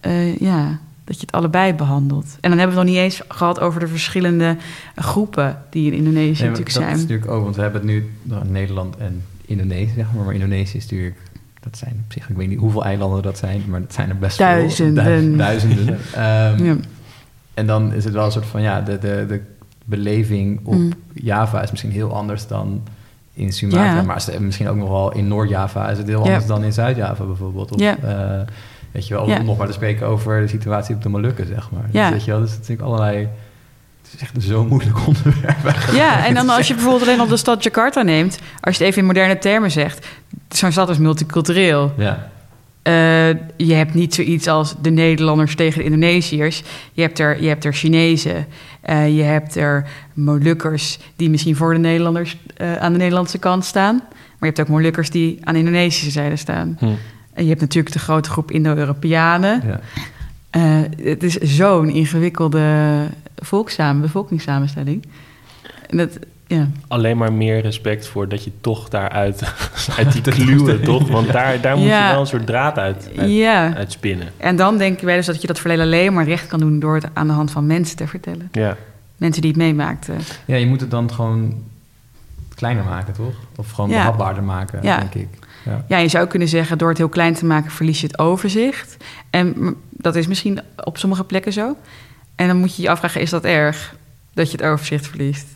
eh, 0.00 0.36
ja, 0.36 0.78
dat 1.04 1.14
je 1.20 1.26
het 1.26 1.32
allebei 1.34 1.74
behandelt. 1.74 2.26
En 2.40 2.50
dan 2.50 2.58
hebben 2.58 2.76
we 2.76 2.80
het 2.82 2.90
nog 2.90 2.94
niet 2.96 3.04
eens 3.04 3.22
gehad 3.28 3.60
over 3.60 3.80
de 3.80 3.86
verschillende 3.88 4.56
groepen 4.96 5.58
die 5.70 5.86
in 5.92 5.96
Indonesië 5.98 6.42
Nee, 6.42 6.50
natuurlijk 6.50 6.74
dat 6.74 6.82
zijn. 6.82 6.94
is 6.94 7.00
natuurlijk 7.00 7.30
ook, 7.30 7.42
want 7.42 7.56
we 7.56 7.62
hebben 7.62 7.80
het 7.80 7.90
nu 7.90 8.10
nou, 8.22 8.48
Nederland 8.48 8.96
en 8.96 9.24
Indonesië, 9.46 9.92
zeg 9.96 10.06
maar. 10.14 10.24
Maar 10.24 10.34
Indonesië 10.34 10.76
is 10.76 10.82
natuurlijk, 10.82 11.16
dat 11.60 11.76
zijn 11.76 12.02
op 12.06 12.12
zich, 12.12 12.28
ik 12.28 12.36
weet 12.36 12.48
niet 12.48 12.58
hoeveel 12.58 12.84
eilanden 12.84 13.22
dat 13.22 13.38
zijn, 13.38 13.62
maar 13.68 13.80
dat 13.80 13.92
zijn 13.92 14.08
er 14.08 14.18
best 14.18 14.38
Duizenden. 14.38 15.04
veel. 15.04 15.36
Duizenden. 15.36 15.38
duizenden. 15.38 15.98
Ehm, 16.14 16.64
Ja. 16.64 16.76
En 17.54 17.66
dan 17.66 17.92
is 17.92 18.04
het 18.04 18.12
wel 18.14 18.24
een 18.24 18.32
soort 18.32 18.46
van, 18.46 18.62
ja, 18.62 18.80
de, 18.80 18.98
de, 18.98 19.24
de 19.28 19.40
beleving 19.84 20.60
op 20.64 20.74
Mm. 20.74 20.92
Java 21.14 21.62
is 21.62 21.70
misschien 21.70 21.90
heel 21.90 22.14
anders 22.14 22.46
dan 22.46 22.82
in 23.34 23.52
Sumatra. 23.52 23.94
Ja. 23.94 24.02
Maar 24.02 24.24
misschien 24.40 24.68
ook 24.68 24.76
nog 24.76 24.88
wel 24.88 25.12
in 25.12 25.28
Noord-Java 25.28 25.88
is 25.90 25.98
het 25.98 26.06
heel 26.08 26.18
Ja. 26.18 26.24
anders 26.26 26.46
dan 26.46 26.64
in 26.64 26.72
Zuid-Java 26.72 27.24
bijvoorbeeld. 27.24 27.72
Of, 27.72 27.80
Ja. 27.80 27.96
Weet 28.92 29.06
je 29.06 29.14
wel, 29.14 29.28
Ja. 29.28 29.38
om 29.38 29.44
nog 29.44 29.56
maar 29.58 29.66
te 29.66 29.72
spreken 29.72 30.06
over 30.06 30.40
de 30.40 30.48
situatie 30.48 30.94
op 30.94 31.02
de 31.02 31.08
Molukken, 31.08 31.46
zeg 31.46 31.70
maar. 31.70 31.88
Ja. 31.90 32.02
Dus, 32.04 32.12
weet 32.16 32.24
je 32.24 32.30
wel, 32.30 32.40
dus 32.40 32.50
het 32.50 32.60
is 32.60 32.68
natuurlijk 32.68 32.98
allerlei... 32.98 33.28
Het 34.02 34.14
is 34.14 34.20
echt 34.20 34.34
zo'n 34.38 34.68
moeilijk 34.68 34.98
onderwerp. 35.06 35.56
Ja, 35.92 36.26
en 36.26 36.34
dan 36.34 36.48
als 36.48 36.68
je 36.68 36.74
bijvoorbeeld 36.74 37.02
alleen 37.02 37.20
op 37.20 37.28
de 37.28 37.36
stad 37.36 37.62
Jakarta 37.62 38.02
neemt, 38.02 38.38
als 38.60 38.76
je 38.76 38.82
het 38.82 38.90
even 38.92 39.00
in 39.02 39.06
moderne 39.06 39.38
termen 39.38 39.70
zegt, 39.70 40.06
zo'n 40.48 40.72
stad 40.72 40.88
is 40.88 40.98
multicultureel. 40.98 41.92
Ja. 41.96 42.30
Eh, 42.82 43.28
je 43.56 43.74
hebt 43.74 43.94
niet 43.94 44.14
zoiets 44.14 44.46
als 44.46 44.74
de 44.82 44.90
Nederlanders 44.90 45.54
tegen 45.54 45.78
de 45.78 45.84
Indonesiërs. 45.84 46.62
Je 46.92 47.02
hebt 47.02 47.18
er, 47.18 47.42
je 47.42 47.48
hebt 47.48 47.64
er 47.64 47.72
Chinezen. 47.74 48.46
Eh, 48.80 49.16
je 49.16 49.22
hebt 49.22 49.56
er 49.56 49.86
Molukkers 50.14 50.98
die 51.16 51.30
misschien 51.30 51.56
voor 51.56 51.72
de 51.72 51.78
Nederlanders 51.78 52.36
eh, 52.56 52.76
aan 52.76 52.92
de 52.92 52.98
Nederlandse 52.98 53.38
kant 53.38 53.64
staan. 53.64 53.94
Maar 53.94 54.50
je 54.50 54.56
hebt 54.56 54.60
ook 54.60 54.68
Molukkers 54.68 55.10
die 55.10 55.38
aan 55.42 55.52
de 55.52 55.58
Indonesische 55.58 56.10
zijde 56.10 56.36
staan. 56.36 56.76
Hm. 56.78 56.86
En 57.34 57.42
je 57.42 57.48
hebt 57.48 57.60
natuurlijk 57.60 57.94
de 57.94 58.00
grote 58.00 58.30
groep 58.30 58.50
Indo-Europeanen. 58.50 59.62
ja. 59.66 59.80
Eh, 60.50 60.62
het 61.04 61.22
is 61.22 61.34
zo'n 61.36 61.88
ingewikkelde 61.88 62.96
bevolkingssamenstelling. 64.00 65.04
En 65.88 65.96
dat, 65.96 66.18
ja. 66.46 66.68
Alleen 66.88 67.16
maar 67.16 67.32
meer 67.32 67.60
respect 67.60 68.06
voor 68.06 68.28
dat 68.28 68.44
je 68.44 68.50
toch 68.60 68.88
daaruit 68.88 69.42
uit 69.98 70.12
die 70.12 70.22
kluwen, 70.22 70.82
toch? 70.82 71.08
Want 71.08 71.32
daar, 71.32 71.60
daar 71.60 71.76
moet 71.76 71.86
Ja. 71.86 72.06
je 72.06 72.12
wel 72.12 72.20
een 72.20 72.26
soort 72.26 72.46
draad 72.46 72.78
uit, 72.78 73.10
uit, 73.16 73.30
ja. 73.30 73.74
uit 73.74 73.92
spinnen. 73.92 74.28
En 74.36 74.56
dan 74.56 74.78
denken 74.78 75.06
wij 75.06 75.16
dus 75.16 75.26
dat 75.26 75.40
je 75.40 75.46
dat 75.46 75.58
verleden 75.58 75.84
alleen 75.84 76.12
maar 76.12 76.24
recht 76.24 76.46
kan 76.46 76.58
doen 76.60 76.78
door 76.78 76.94
het 76.94 77.06
aan 77.12 77.26
de 77.26 77.32
hand 77.32 77.50
van 77.50 77.66
mensen 77.66 77.96
te 77.96 78.06
vertellen. 78.06 78.48
Ja. 78.52 78.76
Mensen 79.16 79.42
die 79.42 79.50
het 79.50 79.60
meemaakten. 79.60 80.16
ja, 80.44 80.56
je 80.56 80.66
moet 80.66 80.80
het 80.80 80.90
dan 80.90 81.12
gewoon 81.12 81.54
kleiner 82.54 82.84
maken, 82.84 83.12
toch? 83.14 83.34
Of 83.56 83.70
gewoon 83.70 83.90
Ja. 83.90 83.96
behapbaarder 83.96 84.42
maken, 84.42 84.78
Ja. 84.82 84.98
denk 84.98 85.14
ik. 85.14 85.28
Ja. 85.64 85.84
Ja, 85.88 85.98
je 85.98 86.08
zou 86.08 86.26
kunnen 86.26 86.48
zeggen, 86.48 86.78
door 86.78 86.88
het 86.88 86.98
heel 86.98 87.08
klein 87.08 87.34
te 87.34 87.44
maken 87.44 87.70
verlies 87.70 88.00
je 88.00 88.06
het 88.06 88.18
overzicht. 88.18 88.96
En 89.30 89.76
dat 89.90 90.16
is 90.16 90.26
misschien 90.26 90.60
op 90.84 90.98
sommige 90.98 91.24
plekken 91.24 91.52
zo. 91.52 91.76
En 92.34 92.46
dan 92.46 92.56
moet 92.56 92.76
je 92.76 92.82
je 92.82 92.90
afvragen, 92.90 93.20
is 93.20 93.30
dat 93.30 93.44
erg 93.44 93.94
dat 94.34 94.50
je 94.50 94.56
het 94.56 94.66
overzicht 94.66 95.06
verliest? 95.06 95.46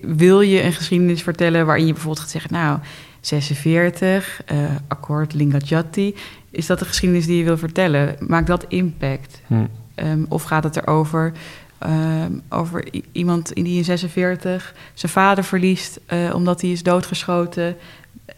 Wil 0.00 0.40
je 0.40 0.62
een 0.62 0.72
geschiedenis 0.72 1.22
vertellen 1.22 1.66
waarin 1.66 1.86
je 1.86 1.92
bijvoorbeeld 1.92 2.22
gaat 2.22 2.30
zeggen... 2.30 2.52
nou, 2.52 2.78
46, 3.20 4.42
eh, 4.46 4.58
akkoord 4.88 5.34
Lingajati... 5.34 6.14
is 6.50 6.66
dat 6.66 6.78
de 6.78 6.84
geschiedenis 6.84 7.26
die 7.26 7.38
je 7.38 7.44
wil 7.44 7.58
vertellen? 7.58 8.16
Maakt 8.20 8.46
dat 8.46 8.64
impact? 8.68 9.40
Hm. 9.46 9.64
Ehm, 9.94 10.24
of 10.28 10.42
gaat 10.42 10.64
het 10.64 10.76
erover 10.76 11.32
ehm, 11.78 12.32
over 12.48 12.84
iemand 13.12 13.52
in 13.52 13.64
die 13.64 13.76
in 13.76 13.84
46 13.84 14.74
zijn 14.94 15.12
vader 15.12 15.44
verliest... 15.44 16.00
eh, 16.06 16.34
omdat 16.34 16.60
hij 16.60 16.70
is 16.70 16.82
doodgeschoten... 16.82 17.76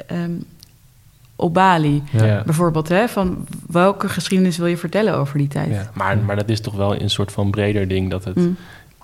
ehm, 0.06 0.32
op 1.40 1.54
Bali. 1.54 2.02
Ja. 2.12 2.42
Bijvoorbeeld, 2.44 2.88
hè, 2.88 3.08
van 3.08 3.46
welke 3.68 4.08
geschiedenis 4.08 4.56
wil 4.56 4.66
je 4.66 4.76
vertellen 4.76 5.14
over 5.16 5.38
die 5.38 5.48
tijd? 5.48 5.70
Ja. 5.70 5.90
Maar, 5.94 6.18
maar 6.18 6.36
dat 6.36 6.48
is 6.48 6.60
toch 6.60 6.74
wel 6.74 7.00
een 7.00 7.10
soort 7.10 7.32
van 7.32 7.50
breder 7.50 7.88
ding... 7.88 8.10
dat 8.10 8.24
het 8.24 8.36
Mm. 8.36 8.56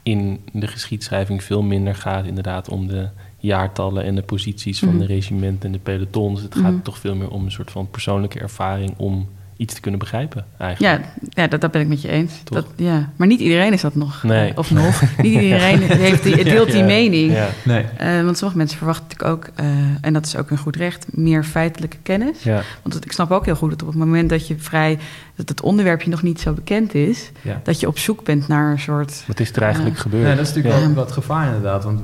in 0.02 0.40
de 0.52 0.66
geschiedschrijving 0.66 1.42
veel 1.42 1.62
minder 1.62 1.94
gaat 1.94 2.24
inderdaad 2.26 2.68
om 2.68 2.86
de 2.86 3.08
jaartallen 3.38 4.04
en 4.04 4.14
de 4.14 4.22
posities 4.22 4.78
van 4.78 4.88
Mhm. 4.88 4.98
de 4.98 5.06
regimenten 5.06 5.66
en 5.66 5.72
de 5.72 5.78
pelotons. 5.78 6.42
Het 6.42 6.54
gaat 6.54 6.84
toch 6.84 6.98
veel 6.98 7.14
meer 7.14 7.28
om 7.30 7.44
een 7.44 7.50
soort 7.50 7.70
van 7.70 7.90
persoonlijke 7.90 8.38
ervaring 8.40 8.94
om 8.96 9.28
iets 9.56 9.74
te 9.74 9.80
kunnen 9.80 10.00
begrijpen 10.00 10.44
eigenlijk. 10.58 11.04
Ja, 11.04 11.10
ja 11.42 11.48
dat, 11.48 11.60
dat 11.60 11.70
ben 11.70 11.80
ik 11.80 11.88
met 11.88 12.02
je 12.02 12.08
eens. 12.08 12.32
Toch? 12.44 12.56
Dat, 12.58 12.66
ja. 12.76 13.10
Maar 13.16 13.26
niet 13.26 13.40
iedereen 13.40 13.72
is 13.72 13.80
dat 13.80 13.94
nog. 13.94 14.22
Nee. 14.22 14.50
eh, 14.50 14.58
of 14.58 14.70
nog. 14.70 15.00
niet 15.22 15.40
iedereen 15.42 15.78
heeft 15.82 16.22
die, 16.22 16.44
deelt 16.44 16.70
die 16.70 16.76
Ja. 16.80 16.84
mening. 16.84 17.32
Ja. 17.32 17.48
Nee. 17.64 17.84
Eh, 17.96 18.22
want 18.24 18.36
sommige 18.38 18.58
mensen 18.58 18.76
verwachten 18.78 19.04
natuurlijk 19.08 19.46
ook, 19.46 19.50
eh, 19.54 19.66
en 20.00 20.12
dat 20.12 20.26
is 20.26 20.36
ook 20.36 20.50
een 20.50 20.58
goed 20.58 20.76
recht, 20.76 21.06
meer 21.10 21.44
feitelijke 21.44 21.96
kennis. 22.02 22.42
Ja. 22.42 22.62
Want 22.82 22.94
het- 22.94 23.04
ik 23.04 23.12
snap 23.12 23.30
ook 23.30 23.44
heel 23.44 23.56
goed 23.56 23.70
dat 23.70 23.82
op 23.82 23.88
het 23.88 23.96
moment 23.96 24.28
dat 24.30 24.46
je 24.48 24.54
vrij, 24.58 24.98
dat 25.34 25.48
het 25.48 25.60
onderwerpje 25.60 26.10
nog 26.10 26.22
niet 26.22 26.40
zo 26.40 26.52
bekend 26.52 26.94
is, 26.94 27.30
Ja. 27.42 27.60
dat 27.64 27.80
je 27.80 27.86
op 27.86 27.98
zoek 27.98 28.24
bent 28.24 28.48
naar 28.48 28.70
een 28.70 28.78
soort. 28.78 29.24
Wat 29.26 29.40
is 29.40 29.52
er 29.52 29.62
eigenlijk 29.62 29.98
gebeurd? 29.98 30.22
Nee, 30.24 30.36
dat 30.36 30.46
is 30.46 30.52
natuurlijk 30.54 30.74
Ja. 30.80 30.86
wel 30.86 30.94
wat 30.94 31.12
gevaar 31.12 31.46
inderdaad. 31.46 31.84
Want 31.84 32.00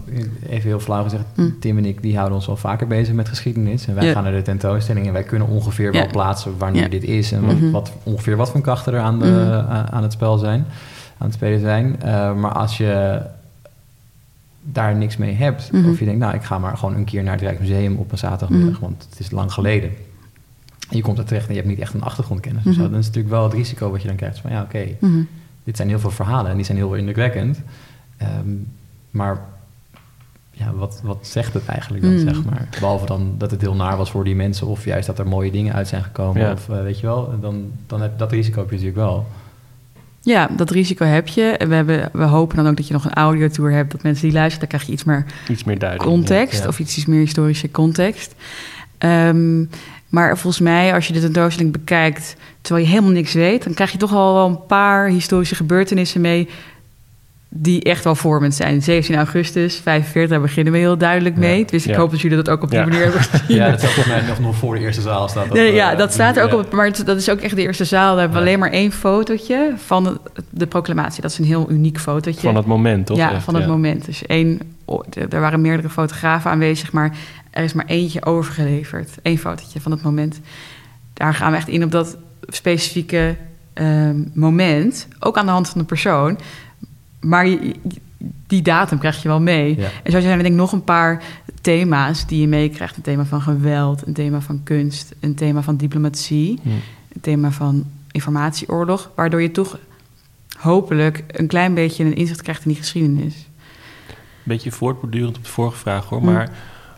even 0.49 0.69
heel 0.69 0.81
flauw 0.81 1.03
gezegd, 1.03 1.23
Mm. 1.37 1.57
Tim 1.61 1.79
en 1.79 1.85
ik 1.85 2.03
die 2.03 2.15
houden 2.17 2.37
ons 2.37 2.49
al 2.49 2.57
vaker 2.57 2.87
bezig 2.87 3.15
met 3.15 3.29
geschiedenis. 3.29 3.87
En 3.87 3.95
wij 3.95 4.05
Ja. 4.07 4.12
gaan 4.12 4.23
naar 4.23 4.33
de 4.33 4.43
tentoonstelling 4.43 5.07
en 5.07 5.12
wij 5.12 5.23
kunnen 5.23 5.49
ongeveer 5.49 5.93
wel 5.93 6.07
plaatsen 6.07 6.53
wanneer 6.59 6.83
Ja. 6.83 6.88
dit 6.88 7.05
is. 7.05 7.33
En 7.33 7.41
wat, 7.46 7.55
Mhm. 7.61 7.70
wat, 7.70 7.92
ongeveer 8.02 8.37
wat 8.37 8.50
voor 8.50 8.61
krachten 8.61 8.92
er 8.92 9.00
aan, 9.00 9.18
de, 9.18 9.24
Mhm. 9.26 9.70
aan, 9.72 9.90
aan 9.90 10.02
het 10.02 10.12
spel 10.12 10.38
zijn, 10.38 10.64
aan 11.18 11.26
het 11.26 11.35
spelen 11.35 11.61
zijn. 11.61 12.02
Eh, 12.02 12.35
maar 12.35 12.52
als 12.52 12.76
je 12.76 13.20
daar 14.62 14.94
niks 14.96 15.16
mee 15.16 15.35
hebt, 15.35 15.72
Mhm. 15.72 15.88
of 15.88 15.98
je 15.98 16.05
denkt, 16.05 16.20
nou 16.20 16.35
ik 16.35 16.42
ga 16.42 16.59
maar 16.59 16.76
gewoon 16.76 16.94
een 16.94 17.05
keer 17.05 17.22
naar 17.22 17.33
het 17.33 17.42
Rijksmuseum 17.42 17.96
op 17.96 18.12
een 18.12 18.18
zaterdagmiddag, 18.18 18.78
want 18.81 19.07
het 19.11 19.20
is 19.20 19.31
lang 19.31 19.52
geleden. 19.52 19.90
En 20.90 20.96
je 20.96 21.02
komt 21.02 21.18
er 21.18 21.24
terecht 21.24 21.46
en 21.48 21.55
je 21.55 21.59
hebt 21.61 21.70
niet 21.72 21.81
echt 21.81 21.94
een 21.94 22.02
achtergrondkennis. 22.02 22.64
Mhm. 22.64 22.74
dan 22.76 22.85
is 22.85 22.88
het 22.90 23.05
natuurlijk 23.07 23.35
wel 23.35 23.42
het 23.44 23.52
risico 23.52 23.90
wat 23.90 24.02
je 24.02 24.09
dan 24.09 24.16
krijgt. 24.16 24.38
Van 24.38 24.50
ja, 24.50 24.62
oké, 24.62 24.85
dit 25.64 25.76
zijn 25.76 25.88
heel 25.88 25.98
veel 25.98 26.11
verhalen 26.11 26.50
en 26.50 26.57
die 26.57 26.64
zijn 26.64 26.78
heel 26.78 26.94
indrukwekkend. 26.94 27.61
Ehm, 28.16 28.48
maar 29.11 29.40
ja, 30.55 30.73
wat, 30.75 31.01
wat 31.05 31.19
zegt 31.21 31.55
het 31.55 31.67
eigenlijk 31.67 32.03
dan, 32.05 32.12
Mm. 32.12 32.19
zeg 32.19 32.45
maar? 32.45 32.69
Behalve 32.81 33.07
dan 33.07 33.35
dat 33.38 33.51
het 33.51 33.61
heel 33.61 33.75
naar 33.75 33.97
was 33.97 34.11
voor 34.11 34.25
die 34.25 34.35
mensen... 34.35 34.67
of 34.67 34.85
juist 34.85 35.07
dat 35.07 35.19
er 35.19 35.27
mooie 35.27 35.51
dingen 35.51 35.75
uit 35.75 35.88
zijn 35.88 36.03
gekomen. 36.03 36.43
Ja. 36.43 36.53
Of 36.53 36.69
eh, 36.69 36.83
weet 36.83 37.01
je 37.01 37.07
wel, 37.07 37.35
dan, 37.41 37.71
dan 37.87 38.01
heb 38.03 38.19
dat 38.19 38.33
risico 38.33 38.59
heb 38.61 38.71
je 38.71 38.77
natuurlijk 38.77 39.03
wel. 39.07 39.27
Ja, 40.21 40.49
dat 40.57 40.71
risico 40.71 41.05
heb 41.05 41.29
je. 41.29 41.43
En 41.43 41.69
we, 41.69 41.75
hebben, 41.75 42.09
we 42.12 42.23
hopen 42.25 42.57
dan 42.57 42.67
ook 42.69 42.77
dat 42.77 42.87
je 42.87 42.93
nog 42.93 43.05
een 43.05 43.12
audiotour 43.15 43.73
hebt... 43.73 43.93
dat 43.93 44.03
mensen 44.03 44.25
die 44.25 44.33
luisteren, 44.33 44.61
dan 44.61 44.69
krijg 44.69 44.87
je 44.87 44.93
iets 44.93 45.05
meer 45.05 45.25
Iets 45.49 45.65
meer 45.65 45.79
duidelijk. 45.79 46.11
context... 46.11 46.62
Ja. 46.62 46.69
of 46.69 46.79
iets, 46.79 46.97
iets 46.97 47.07
meer 47.07 47.21
historische 47.21 47.71
context. 47.71 48.35
Ehm, 48.99 49.65
maar 50.09 50.38
volgens 50.38 50.62
mij, 50.62 50.95
als 50.95 51.07
je 51.07 51.12
de 51.12 51.21
tentoonstelling 51.21 51.73
bekijkt... 51.73 52.37
terwijl 52.61 52.85
je 52.87 52.91
helemaal 52.93 53.12
niks 53.12 53.33
weet... 53.33 53.65
dan 53.65 53.75
krijg 53.75 53.93
je 53.93 53.99
toch 53.99 54.12
al 54.15 54.35
wel 54.35 54.47
een 54.49 54.67
paar 54.67 55.09
historische 55.09 55.55
gebeurtenissen 55.55 56.21
mee... 56.21 56.49
die 57.55 57.83
echt 57.83 58.05
wel 58.05 58.15
vormend 58.15 58.55
zijn. 58.55 58.83
17 58.83 59.17
augustus, 59.17 59.77
45, 59.77 60.31
daar 60.31 60.41
beginnen 60.41 60.73
we 60.73 60.79
heel 60.79 60.99
duidelijk 60.99 61.37
mee. 61.37 61.59
Ja. 61.59 61.65
Dus 61.67 61.85
ik 61.85 61.91
Ja. 61.91 61.97
hoop 61.99 62.11
dat 62.11 62.21
jullie 62.21 62.37
dat 62.37 62.49
ook 62.49 62.62
op 62.62 62.71
die 62.71 62.79
Ja. 62.79 62.85
manier 62.85 63.03
hebben 63.03 63.21
gezien. 63.31 63.57
Ja, 63.57 63.71
dat 63.71 63.83
is 63.83 63.85
volgens 63.93 64.15
mij 64.15 64.27
nog, 64.29 64.38
nog 64.41 64.57
voor 64.57 64.75
de 64.75 64.81
eerste 64.81 65.01
zaal 65.03 65.29
staat. 65.29 65.45
Dat, 65.49 65.57
Nee, 65.57 65.73
ja, 65.73 65.93
eh, 65.93 65.99
dat 65.99 66.12
staat 66.12 66.37
er 66.37 66.43
ook 66.45 66.51
ja. 66.51 66.57
op. 66.57 66.73
Maar 66.73 66.87
het- 66.87 67.07
dat 67.07 67.17
is 67.17 67.31
ook 67.31 67.41
echt 67.41 67.57
de 67.57 67.62
eerste 67.62 67.85
zaal. 67.85 68.11
Daar 68.11 68.21
hebben 68.21 68.38
we 68.38 68.45
Ja. 68.45 68.49
alleen 68.51 68.59
maar 68.59 68.71
één 68.71 68.93
fotootje 68.93 69.73
van 69.77 70.05
de, 70.05 70.19
de 70.51 70.67
proclamatie. 70.67 71.23
Dat 71.23 71.31
is 71.31 71.38
een 71.38 71.45
heel 71.45 71.71
uniek 71.71 71.99
fotootje. 72.01 72.41
Van 72.41 72.57
het 72.57 72.67
moment, 72.67 73.07
toch? 73.07 73.17
ja, 73.17 73.33
Echt, 73.33 73.43
van 73.45 73.55
het 73.55 73.62
ja. 73.65 73.69
moment. 73.71 74.05
Dus 74.05 74.27
één, 74.27 74.61
oh, 74.85 75.03
er 75.31 75.41
waren 75.41 75.61
meerdere 75.61 75.88
fotografen 75.91 76.51
aanwezig, 76.51 76.93
maar 76.93 77.17
er 77.51 77.65
is 77.65 77.73
maar 77.73 77.87
eentje 77.87 78.25
overgeleverd. 78.25 79.11
Eén 79.23 79.38
fotootje 79.38 79.81
van 79.81 79.93
het 79.93 80.03
moment. 80.03 80.41
Daar 81.15 81.35
gaan 81.35 81.51
we 81.51 81.57
echt 81.57 81.69
in 81.69 81.85
op 81.85 81.91
dat 81.91 82.17
specifieke 82.47 83.37
ehm, 83.75 84.17
moment. 84.35 85.09
Ook 85.21 85.37
aan 85.37 85.47
de 85.47 85.53
hand 85.53 85.69
van 85.69 85.81
de 85.81 85.87
persoon. 85.87 86.38
Maar 87.23 87.47
je- 87.49 87.75
die 88.47 88.63
datum 88.63 88.99
krijg 88.99 89.23
je 89.23 89.29
wel 89.29 89.41
mee. 89.41 89.77
Ja. 89.79 89.89
En 90.03 90.13
zo 90.13 90.21
zijn 90.21 90.33
er 90.33 90.39
denk 90.43 90.55
ik 90.55 90.61
nog 90.61 90.73
een 90.73 90.85
paar 90.85 91.23
thema's 91.61 92.27
die 92.27 92.41
je 92.41 92.47
meekrijgt. 92.49 92.97
Een 92.97 93.03
thema 93.03 93.25
van 93.25 93.41
geweld, 93.43 94.07
een 94.07 94.13
thema 94.13 94.41
van 94.41 94.61
kunst, 94.63 95.15
een 95.21 95.35
thema 95.35 95.63
van 95.63 95.77
diplomatie, 95.77 96.59
Hm. 96.63 96.69
een 96.69 97.21
thema 97.21 97.51
van 97.51 97.85
informatieoorlog. 98.11 99.11
Waardoor 99.15 99.43
je 99.43 99.51
toch 99.51 99.79
hopelijk 100.59 101.25
een 101.27 101.47
klein 101.47 101.75
beetje 101.75 102.05
een 102.05 102.17
inzicht 102.17 102.43
krijgt 102.43 102.63
in 102.65 102.69
die 102.71 102.79
geschiedenis. 102.81 103.47
beetje 104.45 104.73
voortbordurend 104.73 105.37
op 105.37 105.45
de 105.45 105.51
vorige 105.51 105.77
vraag 105.77 106.05
hoor. 106.09 106.19
Hm. 106.19 106.25
Maar 106.25 106.51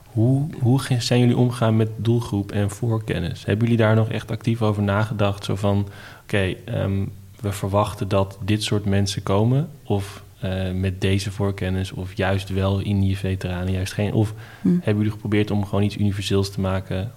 hoe, 0.07 0.49
hoe 0.61 0.79
ge- 0.79 1.01
zijn 1.01 1.21
jullie 1.21 1.37
omgegaan 1.37 1.77
met 1.77 1.89
doelgroep 1.97 2.53
en 2.53 2.71
voorkennis? 2.71 3.45
Hebben 3.45 3.65
jullie 3.65 3.83
daar 3.83 3.95
nog 3.95 4.09
echt 4.09 4.31
actief 4.31 4.63
over 4.63 4.83
nagedacht? 4.83 5.45
Zo 5.45 5.55
van, 5.57 5.89
oké, 6.23 6.55
ehm, 6.65 7.05
we 7.44 7.52
verwachten 7.52 8.09
dat 8.09 8.38
dit 8.44 8.62
soort 8.62 8.85
mensen 8.85 9.22
komen. 9.22 9.68
Of 9.85 10.22
eh, 10.40 10.70
met 10.72 11.00
deze 11.00 11.30
voorkennis. 11.30 11.92
Of 11.92 12.16
juist 12.16 12.48
wel 12.48 12.80
Indië 12.80 13.16
veteranen, 13.16 13.72
juist 13.72 13.92
geen. 13.92 14.12
Of 14.12 14.33
Hm. 14.62 14.68
hebben 14.68 14.96
jullie 14.96 15.11
geprobeerd 15.11 15.50
om 15.50 15.64
gewoon 15.64 15.85
iets 15.85 15.96
universeels 15.96 16.50
te 16.50 16.61
maken? 16.61 17.12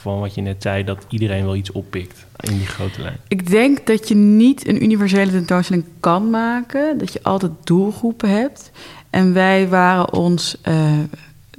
Van 0.00 0.20
wat 0.20 0.34
je 0.34 0.40
net 0.40 0.62
zei, 0.62 0.84
dat 0.84 1.06
iedereen 1.08 1.44
wel 1.44 1.56
iets 1.56 1.72
oppikt 1.72 2.26
in 2.40 2.56
die 2.56 2.66
grote 2.66 3.02
lijn. 3.02 3.16
Ik 3.28 3.46
denk 3.50 3.86
dat 3.86 4.08
je 4.08 4.14
niet 4.14 4.68
een 4.68 4.82
universele 4.82 5.30
tentoonstelling 5.30 5.84
kan 6.00 6.30
maken. 6.30 6.98
Dat 6.98 7.12
je 7.12 7.22
altijd 7.22 7.52
doelgroepen 7.64 8.30
hebt. 8.30 8.70
En 9.10 9.32
wij 9.32 9.68
waren 9.68 10.12
ons... 10.12 10.56
eh, 10.62 10.98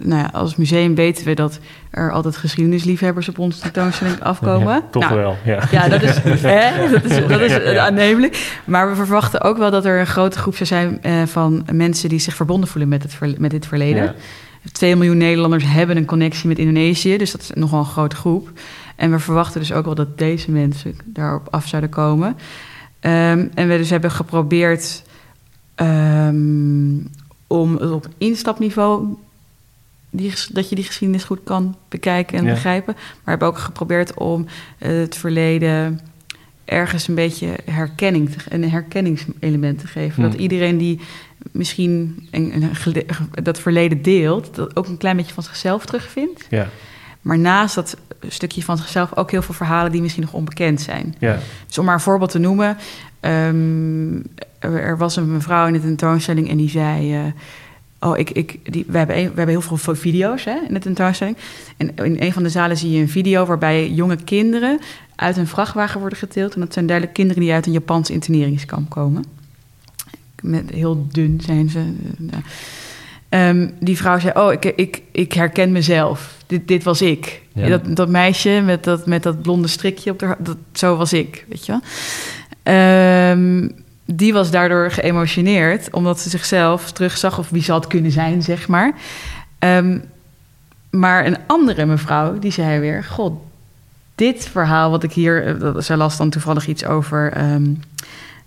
nou 0.04 0.22
ja, 0.22 0.30
als 0.34 0.56
museum 0.56 0.96
weten 0.96 1.26
we 1.26 1.34
dat 1.34 1.60
er 1.92 2.12
altijd 2.12 2.38
geschiedenisliefhebbers 2.38 3.30
op 3.30 3.40
onze 3.40 3.60
tentoonstelling 3.60 4.22
afkomen. 4.22 4.74
Ja, 4.74 4.84
toch 4.92 5.04
Nou, 5.04 5.16
wel, 5.16 5.38
ja. 5.44 5.64
Ja, 5.72 5.88
dat 5.88 6.02
is, 6.02 6.18
hè, 6.42 6.90
dat 6.92 7.04
is, 7.04 7.28
dat 7.28 7.42
is 7.42 7.52
Ja, 7.52 7.86
aannemelijk. 7.86 8.60
Maar 8.66 8.90
we 8.90 8.96
verwachten 8.96 9.42
ook 9.42 9.58
wel 9.58 9.72
dat 9.72 9.86
er 9.86 10.00
een 10.00 10.08
grote 10.08 10.38
groep 10.38 10.56
zou 10.56 10.66
zijn 10.66 11.02
eh, 11.02 11.24
van 11.26 11.66
mensen 11.72 12.10
die 12.10 12.20
zich 12.20 12.36
verbonden 12.36 12.70
voelen 12.70 12.90
met, 12.90 13.04
het 13.04 13.40
met 13.40 13.52
dit 13.52 13.66
verleden. 13.66 14.04
Ja. 14.04 14.14
2 14.72 14.96
miljoen 14.96 15.18
Nederlanders 15.18 15.64
hebben 15.68 15.98
een 15.98 16.06
connectie 16.06 16.48
met 16.48 16.60
Indonesië, 16.60 17.18
dus 17.18 17.32
dat 17.32 17.42
is 17.42 17.52
nogal 17.54 17.80
een 17.80 17.86
grote 17.86 18.16
groep. 18.16 18.52
En 18.96 19.12
we 19.12 19.20
verwachten 19.20 19.60
dus 19.60 19.74
ook 19.74 19.86
wel 19.86 19.96
dat 19.96 20.18
deze 20.18 20.52
mensen 20.52 20.96
daarop 21.06 21.48
af 21.50 21.68
zouden 21.68 21.90
komen. 21.90 22.38
Ehm, 23.00 23.48
en 23.54 23.68
we 23.68 23.78
dus 23.78 23.90
hebben 23.90 24.12
geprobeerd 24.12 25.04
ehm, 25.76 26.98
om 27.48 27.76
het 27.76 27.92
op 27.92 28.08
instapniveau 28.18 29.18
die, 30.12 30.34
dat 30.52 30.69
je 30.69 30.76
die 30.76 30.84
geschiedenis 30.84 31.24
goed 31.24 31.39
kan 31.43 31.76
bekijken 31.89 32.38
en 32.38 32.45
Ja. 32.45 32.52
begrijpen. 32.54 32.93
Maar 32.95 33.04
we 33.24 33.30
hebben 33.30 33.47
ook 33.47 33.58
geprobeerd 33.58 34.13
om 34.13 34.45
eh, 34.78 34.91
het 34.91 35.15
verleden 35.17 36.00
ergens 36.65 37.08
een 37.08 37.15
beetje 37.15 37.47
herkenning 37.65 38.30
een 38.50 38.69
herkenningselement 38.69 39.80
te 39.80 39.88
geven. 39.88 40.24
Dat 40.24 40.34
iedereen 40.34 40.78
die 40.78 41.00
misschien 41.52 42.28
een, 42.32 42.71
dat 43.43 43.60
verleden 43.60 44.02
deelt, 44.02 44.56
dat 44.56 44.76
ook 44.76 44.88
een 44.88 44.97
klein 44.97 45.17
beetje 45.17 45.34
van 45.34 45.43
zichzelf 45.43 45.86
terugvindt. 45.86 46.47
Ja, 46.50 46.67
Maar 47.21 47.39
naast 47.39 47.76
dat 47.76 47.97
stukje 48.28 48.63
van 48.63 48.78
zichzelf 48.78 49.15
ook 49.17 49.32
heel 49.32 49.41
veel 49.41 49.54
verhalen 49.56 49.91
die 49.91 50.02
misschien 50.02 50.24
nog 50.24 50.34
onbekend 50.34 50.82
zijn. 50.82 51.15
ja. 51.19 51.39
Dus 51.67 51.78
om 51.78 51.86
maar 51.86 51.93
een 51.93 52.00
voorbeeld 52.00 52.32
te 52.32 52.39
noemen. 52.39 52.78
ehm, 53.19 54.15
er 54.60 54.82
er 54.82 54.97
was 54.97 55.15
een 55.15 55.32
mevrouw 55.32 55.67
in 55.67 55.74
de 55.74 55.80
tentoonstelling 55.82 56.50
en 56.50 56.58
die 56.58 56.69
zei... 56.69 57.13
eh, 57.15 57.21
oh, 58.02 58.18
ik, 58.18 58.30
ik, 58.30 58.74
die, 58.74 58.86
we, 58.88 58.98
hebben 58.98 59.18
een- 59.18 59.30
we 59.30 59.36
hebben 59.36 59.48
heel 59.60 59.78
veel 59.78 59.96
video's 59.96 60.44
hè, 60.44 60.56
in 60.68 60.74
de 60.74 60.80
tentoonstelling. 60.80 61.38
En 61.78 61.96
in 61.96 62.16
een 62.22 62.34
van 62.34 62.44
de 62.44 62.50
zalen 62.50 62.78
zie 62.78 62.92
je 62.92 63.00
een 63.02 63.10
video... 63.10 63.46
waarbij 63.46 63.90
jonge 63.90 64.16
kinderen 64.24 64.80
uit 65.16 65.38
een 65.38 65.48
vrachtwagen 65.48 66.00
worden 66.00 66.18
getild. 66.18 66.54
En 66.54 66.60
dat 66.60 66.74
zijn 66.74 66.86
duidelijk 66.86 67.16
kinderen 67.18 67.42
die 67.44 67.52
uit 67.54 67.66
een 67.66 67.72
Japans 67.72 68.10
interneringskamp 68.10 68.90
komen. 68.90 69.24
Met, 70.42 70.70
heel 70.70 71.08
dun 71.12 71.42
zijn 71.46 71.70
ze. 71.70 71.80
eh, 72.32 72.38
Ehm, 73.30 73.70
die 73.80 73.98
vrouw 73.98 74.20
zei, 74.20 74.34
oh, 74.40 74.52
ik, 74.54 74.66
ik, 74.66 75.02
ik 75.12 75.34
herken 75.34 75.72
mezelf. 75.72 76.38
Dit, 76.48 76.68
dit 76.68 76.84
was 76.84 77.02
ik. 77.02 77.42
Ja. 77.54 77.68
Dat, 77.68 77.96
dat 77.96 78.10
meisje 78.10 78.62
met 78.66 78.84
dat, 78.84 79.06
met 79.06 79.24
dat 79.24 79.42
blonde 79.42 79.68
strikje 79.68 80.12
op 80.12 80.22
haar... 80.22 80.36
Dat, 80.40 80.58
zo 80.74 80.96
was 80.96 81.14
ik, 81.14 81.46
weet 81.50 81.66
je 81.66 81.72
wel. 81.72 81.82
Ehm, 82.64 83.70
die 84.06 84.34
was 84.34 84.52
daardoor 84.52 84.92
geëmotioneerd... 84.92 85.92
omdat 85.92 86.20
ze 86.20 86.30
zichzelf 86.30 86.92
terugzag 86.92 87.40
of 87.40 87.50
wie 87.50 87.64
ze 87.64 87.72
had 87.72 87.88
kunnen 87.88 88.12
zijn, 88.12 88.42
zeg 88.42 88.68
maar. 88.68 88.94
Ehm, 89.60 90.00
maar 90.90 91.26
een 91.26 91.38
andere 91.48 91.86
mevrouw, 91.86 92.40
die 92.40 92.52
zei 92.52 92.80
weer... 92.80 93.04
God, 93.04 93.34
dit 94.16 94.48
verhaal 94.52 94.92
wat 94.92 95.04
ik 95.04 95.14
hier... 95.14 95.64
eh, 95.64 95.74
Zij 95.78 95.98
las 95.98 96.18
dan 96.18 96.30
toevallig 96.30 96.68
iets 96.68 96.86
over... 96.86 97.32
ehm, 97.32 97.74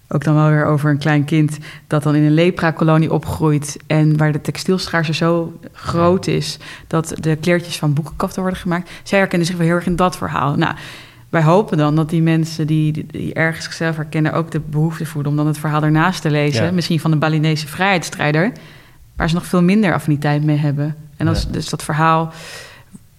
ook 0.09 0.25
dan 0.25 0.35
wel 0.35 0.49
weer 0.49 0.65
over 0.65 0.91
een 0.91 0.99
klein 0.99 1.25
kind 1.25 1.59
dat 1.87 2.03
dan 2.03 2.15
in 2.15 2.23
een 2.23 2.35
lepra-kolonie 2.35 3.13
opgroeit 3.13 3.77
en 3.87 4.17
waar 4.17 4.33
de 4.33 4.41
textielschaarste 4.41 5.15
zo 5.15 5.59
groot 5.73 6.27
is 6.27 6.59
dat 6.87 7.15
de 7.21 7.37
kleertjes 7.37 7.79
van 7.79 7.93
boekenkaften 7.93 8.43
worden 8.43 8.61
gemaakt. 8.61 8.91
Zij 9.03 9.19
herkennen 9.19 9.47
zich 9.47 9.57
wel 9.57 9.67
heel 9.67 9.75
erg 9.75 9.87
in 9.87 9.97
dat 9.97 10.17
verhaal. 10.17 10.55
Nou, 10.55 10.75
wij 11.35 11.43
hopen 11.43 11.77
dan 11.79 11.97
dat 11.97 12.11
die 12.11 12.23
mensen 12.23 12.67
die, 12.67 13.07
die 13.07 13.33
ergens 13.35 13.65
zichzelf 13.65 13.97
herkennen 13.97 14.33
ook 14.33 14.51
de 14.51 14.61
behoefte 14.61 15.07
voelen 15.07 15.31
om 15.31 15.37
dan 15.37 15.47
het 15.47 15.59
verhaal 15.59 15.83
ernaast 15.83 16.23
te 16.23 16.31
lezen. 16.31 16.65
Ja. 16.65 16.71
Misschien 16.71 17.01
van 17.01 17.11
de 17.11 17.17
Balinese 17.17 17.67
vrijheidsstrijder, 17.67 18.53
waar 19.17 19.29
ze 19.29 19.35
nog 19.35 19.47
veel 19.47 19.63
minder 19.63 19.95
affiniteit 19.95 20.45
mee 20.45 20.57
hebben. 20.57 20.97
En 21.17 21.29
als 21.29 21.43
Ja. 21.43 21.49
dus 21.51 21.69
dat 21.69 21.83
verhaal 21.83 22.33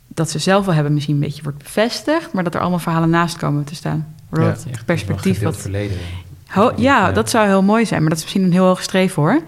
dat 0.07 0.29
ze 0.29 0.39
zelf 0.39 0.65
wel 0.65 0.73
hebben 0.75 0.93
misschien 0.93 1.15
een 1.15 1.21
beetje 1.21 1.43
wordt 1.43 1.57
bevestigd, 1.57 2.33
maar 2.33 2.43
dat 2.43 2.53
er 2.55 2.59
allemaal 2.61 2.79
verhalen 2.79 3.09
naast 3.09 3.37
komen 3.37 3.63
te 3.63 3.75
staan. 3.75 4.07
Waardoor 4.29 4.49
Ja, 4.49 4.55
het 4.55 4.65
Echt 4.71 4.85
perspectief 4.85 5.41
wat 5.41 5.57
verleden. 5.57 5.97
Ho- 6.47 6.73
ja, 6.75 7.07
Ja. 7.07 7.11
dat 7.11 7.29
zou 7.29 7.47
heel 7.47 7.63
mooi 7.63 7.85
zijn, 7.85 7.99
maar 8.01 8.09
dat 8.09 8.17
is 8.17 8.23
misschien 8.23 8.43
een 8.43 8.51
heel 8.51 8.65
hoog 8.65 8.81
streven 8.83 9.21
hoor. 9.23 9.41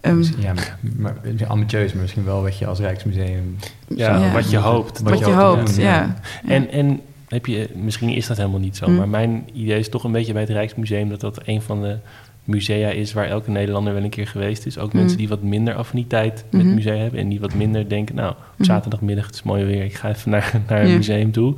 Ehm, 0.00 0.22
ja, 0.38 0.52
maar, 0.54 0.78
maar 0.96 1.16
misschien 1.24 1.48
ambitieus, 1.48 1.92
maar 1.92 2.02
misschien 2.02 2.24
wel 2.24 2.42
wat 2.42 2.58
je 2.58 2.66
als 2.66 2.78
Rijksmuseum... 2.78 3.56
Ja, 3.88 4.16
Ja. 4.16 4.32
wat 4.32 4.50
je 4.50 4.56
hoopt. 4.56 5.00
wat 5.00 5.18
je 5.18 5.24
te 5.24 5.30
hoopt, 5.30 5.74
doen, 5.74 5.84
ja. 5.84 5.90
ja. 5.94 6.14
Ja. 6.44 6.50
En, 6.50 6.70
en 6.70 7.00
heb 7.32 7.46
je, 7.46 7.68
misschien 7.74 8.08
is 8.08 8.26
dat 8.26 8.36
helemaal 8.36 8.58
niet 8.60 8.76
zo, 8.76 8.84
Hm. 8.84 8.94
maar 8.96 9.08
mijn 9.08 9.44
idee 9.52 9.78
is 9.78 9.88
toch 9.88 10.04
een 10.04 10.12
beetje 10.12 10.32
bij 10.32 10.42
het 10.42 10.50
Rijksmuseum 10.50 11.08
dat 11.08 11.20
dat 11.20 11.40
een 11.44 11.62
van 11.62 11.82
de 11.82 11.96
musea 12.44 12.88
is 12.90 13.12
waar 13.12 13.26
elke 13.28 13.50
Nederlander 13.50 13.94
wel 13.94 14.02
een 14.02 14.10
keer 14.10 14.26
geweest 14.26 14.66
is. 14.66 14.78
Ook 14.78 14.90
Hm. 14.90 14.96
mensen 14.96 15.18
die 15.18 15.28
wat 15.28 15.42
minder 15.42 15.74
affiniteit 15.74 16.44
met 16.50 16.64
Mhm. 16.64 16.74
musea 16.74 16.94
hebben 16.94 17.20
en 17.20 17.28
die 17.28 17.40
wat 17.40 17.54
minder 17.54 17.88
denken, 17.88 18.14
nou, 18.14 18.30
op 18.30 18.36
Mhm. 18.56 18.64
zaterdagmiddag 18.64 19.26
het 19.26 19.34
is 19.34 19.42
mooi 19.42 19.64
weer, 19.64 19.84
ik 19.84 19.94
ga 19.94 20.08
even 20.08 20.30
naar, 20.30 20.52
naar 20.68 20.84
een 20.84 20.94
museum 20.96 21.32
toe. 21.32 21.54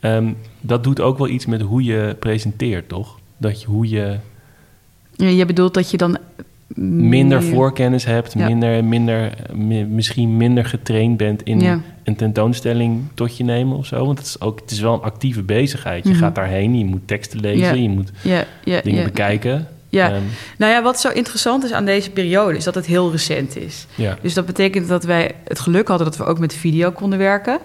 Ehm, 0.00 0.32
dat 0.60 0.84
doet 0.84 1.00
ook 1.00 1.18
wel 1.18 1.28
iets 1.28 1.46
met 1.46 1.60
hoe 1.60 1.82
je 1.84 2.16
presenteert, 2.18 2.88
toch? 2.88 3.18
Dat 3.36 3.60
je, 3.60 3.66
hoe 3.66 3.88
je 3.88 4.16
Ja, 5.16 5.26
je 5.28 5.44
bedoelt 5.46 5.74
dat 5.74 5.90
je 5.90 5.96
dan 5.96 6.18
minder 6.74 7.42
voorkennis 7.42 8.04
hebt, 8.04 8.32
Ja. 8.32 8.46
minder, 8.46 8.84
minder, 8.84 9.32
mi- 9.52 9.84
misschien 9.84 10.36
minder 10.36 10.64
getraind 10.64 11.16
bent 11.16 11.42
in 11.42 11.60
Ja. 11.60 11.80
een 12.04 12.16
tentoonstelling 12.16 13.02
tot 13.14 13.36
je 13.36 13.44
nemen 13.44 13.76
of 13.76 13.86
zo. 13.86 14.06
Want 14.06 14.18
het 14.18 14.26
is, 14.26 14.40
ook, 14.40 14.60
het 14.60 14.70
is 14.70 14.80
wel 14.80 14.94
een 14.94 15.00
actieve 15.00 15.42
bezigheid. 15.42 16.04
Je 16.04 16.10
Mhm. 16.10 16.18
gaat 16.18 16.34
daarheen, 16.34 16.78
je 16.78 16.84
moet 16.84 17.06
teksten 17.08 17.40
lezen, 17.40 17.66
Ja. 17.76 17.82
je 17.82 17.88
moet 17.88 18.10
dingen 18.84 19.04
bekijken. 19.04 19.68
Ja. 19.88 20.10
Ehm, 20.12 20.22
Nou 20.58 20.72
ja, 20.72 20.82
wat 20.82 21.00
zo 21.00 21.08
interessant 21.08 21.64
is 21.64 21.72
aan 21.72 21.84
deze 21.84 22.10
periode 22.10 22.56
is 22.56 22.64
dat 22.64 22.74
het 22.74 22.86
heel 22.86 23.10
recent 23.10 23.56
is. 23.56 23.86
Dus 24.22 24.34
dat 24.34 24.46
betekent 24.46 24.88
dat 24.88 25.04
wij 25.04 25.32
het 25.44 25.60
geluk 25.60 25.88
hadden 25.88 26.06
dat 26.06 26.16
we 26.16 26.24
ook 26.24 26.38
met 26.38 26.54
video 26.54 26.90
konden 26.90 27.18
werken. 27.18 27.58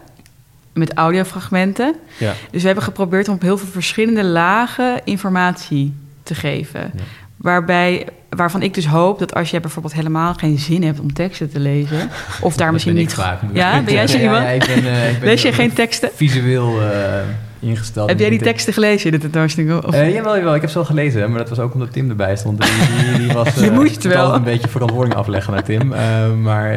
Met 0.73 0.93
audiofragmenten. 0.93 1.95
Ja. 2.19 2.33
Dus 2.51 2.59
we 2.61 2.65
hebben 2.65 2.83
geprobeerd 2.83 3.27
om 3.27 3.33
op 3.35 3.41
heel 3.41 3.57
veel 3.57 3.67
verschillende 3.67 4.23
lagen 4.23 5.01
informatie 5.03 5.93
te 6.23 6.35
geven. 6.35 6.79
Ja. 6.95 7.01
Waarbij, 7.43 8.07
waarvan 8.29 8.61
ik 8.61 8.73
dus 8.73 8.85
hoop 8.87 9.19
dat 9.19 9.33
als 9.35 9.49
je 9.51 9.59
bijvoorbeeld 9.59 9.93
helemaal 9.93 10.33
geen 10.33 10.57
zin 10.59 10.83
hebt 10.83 10.99
om 10.99 11.13
teksten 11.13 11.49
te 11.49 11.59
lezen, 11.59 11.97
of 12.41 12.55
daar 12.55 12.65
Dat 12.65 12.73
misschien 12.73 12.95
niet. 12.95 13.13
vaak. 13.13 13.39
Ja, 13.53 13.81
ben 13.81 13.93
jij 13.93 14.07
zo 14.07 14.17
iemand? 14.17 14.43
ja, 14.43 14.49
ik 14.49 14.65
ben, 14.65 14.85
eh, 14.93 15.11
ik 15.11 15.19
ben 15.19 15.29
Lees 15.29 15.41
je 15.41 15.51
geen 15.51 15.73
teksten? 15.73 16.09
Visueel... 16.15 16.81
eh, 16.81 16.89
ingesteld. 17.59 18.09
Heb 18.09 18.19
jij 18.19 18.29
die 18.29 18.39
teksten 18.41 18.73
gelezen 18.73 19.05
in 19.05 19.11
de 19.11 19.17
tentoonstelling? 19.21 19.83
Of- 19.83 19.93
Eh, 19.93 20.13
jawel, 20.13 20.37
jawel, 20.37 20.55
ik 20.55 20.61
heb 20.61 20.69
ze 20.69 20.75
wel 20.75 20.85
gelezen, 20.85 21.29
maar 21.29 21.39
dat 21.39 21.49
was 21.49 21.59
ook 21.59 21.73
omdat 21.73 21.93
Tim 21.93 22.09
erbij 22.09 22.35
stond. 22.35 22.61
Die, 22.61 22.71
die, 23.09 23.17
die 23.17 23.33
was, 23.33 23.53
Je 23.65 23.71
moest 23.71 24.03
wel. 24.03 24.33
een 24.35 24.43
beetje 24.43 24.67
verantwoording 24.67 25.15
afleggen 25.15 25.53
naar 25.53 25.63
Tim. 25.63 25.87
Maar 26.41 26.69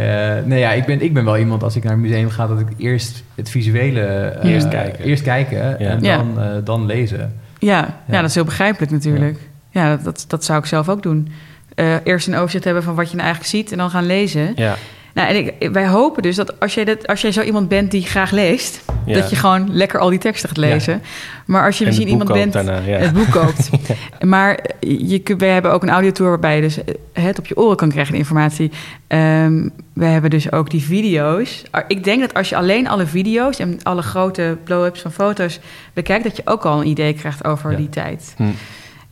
nee, 0.45 0.59
ja, 0.59 0.73
ik, 0.73 0.85
ben, 0.85 1.01
ik 1.03 1.15
ben 1.15 1.25
wel 1.25 1.39
iemand, 1.39 1.63
als 1.63 1.77
ik 1.77 1.85
naar 1.85 1.93
een 1.93 2.01
museum 2.01 2.31
ga, 2.31 2.47
dat 2.47 2.61
ik 2.61 2.67
eerst 2.77 3.23
het 3.35 3.51
visuele... 3.51 4.37
Eerst 4.43 4.69
kijken. 4.69 5.05
Eerst 5.05 5.23
kijken 5.23 5.79
en 5.79 6.03
dan, 6.03 6.39
dan 6.65 6.87
lezen. 6.87 7.35
Ja. 7.59 8.01
Ja. 8.09 8.21
dat 8.21 8.29
is 8.29 8.35
heel 8.35 8.45
begrijpelijk 8.45 8.93
natuurlijk. 8.93 9.39
Ja, 9.77 9.91
dat, 9.97 10.05
dat, 10.05 10.25
dat 10.29 10.45
zou 10.45 10.59
ik 10.59 10.67
zelf 10.67 10.89
ook 10.89 11.03
doen. 11.03 11.29
Eh, 11.75 11.95
eerst 12.05 12.27
een 12.27 12.35
overzicht 12.35 12.65
hebben 12.65 12.83
van 12.83 12.95
wat 12.95 13.11
je 13.11 13.17
nou 13.17 13.27
eigenlijk 13.27 13.57
ziet 13.57 13.73
en 13.73 13.79
dan 13.79 13.91
gaan 13.91 14.07
lezen. 14.07 14.53
Ja, 14.55 14.77
Nou, 15.15 15.29
en 15.29 15.37
ik, 15.37 15.69
wij 15.73 15.89
hopen 15.89 16.23
dus 16.23 16.37
dat 16.37 16.61
als 16.61 16.75
jij, 16.75 16.85
dat, 16.85 17.07
als 17.07 17.21
jij 17.21 17.33
zo 17.33 17.41
iemand 17.41 17.69
bent 17.69 17.91
die 17.91 18.03
graag 18.03 18.31
leest, 18.31 18.85
Ja. 19.05 19.15
dat 19.15 19.31
je 19.31 19.37
gewoon 19.37 19.69
lekker 19.73 20.01
al 20.01 20.11
die 20.11 20.19
teksten 20.19 20.49
gaat 20.49 20.59
lezen. 20.59 21.03
Maar 21.47 21.65
als 21.65 21.79
je 21.79 21.85
en 21.85 21.91
misschien 21.91 22.09
iemand 22.09 22.33
bent 22.33 22.53
daarna. 22.53 22.79
Ja. 22.79 22.97
het 22.99 23.13
boek 23.13 23.31
koopt. 23.31 23.71
Maar 24.35 24.59
je, 24.81 25.35
wij 25.39 25.49
hebben 25.51 25.73
ook 25.73 25.83
een 25.83 25.91
audiotour 25.91 26.29
waarbij 26.29 26.57
je 26.57 26.63
dus 26.63 26.85
eh, 26.85 26.95
het 27.25 27.39
op 27.39 27.47
je 27.47 27.57
oren 27.57 27.77
kan 27.77 27.89
krijgen, 27.89 28.13
de 28.13 28.19
informatie. 28.19 28.71
Ehm 29.07 29.69
we 29.93 30.05
hebben 30.05 30.31
dus 30.31 30.53
ook 30.53 30.71
die 30.71 30.83
video's. 30.83 31.63
Ah, 31.71 31.85
Ik 31.89 32.05
denk 32.05 32.21
dat 32.21 32.35
als 32.35 32.49
je 32.49 32.57
alleen 32.57 32.89
alle 32.89 33.07
video's 33.07 33.59
en 33.59 33.79
alle 33.83 34.03
grote 34.03 34.57
blow-ups 34.65 35.01
van 35.01 35.13
foto's 35.13 35.61
bekijkt, 35.93 36.25
dat 36.25 36.37
je 36.37 36.43
ook 36.45 36.65
al 36.65 36.81
een 36.81 36.87
idee 36.87 37.13
krijgt 37.13 37.45
over 37.45 37.77
die 37.77 37.89
tijd. 37.89 38.35
Hm. 38.37 38.43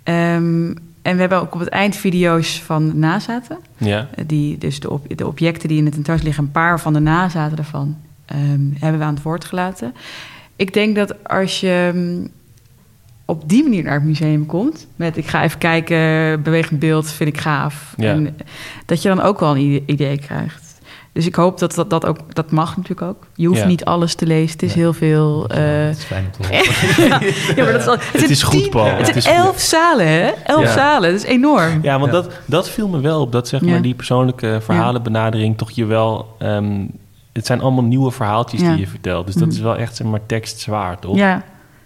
Ehm, 0.04 0.72
en 1.02 1.14
we 1.14 1.20
hebben 1.20 1.40
ook 1.40 1.54
op 1.54 1.60
het 1.60 1.68
eind 1.68 1.96
video's 1.96 2.60
van 2.62 2.88
de 2.88 2.94
nazaten. 2.94 3.58
ja. 3.76 4.08
Eh, 4.14 4.24
Die, 4.26 4.58
dus 4.58 4.80
de, 4.80 4.90
ob- 4.90 5.16
de 5.16 5.26
objecten 5.26 5.68
die 5.68 5.78
in 5.78 5.84
de 5.84 5.90
tentoonstelling 5.90 6.24
liggen, 6.36 6.44
een 6.44 6.50
paar 6.62 6.80
van 6.80 6.92
de 6.92 7.00
nazaten 7.00 7.56
daarvan, 7.56 7.96
ehm, 8.24 8.60
hebben 8.78 8.98
we 9.00 9.04
aan 9.06 9.14
het 9.14 9.22
woord 9.22 9.44
gelaten. 9.44 9.94
Ik 10.56 10.72
denk 10.72 10.96
dat 10.96 11.24
als 11.28 11.60
je 11.60 11.90
mm, 11.94 12.28
op 13.24 13.48
die 13.48 13.62
manier 13.62 13.82
naar 13.82 13.94
het 13.94 14.04
museum 14.04 14.46
komt, 14.46 14.86
met 14.96 15.16
ik 15.16 15.26
ga 15.26 15.42
even 15.42 15.58
kijken, 15.58 16.42
bewegend 16.42 16.78
beeld 16.80 17.10
vind 17.10 17.28
ik 17.28 17.38
gaaf, 17.40 17.94
Ja. 17.96 18.10
en, 18.12 18.36
dat 18.86 19.02
je 19.02 19.08
dan 19.08 19.20
ook 19.20 19.40
wel 19.40 19.56
een 19.56 19.82
idee 19.86 20.18
krijgt. 20.18 20.73
Dus 21.14 21.26
ik 21.26 21.34
hoop 21.34 21.58
dat 21.58 21.74
dat, 21.74 21.90
dat 21.90 22.06
ook, 22.06 22.18
dat 22.34 22.50
mag 22.50 22.76
natuurlijk 22.76 23.02
ook. 23.08 23.26
Je 23.34 23.46
hoeft 23.46 23.60
Ja. 23.60 23.66
niet 23.66 23.84
alles 23.84 24.14
te 24.14 24.26
lezen, 24.26 24.50
het 24.52 24.62
is 24.62 24.72
Ja. 24.74 24.78
heel 24.80 24.92
veel. 24.92 25.46
eh, 25.48 25.58
het 25.86 25.96
is 25.96 26.04
fijn 26.04 26.24
om 26.24 26.30
te 26.30 26.42
horen. 26.48 27.26
ja, 27.56 27.64
maar 27.64 27.72
dat 27.72 27.80
is, 27.80 27.86
al, 27.86 27.96
het, 28.12 28.30
is 28.30 28.42
goed, 28.42 28.70
Paul. 28.70 28.84
Het 28.84 28.96
Het 28.96 29.06
zijn 29.06 29.16
is 29.16 29.26
goed. 29.26 29.34
elf 29.36 29.60
zalen, 29.60 30.06
hè? 30.08 30.30
Elf 30.44 30.62
Ja. 30.62 30.72
zalen, 30.72 31.10
dat 31.12 31.20
is 31.20 31.26
enorm. 31.26 31.78
Ja, 31.82 31.98
want 31.98 32.12
Ja. 32.12 32.20
Dat, 32.20 32.30
dat 32.46 32.68
viel 32.70 32.88
me 32.88 33.00
wel 33.00 33.20
op. 33.20 33.32
Dat 33.32 33.48
zeg 33.48 33.60
Ja. 33.60 33.66
maar 33.66 33.82
die 33.82 33.94
persoonlijke 33.94 34.58
verhalenbenadering 34.62 35.58
toch 35.58 35.70
je 35.70 35.84
wel... 35.84 36.34
ehm, 36.38 36.84
het 37.32 37.46
zijn 37.46 37.60
allemaal 37.60 37.84
nieuwe 37.84 38.10
verhaaltjes 38.10 38.60
Ja. 38.60 38.68
die 38.70 38.78
je 38.80 38.86
vertelt. 38.86 39.26
Dus 39.26 39.34
dat 39.34 39.46
Mhm. 39.46 39.56
is 39.56 39.60
wel 39.62 39.76
echt 39.76 39.96
zeg 39.96 40.06
maar 40.06 40.20
tekstzwaar, 40.26 40.98
toch? 40.98 41.16
Ja, 41.16 41.42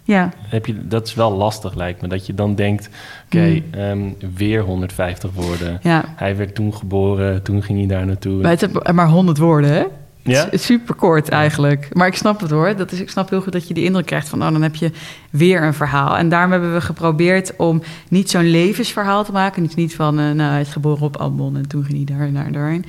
ja. 0.08 0.30
Heb 0.38 0.66
je, 0.66 0.86
dat 0.88 1.06
is 1.06 1.14
wel 1.14 1.32
lastig, 1.32 1.74
lijkt 1.74 2.02
me. 2.02 2.08
Dat 2.08 2.26
je 2.26 2.34
dan 2.34 2.54
denkt, 2.54 2.88
oké, 3.24 3.38
Mhm. 3.38 3.60
ehm, 3.80 4.00
weer 4.36 4.62
150 4.62 5.30
woorden. 5.34 5.78
ja. 5.82 6.04
Hij 6.16 6.36
werd 6.36 6.54
toen 6.54 6.74
geboren, 6.74 7.42
toen 7.42 7.62
ging 7.62 7.78
hij 7.78 7.86
daar 7.88 8.06
naartoe. 8.06 8.42
Maar 8.42 8.50
het 8.60 8.92
maar 8.92 9.08
100 9.08 9.38
woorden, 9.38 9.70
hè? 9.70 9.84
Ja? 10.22 10.44
Het 10.44 10.52
is 10.52 10.64
super 10.64 10.94
kort 10.94 11.28
eigenlijk. 11.28 11.88
Maar 11.92 12.06
ik 12.06 12.14
snap 12.14 12.40
het 12.40 12.50
hoor. 12.50 12.76
Dat 12.76 12.92
is, 12.92 13.00
ik 13.00 13.10
snap 13.10 13.30
heel 13.30 13.40
goed 13.40 13.52
dat 13.52 13.68
je 13.68 13.74
die 13.74 13.84
indruk 13.84 14.06
krijgt 14.06 14.28
van... 14.28 14.42
oh, 14.42 14.52
dan 14.52 14.62
heb 14.62 14.74
je 14.74 14.90
weer 15.30 15.62
een 15.62 15.74
verhaal. 15.74 16.16
En 16.16 16.28
daarom 16.28 16.50
hebben 16.50 16.72
we 16.72 16.80
geprobeerd 16.80 17.56
om 17.56 17.82
niet 18.08 18.30
zo'n 18.30 18.50
levensverhaal 18.50 19.24
te 19.24 19.32
maken. 19.32 19.62
Niet, 19.62 19.76
niet 19.76 19.94
van, 19.94 20.18
eh, 20.18 20.30
nou, 20.30 20.50
hij 20.50 20.60
is 20.60 20.68
geboren 20.72 21.02
op 21.02 21.16
Ambon 21.16 21.56
en 21.56 21.68
toen 21.68 21.84
ging 21.84 22.06
hij 22.06 22.16
daar 22.16 22.32
naar 22.32 22.52
daarheen. 22.52 22.84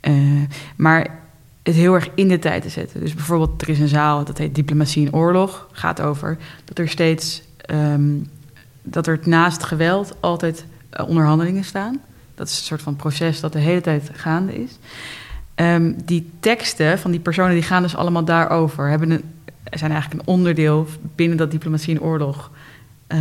Eh, 0.00 0.14
maar 0.76 1.06
het 1.62 1.74
heel 1.74 1.94
erg 1.94 2.08
in 2.14 2.28
de 2.28 2.38
tijd 2.38 2.62
te 2.62 2.68
zetten. 2.68 3.00
Dus 3.00 3.14
bijvoorbeeld, 3.14 3.62
er 3.62 3.68
is 3.68 3.80
een 3.80 3.88
zaal, 3.88 4.24
dat 4.24 4.38
heet 4.38 4.54
Diplomatie 4.54 5.06
in 5.06 5.14
Oorlog. 5.14 5.68
Gaat 5.72 6.00
over 6.00 6.38
dat 6.64 6.78
er 6.78 6.88
steeds... 6.88 7.42
ehm, 7.56 8.12
dat 8.82 9.06
er 9.06 9.20
naast 9.24 9.62
geweld 9.62 10.16
altijd 10.20 10.64
eh, 10.90 11.08
onderhandelingen 11.08 11.64
staan. 11.64 12.00
Dat 12.34 12.48
is 12.48 12.58
een 12.58 12.64
soort 12.64 12.82
van 12.82 12.96
proces 12.96 13.40
dat 13.40 13.52
de 13.52 13.58
hele 13.58 13.80
tijd 13.80 14.10
gaande 14.12 14.62
is. 14.62 14.78
Ehm, 15.54 15.92
die 16.04 16.30
teksten 16.40 16.98
van 16.98 17.10
die 17.10 17.20
personen 17.20 17.52
die 17.52 17.62
gaan 17.62 17.82
dus 17.82 17.96
allemaal 17.96 18.24
daarover. 18.24 18.88
Hebben 18.88 19.10
een, 19.10 19.24
zijn 19.70 19.90
eigenlijk 19.90 20.20
een 20.22 20.34
onderdeel 20.34 20.86
binnen 21.14 21.36
dat 21.36 21.50
diplomatie 21.50 21.94
in 21.94 22.00
oorlog 22.00 22.50
eh, 23.10 23.18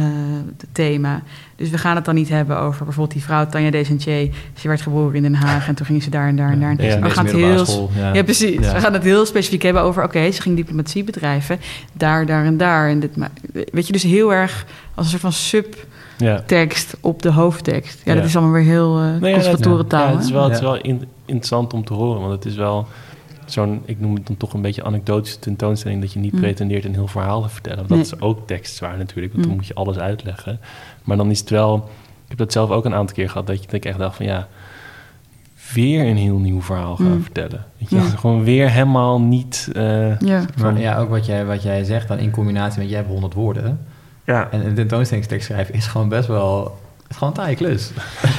thema. 0.72 1.22
Dus 1.56 1.70
we 1.70 1.78
gaan 1.78 1.96
het 1.96 2.06
dan 2.06 2.16
niet 2.16 2.30
hebben 2.30 2.58
over 2.60 2.84
bijvoorbeeld 2.86 3.12
die 3.16 3.24
vrouw 3.24 3.48
Tanja 3.48 3.72
Desentier. 3.72 4.30
Ze 4.54 4.68
werd 4.68 4.82
geboren 4.82 5.16
in 5.16 5.22
Den 5.22 5.34
Haag 5.36 5.68
en 5.68 5.76
toen 5.76 5.86
ging 5.86 6.04
ze 6.04 6.10
daar 6.10 6.28
en 6.28 6.36
daar 6.36 6.52
en 6.52 6.60
daar. 6.60 6.82
Ja, 6.84 7.00
we 7.00 7.10
gaan 7.10 7.26
het 7.26 7.36
heel, 7.36 7.66
school, 7.66 7.90
ja. 7.96 8.14
ja, 8.14 8.24
precies. 8.24 8.60
Ja. 8.66 8.74
We 8.74 8.80
gaan 8.80 8.94
het 8.94 9.04
heel 9.04 9.26
specifiek 9.26 9.62
hebben 9.62 9.82
over... 9.82 10.04
oké, 10.04 10.32
ze 10.32 10.42
ging 10.42 10.56
diplomatie 10.56 11.04
bedrijven, 11.04 11.60
daar, 11.94 12.26
daar 12.26 12.46
en 12.46 12.58
daar. 12.58 12.90
En 12.90 13.00
dit, 13.00 13.12
weet 13.72 13.88
je, 13.88 13.94
dus 13.94 14.04
heel 14.04 14.34
erg 14.34 14.66
als 14.96 15.06
een 15.06 15.20
soort 15.20 15.22
van 15.22 15.32
subtekst 15.34 16.92
ja. 16.92 16.98
op 17.02 17.22
de 17.22 17.32
hoofdtekst. 17.32 18.02
Ja, 18.04 18.12
Ja. 18.14 18.20
dat 18.20 18.28
is 18.28 18.36
allemaal 18.36 18.54
weer 18.54 18.64
heel 18.64 19.04
uh, 19.04 19.16
Nee, 19.22 19.34
conservatorentaal. 19.34 20.08
Ja, 20.08 20.16
het 20.16 20.24
is 20.24 20.32
wel, 20.32 20.44
het 20.44 20.54
is 20.54 20.62
wel 20.62 20.82
in- 20.82 21.08
interessant 21.26 21.74
om 21.74 21.84
te 21.84 21.94
horen. 21.94 22.22
Want 22.22 22.34
het 22.34 22.46
is 22.46 22.56
wel 22.56 22.88
zo'n, 23.52 23.82
ik 23.86 24.00
noem 24.00 24.16
het 24.16 24.28
dan 24.28 24.38
toch 24.38 24.54
een 24.54 24.62
beetje 24.62 24.84
anekdotische 24.84 25.39
tentoonstelling... 25.39 26.02
dat 26.02 26.14
je 26.14 26.20
niet 26.20 26.34
Mm. 26.34 26.39
pretendeert 26.39 26.86
een 26.86 26.93
heel 26.93 27.08
verhaal 27.08 27.41
te 27.41 27.50
vertellen. 27.50 27.78
Want 27.78 27.89
Nee. 27.89 28.00
dat 28.00 28.14
is 28.14 28.20
ook 28.22 28.47
tekstzwaar 28.47 28.97
natuurlijk, 28.97 29.34
want 29.34 29.43
Mm. 29.45 29.50
dan 29.52 29.60
moet 29.60 29.68
je 29.68 29.74
alles 29.74 29.97
uitleggen. 29.97 30.60
Maar 31.04 31.18
dan 31.18 31.30
is 31.30 31.39
het 31.39 31.50
wel... 31.50 31.76
Ik 32.24 32.30
heb 32.30 32.38
dat 32.38 32.52
zelf 32.52 32.70
ook 32.70 32.86
een 32.86 32.93
aantal 32.95 33.16
keer 33.16 33.30
gehad... 33.30 33.47
dat, 33.47 33.56
je, 33.60 33.66
dat 33.66 33.74
ik 33.74 33.86
echt 33.86 33.97
dacht 33.97 34.16
van 34.16 34.26
ja... 34.26 34.47
weer 35.74 36.06
een 36.08 36.18
heel 36.18 36.38
nieuw 36.38 36.62
verhaal 36.62 36.95
gaan 36.95 37.12
Mm. 37.16 37.22
vertellen. 37.24 37.66
Weet 37.78 37.89
je? 37.89 37.95
Ja. 37.95 38.02
Gewoon 38.22 38.43
weer 38.43 38.70
helemaal 38.72 39.22
niet... 39.22 39.70
eh, 39.74 40.20
Ja. 40.20 40.45
Maar 40.62 40.80
ja, 40.80 40.97
ook 40.97 41.10
wat 41.10 41.26
jij, 41.26 41.45
wat 41.45 41.64
jij 41.64 41.84
zegt 41.84 42.08
dan 42.08 42.18
in 42.20 42.32
combinatie 42.32 42.80
met 42.80 42.88
jij 42.89 42.97
hebt 42.97 43.10
100 43.10 43.34
woorden. 43.34 43.80
ja. 44.26 44.47
En 44.52 44.66
een 44.66 44.74
tentoonstellingstekst 44.76 45.47
schrijven 45.47 45.74
is 45.74 45.88
gewoon 45.88 46.10
best 46.10 46.28
wel... 46.28 46.78
Het 47.10 47.18
is 47.18 47.24
gewoon 47.24 47.30
een 47.30 47.39
taaie 47.39 47.55
klus. 47.55 47.91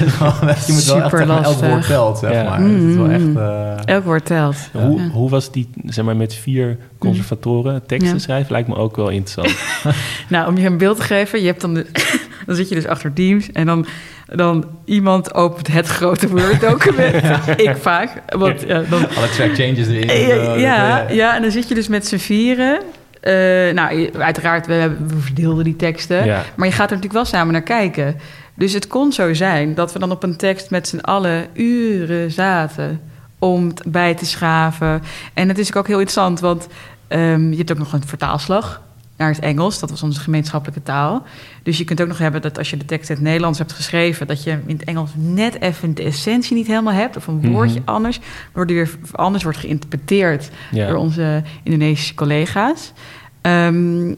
Je 0.67 0.73
moet 0.73 0.83
wel 0.85 1.01
echt 1.03 1.13
elk 1.43 1.59
woord 1.65 1.85
telt, 1.85 2.17
zeg 2.17 2.31
Ja. 2.33 2.43
maar. 2.43 2.59
Het 2.61 2.81
is 2.89 2.95
wel 2.95 3.09
echt... 3.09 3.21
Mm. 3.23 3.37
eh, 3.37 3.71
Elk 3.85 4.03
woord 4.03 4.25
telt. 4.25 4.55
Hoe, 4.71 5.01
Ja. 5.01 5.09
hoe 5.09 5.29
was 5.29 5.51
die, 5.51 5.69
zeg 5.85 6.05
maar, 6.05 6.15
met 6.15 6.33
vier 6.33 6.77
conservatoren 6.97 7.85
teksten 7.85 8.13
Ja. 8.13 8.19
schrijven? 8.19 8.51
Lijkt 8.51 8.67
me 8.67 8.75
ook 8.75 8.95
wel 8.95 9.09
interessant. 9.09 9.57
Nou, 10.29 10.47
om 10.47 10.57
je 10.57 10.65
een 10.65 10.77
beeld 10.77 10.97
te 10.97 11.03
geven, 11.03 11.39
je 11.41 11.45
hebt 11.47 11.61
dan, 11.61 11.73
de, 11.73 11.85
dan 12.45 12.55
zit 12.55 12.69
je 12.69 12.75
dus 12.75 12.87
achter 12.87 13.13
Teams 13.13 13.51
en 13.51 13.65
dan, 13.65 13.85
dan 14.25 14.65
iemand 14.85 15.33
opent 15.33 15.67
het 15.67 15.87
grote 15.87 16.27
Word-document. 16.29 17.15
ik 17.59 17.75
vaak. 17.79 18.21
Want, 18.37 18.61
ja, 18.67 18.81
dan, 18.89 18.99
alle 19.15 19.29
track 19.29 19.53
changes 19.55 19.87
erin. 19.87 20.07
ja, 20.07 20.13
eh, 20.53 20.59
ja, 20.61 21.07
eh, 21.07 21.15
ja, 21.15 21.35
en 21.35 21.41
dan 21.41 21.51
zit 21.51 21.67
je 21.67 21.75
dus 21.75 21.87
met 21.87 22.07
z'n 22.07 22.17
vieren. 22.17 22.81
Eh, 23.21 23.33
nou, 23.73 24.09
uiteraard, 24.17 24.67
we, 24.67 24.73
hebben- 24.73 25.07
we 25.07 25.17
verdeelden 25.21 25.63
die 25.63 25.75
teksten. 25.75 26.25
Ja. 26.25 26.43
Maar 26.55 26.67
je 26.67 26.73
gaat 26.73 26.89
er 26.89 26.95
natuurlijk 26.95 27.13
wel 27.13 27.25
samen 27.25 27.53
naar 27.53 27.61
kijken. 27.61 28.15
Dus 28.55 28.73
het 28.73 28.87
kon 28.87 29.11
zo 29.11 29.33
zijn 29.33 29.73
dat 29.75 29.93
we 29.93 29.99
dan 29.99 30.11
op 30.11 30.23
een 30.23 30.35
tekst 30.35 30.69
met 30.69 30.87
z'n 30.87 30.99
allen 30.99 31.47
uren 31.53 32.31
zaten 32.31 33.01
om 33.39 33.73
bij 33.87 34.13
te 34.15 34.25
schaven. 34.25 35.01
En 35.33 35.47
het 35.47 35.57
is 35.57 35.75
ook 35.75 35.87
heel 35.87 35.99
interessant, 35.99 36.39
want 36.39 36.67
ehm, 37.07 37.49
je 37.51 37.57
hebt 37.57 37.71
ook 37.71 37.77
nog 37.77 37.93
een 37.93 38.03
vertaalslag 38.07 38.81
naar 39.17 39.29
het 39.29 39.39
Engels. 39.39 39.79
Dat 39.79 39.89
was 39.89 40.03
onze 40.03 40.19
gemeenschappelijke 40.19 40.83
taal. 40.83 41.23
Dus 41.63 41.77
je 41.77 41.83
kunt 41.83 42.01
ook 42.01 42.07
nog 42.07 42.17
hebben 42.17 42.41
dat 42.41 42.57
als 42.57 42.69
je 42.69 42.77
de 42.77 42.85
tekst 42.85 43.09
in 43.09 43.15
het 43.15 43.23
Nederlands 43.23 43.57
hebt 43.59 43.71
geschreven... 43.71 44.27
dat 44.27 44.43
je 44.43 44.51
in 44.65 44.75
het 44.77 44.83
Engels 44.83 45.09
net 45.15 45.61
even 45.61 45.93
de 45.95 46.03
essentie 46.03 46.55
niet 46.55 46.67
helemaal 46.67 46.93
hebt... 46.93 47.17
of 47.17 47.27
een 47.27 47.51
woordje 47.51 47.79
Mhm. 47.79 47.89
anders, 47.89 48.19
waardoor 48.51 48.75
weer 48.75 48.89
anders 49.11 49.43
wordt 49.43 49.57
geïnterpreteerd 49.57 50.49
Ja. 50.71 50.87
door 50.87 50.97
onze 50.97 51.43
Indonesische 51.63 52.13
collega's. 52.13 52.93
Ehm, 53.41 54.13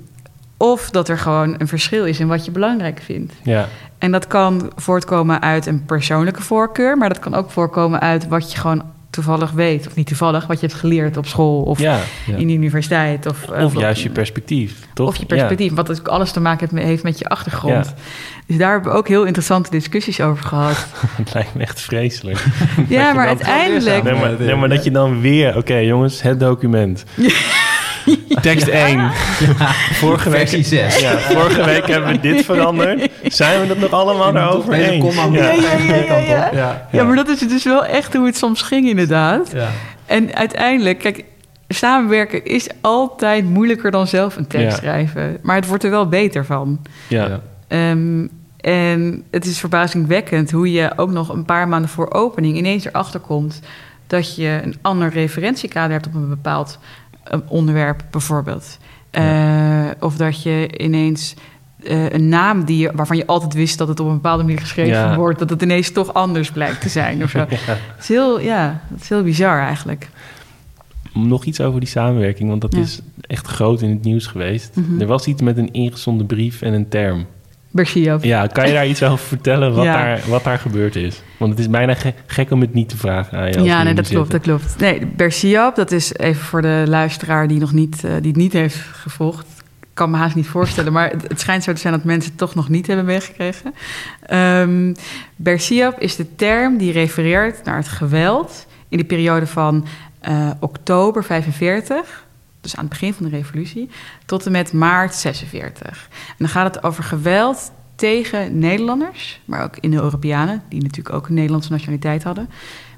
of 0.57 0.89
dat 0.89 1.09
er 1.09 1.17
gewoon 1.17 1.55
een 1.57 1.67
verschil 1.67 2.05
is 2.05 2.19
in 2.19 2.27
wat 2.27 2.45
je 2.45 2.51
belangrijk 2.51 3.01
vindt. 3.03 3.33
ja. 3.43 3.67
En 3.97 4.11
dat 4.11 4.27
kan 4.27 4.71
voortkomen 4.75 5.41
uit 5.41 5.65
een 5.65 5.85
persoonlijke 5.85 6.41
voorkeur, 6.41 6.97
maar 6.97 7.09
dat 7.09 7.19
kan 7.19 7.33
ook 7.35 7.51
voorkomen 7.51 7.99
uit 7.99 8.27
wat 8.27 8.51
je 8.51 8.57
gewoon 8.57 8.83
toevallig 9.09 9.51
weet. 9.51 9.87
Of 9.87 9.95
niet 9.95 10.07
toevallig, 10.07 10.47
wat 10.47 10.59
je 10.59 10.65
hebt 10.65 10.79
geleerd 10.79 11.17
op 11.17 11.25
school 11.25 11.61
of 11.61 11.79
ja. 11.79 11.99
Ja. 12.25 12.35
in 12.35 12.47
de 12.47 12.53
universiteit. 12.53 13.25
Of, 13.25 13.49
eh, 13.49 13.63
Of 13.63 13.79
juist 13.79 14.03
je 14.03 14.09
perspectief, 14.09 14.87
toch? 14.93 15.07
Of 15.07 15.15
je 15.15 15.25
perspectief, 15.25 15.73
wat 15.73 15.99
ook 15.99 16.07
alles 16.07 16.31
te 16.31 16.39
maken 16.39 16.59
heeft 16.59 16.71
met, 16.71 16.83
heeft 16.83 17.03
met 17.03 17.19
je 17.19 17.27
achtergrond. 17.27 17.85
Ja. 17.85 17.93
Dus 18.47 18.57
daar 18.57 18.71
hebben 18.71 18.91
we 18.91 18.97
ook 18.97 19.07
heel 19.07 19.23
interessante 19.23 19.69
discussies 19.69 20.21
over 20.21 20.45
gehad. 20.45 20.85
Het 21.23 21.33
lijkt 21.33 21.55
me 21.55 21.61
echt 21.61 21.81
vreselijk. 21.81 22.45
ja, 22.87 23.13
maar 23.13 23.27
uiteindelijk... 23.27 24.03
Nee, 24.03 24.13
maar, 24.13 24.35
nee, 24.39 24.55
maar 24.55 24.69
dat 24.69 24.83
je 24.83 24.91
dan 24.91 25.21
weer... 25.21 25.57
Oké, 25.57 25.75
jongens, 25.75 26.21
het 26.21 26.39
document. 26.39 27.03
Tekst 28.41 28.67
1. 28.67 29.11
Vorige 30.01 30.29
week, 30.29 30.39
Versie 30.39 30.63
6. 30.63 30.99
ja, 30.99 31.17
vorige 31.17 31.63
week 31.63 31.87
hebben 31.87 32.11
we 32.11 32.19
dit 32.19 32.45
veranderd. 32.45 33.09
Zijn 33.23 33.61
we 33.61 33.67
dat 33.67 33.77
nog 33.77 33.91
allemaal 33.91 34.35
erover 34.37 34.73
eens? 34.73 35.15
Ja. 35.15 35.23
Ja, 35.31 35.51
ja, 35.51 35.73
ja, 35.77 35.95
ja, 35.95 36.17
ja. 36.17 36.49
Ja. 36.53 36.87
Ja, 36.91 37.03
maar 37.03 37.15
dat 37.15 37.27
is 37.27 37.39
dus 37.39 37.63
wel 37.63 37.85
echt 37.85 38.13
hoe 38.13 38.25
het 38.25 38.37
soms 38.37 38.61
ging 38.61 38.87
inderdaad. 38.89 39.51
Ja. 39.53 39.69
En 40.05 40.35
uiteindelijk, 40.35 40.99
kijk, 40.99 41.23
samenwerken 41.67 42.45
is 42.45 42.67
altijd 42.81 43.45
moeilijker 43.49 43.91
dan 43.91 44.07
zelf 44.07 44.35
een 44.35 44.47
tekst 44.47 44.67
Ja. 44.67 44.75
schrijven. 44.75 45.37
Maar 45.41 45.55
het 45.55 45.67
wordt 45.67 45.83
er 45.83 45.89
wel 45.89 46.07
beter 46.07 46.45
van. 46.45 46.79
Ja. 47.07 47.27
Ja. 47.27 47.39
Ehm, 47.67 48.27
en 48.61 49.23
het 49.31 49.45
is 49.45 49.59
verbazingwekkend 49.59 50.51
hoe 50.51 50.71
je 50.71 50.91
ook 50.95 51.11
nog 51.11 51.29
een 51.29 51.45
paar 51.45 51.67
maanden 51.67 51.89
voor 51.89 52.11
opening 52.13 52.57
ineens 52.57 52.85
erachter 52.85 53.19
komt 53.19 53.59
dat 54.07 54.35
je 54.35 54.59
een 54.63 54.75
ander 54.81 55.09
referentiekader 55.09 55.91
hebt 55.91 56.07
op 56.07 56.13
een 56.13 56.29
bepaald 56.29 56.79
eh, 57.23 57.39
onderwerp, 57.47 58.03
bijvoorbeeld. 58.11 58.77
Eh, 59.11 59.87
Of 59.99 60.15
dat 60.17 60.43
je 60.43 60.77
ineens 60.77 61.33
eh, 61.83 62.09
een 62.09 62.29
naam 62.29 62.63
die 62.63 62.77
je, 62.77 62.91
waarvan 62.93 63.17
je 63.17 63.25
altijd 63.25 63.53
wist 63.53 63.77
dat 63.77 63.87
het 63.87 63.99
op 63.99 64.07
een 64.07 64.13
bepaalde 64.13 64.43
manier 64.43 64.59
geschreven 64.59 64.91
Ja. 64.93 65.15
wordt, 65.15 65.39
dat 65.39 65.49
het 65.49 65.61
ineens 65.61 65.91
toch 65.91 66.13
anders 66.13 66.51
blijkt 66.51 66.81
te 66.81 66.89
zijn. 66.89 67.23
Of 67.23 67.29
zo. 67.29 67.39
Het 67.49 67.79
is 67.99 68.07
heel, 68.07 68.39
ja, 68.39 68.81
het 68.93 69.01
is 69.01 69.09
heel 69.09 69.23
bizar 69.23 69.59
eigenlijk. 69.59 70.09
Nog 71.13 71.43
iets 71.45 71.61
over 71.61 71.79
die 71.79 71.89
samenwerking, 71.89 72.49
want 72.49 72.61
dat 72.61 72.75
Ja. 72.75 72.81
is 72.81 72.99
echt 73.21 73.47
groot 73.47 73.81
in 73.81 73.89
het 73.89 74.03
nieuws 74.03 74.27
geweest. 74.27 74.75
Mhm. 74.75 75.01
Er 75.01 75.07
was 75.07 75.25
iets 75.27 75.41
met 75.41 75.57
een 75.57 75.73
ingezonden 75.73 76.25
brief 76.25 76.61
en 76.61 76.73
een 76.73 76.89
term. 76.89 77.25
Bersiab. 77.73 78.23
Ja, 78.23 78.47
kan 78.47 78.67
je 78.67 78.73
daar 78.73 78.87
iets 78.87 79.03
over 79.03 79.25
vertellen 79.25 79.73
wat, 79.73 79.83
Ja. 79.93 79.93
daar, 80.03 80.19
wat 80.27 80.43
daar 80.43 80.57
gebeurd 80.59 80.95
is? 80.95 81.21
Want 81.37 81.51
het 81.51 81.59
is 81.59 81.69
bijna 81.69 81.93
ge- 81.93 82.13
gek 82.25 82.51
om 82.51 82.61
het 82.61 82.73
niet 82.73 82.89
te 82.89 82.97
vragen 82.97 83.37
aan 83.37 83.63
Ja, 83.63 83.83
nee, 83.83 83.93
dat 83.93 84.07
klopt, 84.07 84.31
dat 84.31 84.41
klopt. 84.41 84.75
Nee, 84.79 85.05
Bersiab, 85.05 85.75
dat 85.75 85.91
is 85.91 86.13
even 86.17 86.41
voor 86.43 86.61
de 86.61 86.83
luisteraar 86.87 87.47
die, 87.47 87.59
nog 87.59 87.71
niet, 87.73 88.03
eh, 88.03 88.11
die 88.19 88.27
het 88.27 88.35
niet 88.35 88.53
heeft 88.53 88.75
gevolgd. 88.75 89.45
Ik 89.81 89.99
kan 89.99 90.11
me 90.11 90.17
haast 90.17 90.35
niet 90.35 90.47
voorstellen, 90.47 90.93
maar 90.93 91.09
het, 91.09 91.21
het 91.27 91.39
schijnt 91.39 91.63
zo 91.63 91.73
te 91.73 91.79
zijn 91.79 91.93
dat 91.93 92.03
mensen 92.03 92.29
het 92.29 92.39
toch 92.39 92.55
nog 92.55 92.69
niet 92.69 92.87
hebben 92.87 93.05
meegekregen. 93.05 93.73
Bersiab 95.35 95.99
is 95.99 96.15
de 96.15 96.35
term 96.35 96.77
die 96.77 96.91
refereert 96.91 97.63
naar 97.65 97.75
het 97.77 97.87
geweld 97.87 98.65
in 98.89 98.97
de 98.97 99.03
periode 99.03 99.47
van 99.47 99.85
eh, 100.19 100.49
oktober 100.59 101.23
45, 101.23 102.22
dus 102.63 102.75
aan 102.75 102.81
het 102.83 102.89
begin 102.93 103.13
van 103.13 103.25
de 103.29 103.35
revolutie, 103.35 103.89
tot 104.25 104.45
en 104.45 104.51
met 104.51 104.73
maart 104.73 105.15
46. 105.15 106.07
En 106.27 106.35
dan 106.37 106.49
gaat 106.49 106.75
het 106.75 106.83
over 106.83 107.03
geweld 107.03 107.71
tegen 107.95 108.59
Nederlanders, 108.59 109.39
maar 109.45 109.63
ook 109.63 109.77
Indo-Europeanen, 109.79 110.63
die 110.69 110.81
natuurlijk 110.81 111.15
ook 111.15 111.27
een 111.27 111.33
Nederlandse 111.33 111.71
nationaliteit 111.71 112.23
hadden. 112.23 112.49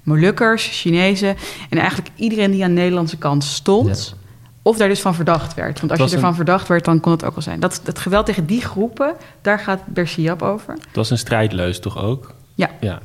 Molukkers, 0.04 0.68
Chinezen 0.72 1.36
en 1.70 1.78
eigenlijk 1.78 2.10
iedereen 2.16 2.52
die 2.52 2.64
aan 2.64 2.70
de 2.76 2.82
Nederlandse 2.82 3.18
kant 3.18 3.44
stond. 3.44 4.16
Of 4.62 4.78
daar 4.78 4.88
dus 4.88 5.02
van 5.02 5.16
verdacht 5.16 5.54
werd. 5.54 5.80
Want 5.80 5.92
als 5.92 6.10
je 6.10 6.16
ervan 6.16 6.30
een- 6.30 6.36
verdacht 6.36 6.68
werd, 6.68 6.86
dan 6.86 7.00
kon 7.00 7.12
het 7.12 7.24
ook 7.26 7.34
wel 7.36 7.44
zijn. 7.44 7.60
Dat, 7.60 7.82
dat 7.84 8.00
geweld 8.00 8.26
tegen 8.26 8.46
die 8.46 8.62
groepen, 8.62 9.14
daar 9.42 9.60
gaat 9.60 9.86
Bersiab 9.86 10.42
over. 10.42 10.74
Het 10.74 10.96
was 10.96 11.10
een 11.10 11.18
strijdleus 11.18 11.80
toch 11.80 11.98
ook? 11.98 12.34
Ja. 12.56 12.70
Ja, 12.80 13.02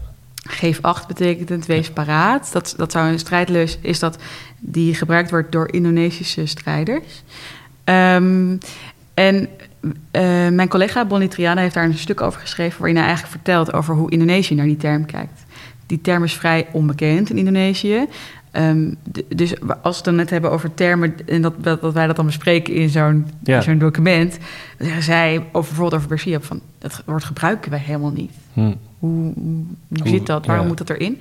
Geef 0.49 0.79
acht 0.83 1.07
betekent 1.07 1.67
wees 1.67 1.91
paraat. 1.91 2.53
Dat, 2.53 2.75
dat 2.77 2.93
zou 2.93 3.09
een 3.09 3.19
strijdleus 3.19 3.79
is 3.81 3.99
dat 3.99 4.19
die 4.59 4.95
gebruikt 4.95 5.31
wordt 5.31 5.53
door 5.53 5.73
Indonesische 5.73 6.47
strijders. 6.47 7.23
Ehm, 7.85 8.57
en 9.15 9.49
eh, 10.11 10.49
mijn 10.49 10.69
collega 10.69 11.05
Bonnie 11.05 11.29
Triana 11.29 11.61
heeft 11.61 11.75
daar 11.75 11.85
een 11.85 11.99
stuk 11.99 12.21
over 12.21 12.41
geschreven... 12.41 12.79
waarin 12.79 12.97
hij 12.97 13.07
eigenlijk 13.07 13.35
vertelt 13.35 13.73
over 13.73 13.95
hoe 13.95 14.11
Indonesië 14.11 14.55
naar 14.55 14.67
die 14.67 14.77
term 14.77 15.07
kijkt. 15.07 15.45
Die 15.87 16.01
term 16.01 16.25
is 16.25 16.35
vrij 16.35 16.67
onbekend 16.73 17.31
in 17.31 17.39
Indonesië. 17.39 18.07
Ehm, 18.51 18.95
dus 19.29 19.61
als 19.61 19.81
we 19.83 19.89
het 19.89 20.05
dan 20.05 20.15
net 20.15 20.31
hebben 20.31 20.51
over 20.51 20.75
termen... 20.75 21.15
en 21.27 21.43
dat, 21.43 21.65
dat, 21.65 21.81
dat 21.81 21.93
wij 21.93 22.07
dat 22.07 22.17
dan 22.17 22.27
bespreken 22.27 22.75
in 22.75 22.89
zo'n 22.89 23.27
Ja. 23.43 23.61
zo'n 23.61 23.79
document... 23.79 24.39
zeggen 24.79 25.03
zij 25.03 25.37
over, 25.37 25.51
bijvoorbeeld 25.53 25.95
over 25.95 26.09
Bersiab 26.09 26.45
van... 26.45 26.61
dat 26.79 27.03
woord 27.07 27.25
gebruiken 27.25 27.71
wij 27.71 27.81
helemaal 27.81 28.13
niet. 28.13 28.33
Hm. 28.53 28.73
Hoe, 29.01 29.33
zit 30.05 30.27
dat? 30.27 30.47
Waarom 30.47 30.65
ja. 30.65 30.69
moet 30.69 30.79
dat 30.79 30.91
erin? 30.91 31.21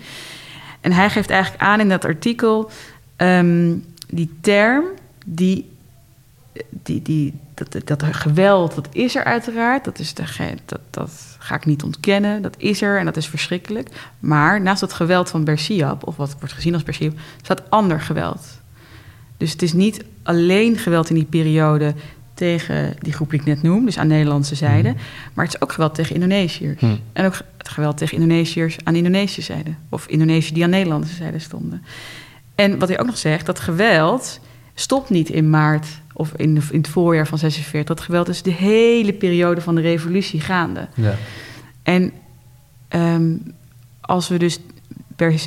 En 0.81 0.91
hij 0.91 1.09
geeft 1.09 1.29
eigenlijk 1.29 1.63
aan 1.63 1.79
in 1.79 1.89
dat 1.89 2.05
artikel... 2.05 2.69
ehm, 3.15 3.75
die 4.09 4.37
term, 4.41 4.85
die, 5.25 5.69
die, 6.69 7.01
die, 7.01 7.33
dat, 7.53 7.87
dat 7.87 8.03
geweld, 8.03 8.75
dat 8.75 8.87
is 8.91 9.15
er 9.15 9.23
uiteraard. 9.23 9.83
Dat, 9.83 9.99
is 9.99 10.13
de, 10.13 10.23
dat, 10.65 10.79
dat 10.89 11.37
ga 11.39 11.55
ik 11.55 11.65
niet 11.65 11.83
ontkennen. 11.83 12.41
Dat 12.41 12.55
is 12.57 12.81
er 12.81 12.99
en 12.99 13.05
dat 13.05 13.17
is 13.17 13.27
verschrikkelijk. 13.27 13.89
Maar 14.19 14.61
naast 14.61 14.79
dat 14.79 14.93
geweld 14.93 15.29
van 15.29 15.43
Bersiab... 15.43 16.07
of 16.07 16.15
wat 16.15 16.35
wordt 16.39 16.53
gezien 16.53 16.73
als 16.73 16.83
Bersiab... 16.83 17.13
staat 17.41 17.69
ander 17.69 18.01
geweld. 18.01 18.59
Dus 19.37 19.51
het 19.51 19.61
is 19.61 19.73
niet 19.73 20.03
alleen 20.23 20.77
geweld 20.77 21.09
in 21.09 21.15
die 21.15 21.25
periode... 21.25 21.93
tegen 22.39 22.95
die 22.99 23.13
groep 23.13 23.29
die 23.29 23.39
ik 23.39 23.45
net 23.45 23.61
noem, 23.61 23.85
dus 23.85 23.97
aan 23.97 24.07
de 24.07 24.13
Nederlandse 24.13 24.55
zijde... 24.55 24.93
maar 25.33 25.45
het 25.45 25.53
is 25.53 25.61
ook 25.61 25.71
geweld 25.71 25.95
tegen 25.95 26.13
Indonesiërs. 26.15 26.79
Hm. 26.79 26.95
En 27.13 27.25
ook 27.25 27.41
het 27.57 27.69
geweld 27.69 27.97
tegen 27.97 28.13
Indonesiërs 28.17 28.77
aan 28.83 28.95
Indonesische 28.95 29.41
zijde. 29.53 29.69
Of 29.89 30.07
Indonesiërs 30.07 30.53
die 30.53 30.63
aan 30.63 30.69
de 30.69 30.75
Nederlandse 30.75 31.15
zijde 31.15 31.39
stonden. 31.39 31.83
En 32.55 32.79
wat 32.79 32.89
hij 32.89 32.99
ook 32.99 33.05
nog 33.05 33.17
zegt, 33.17 33.45
dat 33.45 33.59
geweld 33.59 34.39
stopt 34.73 35.09
niet 35.09 35.29
in 35.29 35.49
maart 35.49 35.87
of 36.13 36.31
in, 36.35 36.55
de- 36.55 36.61
in 36.71 36.77
het 36.77 36.87
voorjaar 36.89 37.27
van 37.27 37.37
46. 37.37 37.95
Dat 37.95 38.01
geweld 38.05 38.27
is 38.29 38.41
de 38.41 38.51
hele 38.51 39.13
periode 39.13 39.61
van 39.61 39.75
de 39.75 39.81
revolutie 39.81 40.39
gaande. 40.41 40.87
Ja. 40.93 41.15
En 41.83 42.11
ehm, 42.87 43.33
als 44.01 44.27
we 44.27 44.37
dus 44.37 44.59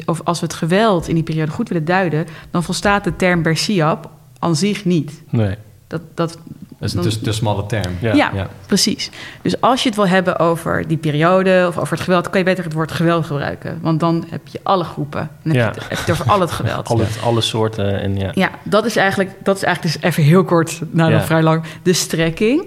of 0.04 0.20
als 0.24 0.40
we 0.40 0.46
het 0.46 0.54
geweld 0.54 1.08
in 1.08 1.14
die 1.14 1.22
periode 1.24 1.50
goed 1.52 1.68
willen 1.68 1.84
duiden, 1.84 2.26
dan 2.50 2.62
volstaat 2.62 3.04
de 3.04 3.16
term 3.16 3.42
Bersiab 3.42 4.10
aan 4.38 4.56
zich 4.56 4.84
niet. 4.84 5.22
Nee. 5.30 5.56
Dat, 5.86 6.02
Dat 6.14 6.38
is 6.82 6.94
een 6.94 7.00
te, 7.02 7.20
te 7.20 7.32
smalle 7.32 7.66
term. 7.66 7.92
Ja. 8.00 8.14
ja, 8.14 8.30
Ja. 8.34 8.48
precies. 8.66 9.10
Dus 9.42 9.60
als 9.60 9.82
je 9.82 9.88
het 9.88 9.96
wil 9.96 10.08
hebben 10.08 10.38
over 10.38 10.88
die 10.88 10.96
periode 10.96 11.64
of 11.68 11.78
over 11.78 11.92
het 11.96 12.00
geweld, 12.04 12.30
kan 12.30 12.38
je 12.38 12.44
beter 12.46 12.64
het 12.64 12.72
woord 12.72 12.92
geweld 12.92 13.26
gebruiken. 13.26 13.78
Want 13.82 14.00
dan 14.00 14.24
heb 14.28 14.40
je 14.48 14.60
alle 14.62 14.84
groepen. 14.84 15.30
Dan 15.42 15.52
Ja. 15.54 15.64
heb, 15.64 15.74
je 15.74 15.80
het, 15.80 15.88
heb 15.88 15.98
je 15.98 16.12
het 16.12 16.20
over 16.20 16.32
al 16.32 16.40
het 16.40 16.50
geweld. 16.50 16.88
Alle, 16.92 17.06
alle 17.24 17.40
soorten 17.40 18.00
en 18.00 18.16
ja. 18.16 18.30
Ja, 18.34 18.50
dat 18.62 18.84
is 18.84 18.96
eigenlijk, 18.96 19.30
dat 19.42 19.56
is 19.56 19.62
eigenlijk 19.62 19.94
dus 19.94 20.10
even 20.10 20.22
heel 20.22 20.44
kort, 20.44 20.80
nou 20.90 21.10
Ja. 21.10 21.16
nog 21.16 21.26
vrij 21.26 21.42
lang, 21.42 21.62
de 21.82 21.92
strekking. 21.92 22.64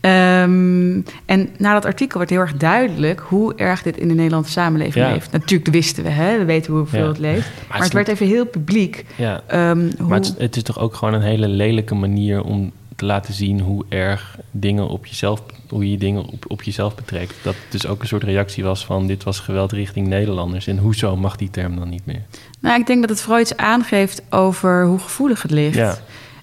Ehm, 0.00 1.00
en 1.26 1.48
na 1.58 1.72
dat 1.72 1.84
artikel 1.84 2.18
werd 2.18 2.30
heel 2.30 2.40
erg 2.40 2.56
duidelijk 2.56 3.20
hoe 3.20 3.54
erg 3.54 3.82
dit 3.82 3.96
in 3.96 4.08
de 4.08 4.14
Nederlandse 4.14 4.52
samenleving 4.52 5.04
Ja. 5.06 5.12
leeft. 5.12 5.32
Natuurlijk 5.32 5.70
wisten 5.70 6.02
we, 6.04 6.10
hè, 6.10 6.38
we 6.38 6.44
weten 6.44 6.72
hoeveel 6.72 7.00
Ja. 7.02 7.08
het 7.08 7.18
leeft. 7.18 7.48
Maar, 7.68 7.82
het 7.82 7.92
werd 7.92 8.08
even 8.08 8.26
heel 8.26 8.46
publiek. 8.46 9.04
Ja. 9.16 9.40
ehm, 9.46 9.78
hoe, 9.98 10.08
Maar 10.08 10.20
het 10.38 10.56
is 10.56 10.62
toch 10.62 10.78
ook 10.78 10.94
gewoon 10.94 11.14
een 11.14 11.22
hele 11.22 11.48
lelijke 11.48 11.94
manier 11.94 12.42
om 12.42 12.72
te 12.96 13.04
laten 13.04 13.34
zien 13.34 13.60
hoe 13.60 13.84
erg 13.88 14.38
dingen 14.50 14.88
op 14.88 15.06
jezelf, 15.06 15.42
hoe 15.68 15.90
je 15.90 15.98
dingen 15.98 16.24
op, 16.26 16.44
op 16.48 16.62
jezelf 16.62 16.94
betrekt. 16.94 17.34
Dat 17.42 17.54
het 17.54 17.72
dus 17.72 17.86
ook 17.86 18.00
een 18.00 18.06
soort 18.08 18.22
reactie 18.22 18.64
was 18.64 18.84
van 18.84 19.06
dit 19.06 19.24
was 19.24 19.38
geweld 19.40 19.72
richting 19.72 20.06
Nederlanders. 20.06 20.66
En 20.66 20.78
hoezo 20.78 21.16
mag 21.16 21.36
die 21.36 21.50
term 21.50 21.76
dan 21.76 21.88
niet 21.88 22.06
meer? 22.06 22.22
Nou, 22.60 22.80
ik 22.80 22.86
denk 22.86 23.00
dat 23.00 23.10
het 23.10 23.20
vooral 23.20 23.40
iets 23.40 23.56
aangeeft 23.56 24.22
over 24.30 24.84
hoe 24.86 24.98
gevoelig 24.98 25.42
het 25.42 25.50
ligt. 25.50 25.76
Ja. 25.76 25.98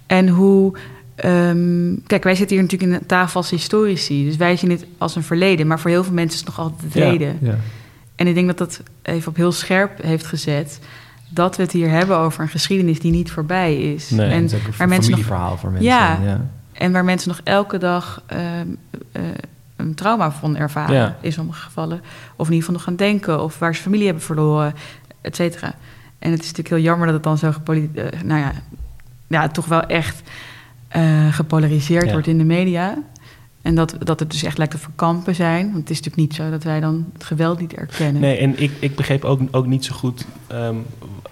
En 0.08 0.28
hoe. 0.28 0.78
ehm, 1.16 1.96
kijk, 2.08 2.24
wij 2.24 2.36
zitten 2.36 2.56
hier 2.56 2.66
natuurlijk 2.66 2.92
in 2.92 2.98
een 3.00 3.06
tafel 3.06 3.40
als 3.42 3.50
historici. 3.50 4.26
Dus 4.26 4.36
wij 4.36 4.58
zien 4.58 4.70
het 4.70 4.86
als 4.98 5.16
een 5.16 5.24
verleden. 5.24 5.68
Maar 5.68 5.80
voor 5.80 5.90
heel 5.90 6.04
veel 6.04 6.14
mensen 6.14 6.40
is 6.40 6.46
het 6.46 6.56
nog 6.56 6.60
altijd 6.66 6.82
het 6.82 6.94
Ja. 7.04 7.10
heden. 7.10 7.38
Ja. 7.42 7.58
En 8.16 8.28
ik 8.28 8.34
denk 8.34 8.48
dat 8.48 8.58
dat 8.58 8.82
even 9.02 9.28
op 9.30 9.36
heel 9.36 9.52
scherp 9.52 10.02
heeft 10.04 10.26
gezet. 10.26 10.80
Dat 11.34 11.56
we 11.56 11.62
het 11.64 11.72
hier 11.72 11.90
hebben 11.90 12.18
over 12.18 12.42
een 12.42 12.50
geschiedenis 12.50 13.00
die 13.00 13.12
niet 13.12 13.32
voorbij 13.32 13.94
is. 13.94 14.10
Nee. 14.10 14.30
en, 14.30 14.44
is 14.44 14.52
waar 14.78 14.88
mensen 14.88 15.12
nog, 15.12 15.60
voor 15.60 15.72
mensen. 15.72 15.90
Ja. 15.92 16.20
ja. 16.24 16.42
en 16.72 16.92
waar 16.92 17.04
mensen 17.06 17.30
nog 17.30 17.42
elke 17.44 17.78
dag 17.78 18.24
ehm, 18.26 18.68
eh, 19.12 19.22
een 19.76 19.94
trauma 19.94 20.32
van 20.32 20.58
ervaren 20.58 20.96
Ja. 20.96 21.16
in 21.22 21.32
sommige 21.34 21.62
gevallen. 21.62 22.02
Of 22.36 22.48
in 22.48 22.54
ieder 22.54 22.58
geval 22.60 22.74
nog 22.74 22.84
gaan 22.84 22.96
denken. 22.96 23.44
Of 23.44 23.60
waar 23.60 23.76
ze 23.76 23.82
familie 23.82 24.06
hebben 24.06 24.24
verloren, 24.24 24.74
et 25.22 25.36
cetera. 25.36 25.74
En 26.20 26.32
het 26.32 26.40
is 26.42 26.48
natuurlijk 26.48 26.76
heel 26.76 26.84
jammer 26.84 27.06
dat 27.06 27.16
het 27.16 27.24
dan 27.24 27.38
zo 27.38 27.52
gepoli- 27.52 27.92
eh, 27.96 28.22
nou 28.24 28.40
ja, 28.40 28.52
ja, 29.28 29.48
toch 29.48 29.66
wel 29.66 29.82
echt 29.82 30.22
eh, 30.88 31.34
gepolariseerd 31.34 32.06
Ja. 32.06 32.12
wordt 32.12 32.28
in 32.28 32.38
de 32.38 32.44
media. 32.44 32.98
En 33.64 33.76
dat, 33.76 33.96
dat 34.00 34.20
het 34.20 34.32
dus 34.32 34.44
echt 34.44 34.58
lijkt 34.58 34.74
te 34.74 34.80
verkampen 34.80 35.36
zijn. 35.36 35.64
Want 35.66 35.78
het 35.78 35.90
is 35.90 35.96
natuurlijk 36.02 36.16
niet 36.30 36.34
zo 36.36 36.50
dat 36.50 36.64
wij 36.64 36.80
dan 36.80 37.06
het 37.14 37.24
geweld 37.24 37.60
niet 37.60 37.74
erkennen. 37.74 38.22
Nee, 38.22 38.38
en 38.38 38.62
ik, 38.62 38.72
ik 38.80 38.96
begreep 38.96 39.24
ook, 39.24 39.40
ook 39.52 39.66
niet 39.66 39.86
zo 39.86 39.94
goed 39.96 40.26
ehm, 40.48 40.76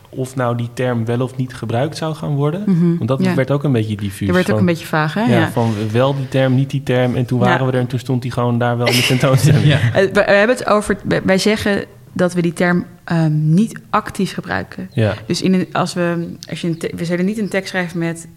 of 0.10 0.36
nou 0.36 0.58
die 0.58 0.70
term 0.74 1.06
wel 1.06 1.22
of 1.22 1.36
niet 1.36 1.54
gebruikt 1.54 1.98
zou 1.98 2.16
gaan 2.16 2.36
worden. 2.36 2.64
Mhm, 2.66 2.98
Want 2.98 3.08
dat 3.08 3.24
ja. 3.24 3.36
werd 3.36 3.52
ook 3.52 3.64
een 3.64 3.72
beetje 3.72 3.96
diffuus. 3.96 4.28
Je 4.28 4.34
werd 4.34 4.52
ook 4.52 4.60
een 4.60 4.66
beetje 4.66 4.86
vaag, 4.86 5.14
hè? 5.14 5.22
Ja, 5.22 5.28
Ja. 5.40 5.52
van 5.52 5.74
wel 5.92 6.16
die 6.16 6.28
term, 6.28 6.56
niet 6.56 6.70
die 6.70 6.84
term. 6.84 7.16
En 7.16 7.26
toen 7.26 7.40
Ja. 7.40 7.46
waren 7.46 7.66
we 7.66 7.72
er 7.72 7.80
en 7.80 7.88
toen 7.88 8.00
stond 8.00 8.24
hij 8.24 8.32
gewoon 8.32 8.58
daar 8.58 8.78
wel 8.78 8.88
in 8.88 8.96
de 8.96 9.02
tentoonstelling. 9.06 9.64
Ja. 9.74 9.80
Eh, 9.80 9.94
we, 9.94 10.12
we 10.12 10.20
hebben 10.22 10.56
het 10.56 10.66
over. 10.68 10.98
wij- 11.24 11.38
zeggen 11.38 11.86
dat 12.14 12.34
we 12.34 12.42
die 12.42 12.54
term 12.54 12.86
ehm, 13.04 13.54
niet 13.54 13.80
actief 13.90 14.34
gebruiken. 14.34 14.90
Ja. 14.94 15.14
Dus 15.26 15.42
in 15.42 15.54
een, 15.54 15.68
als 15.72 15.94
we, 15.94 16.36
als 16.50 16.62
je 16.62 16.68
een 16.68 16.78
te- 16.78 16.92
we 16.96 17.06
zouden 17.06 17.26
niet 17.26 17.38
een 17.38 17.50
tekst 17.50 17.70
schrijven 17.70 18.00
met 18.00 18.28